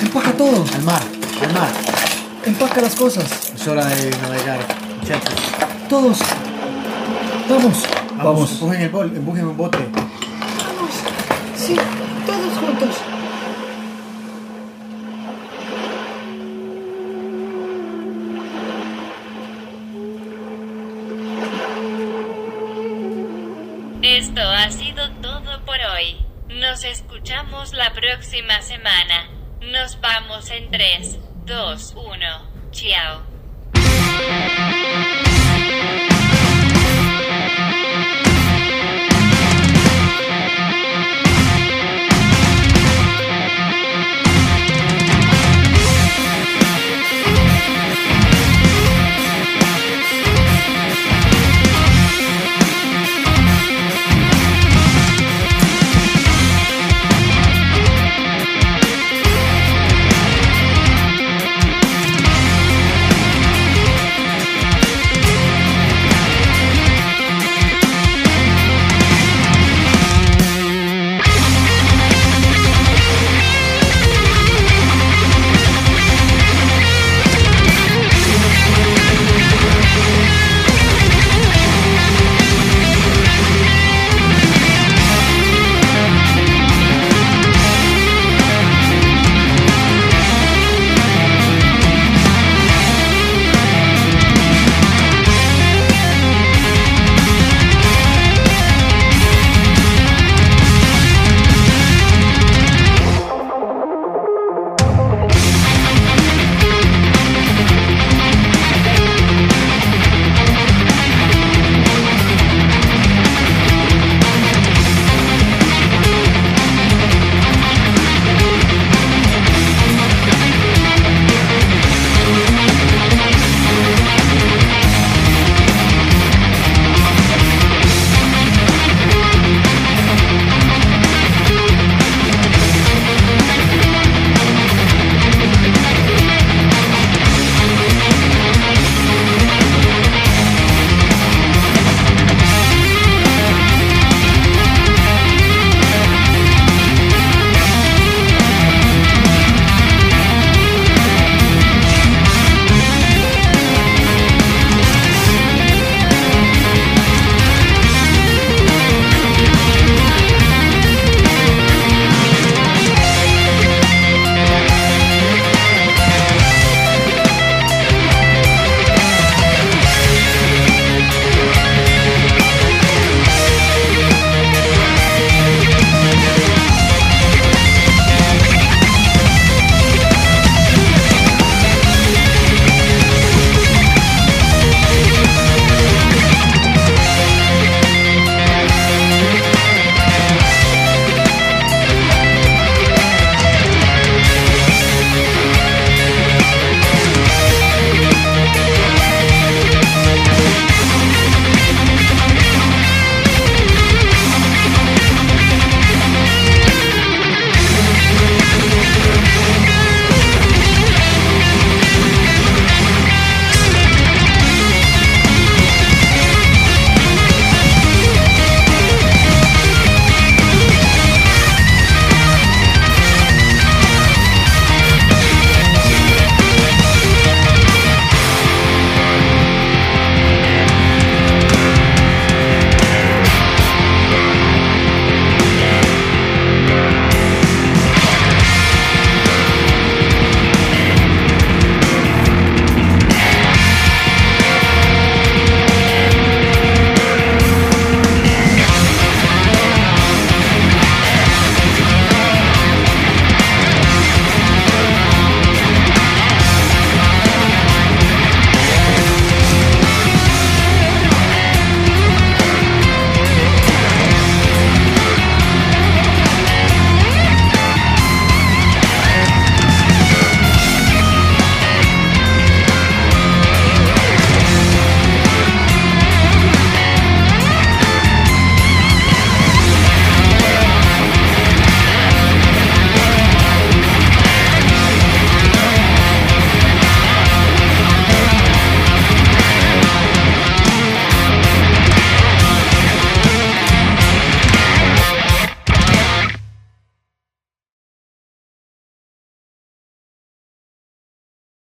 Empaca 0.03 0.33
todo. 0.33 0.65
Al 0.75 0.83
mar. 0.83 1.03
Al 1.43 1.53
mar. 1.53 1.69
Empaca 2.45 2.81
las 2.81 2.95
cosas. 2.95 3.53
Es 3.55 3.69
hora 3.69 3.87
de 3.87 4.11
navegar, 4.11 4.59
muchachos. 5.01 5.35
Todos. 5.89 6.19
Vamos. 7.49 7.83
Vamos. 8.17 8.25
Vamos. 8.25 8.53
Empujen 8.53 8.81
el 8.81 8.91
bol, 8.91 9.13
empujen 9.17 9.47
un 9.47 9.57
bote. 9.57 9.79
Vamos. 9.79 10.91
Sí, 11.57 11.77
todos 12.27 12.59
juntos. 12.59 12.97
Esto 24.03 24.43
ha 24.43 24.71
sido 24.71 25.11
todo 25.23 25.65
por 25.65 25.77
hoy. 25.77 26.17
Nos 26.65 26.83
escuchamos 26.83 27.75
la 27.75 27.93
próxima 27.93 28.63
semana. 28.63 29.29
Nos 29.61 30.01
vamos 30.01 30.51
en 30.51 30.71
3, 30.71 31.19
2, 31.45 31.95
1. 31.95 32.71
Chao. 32.73 33.23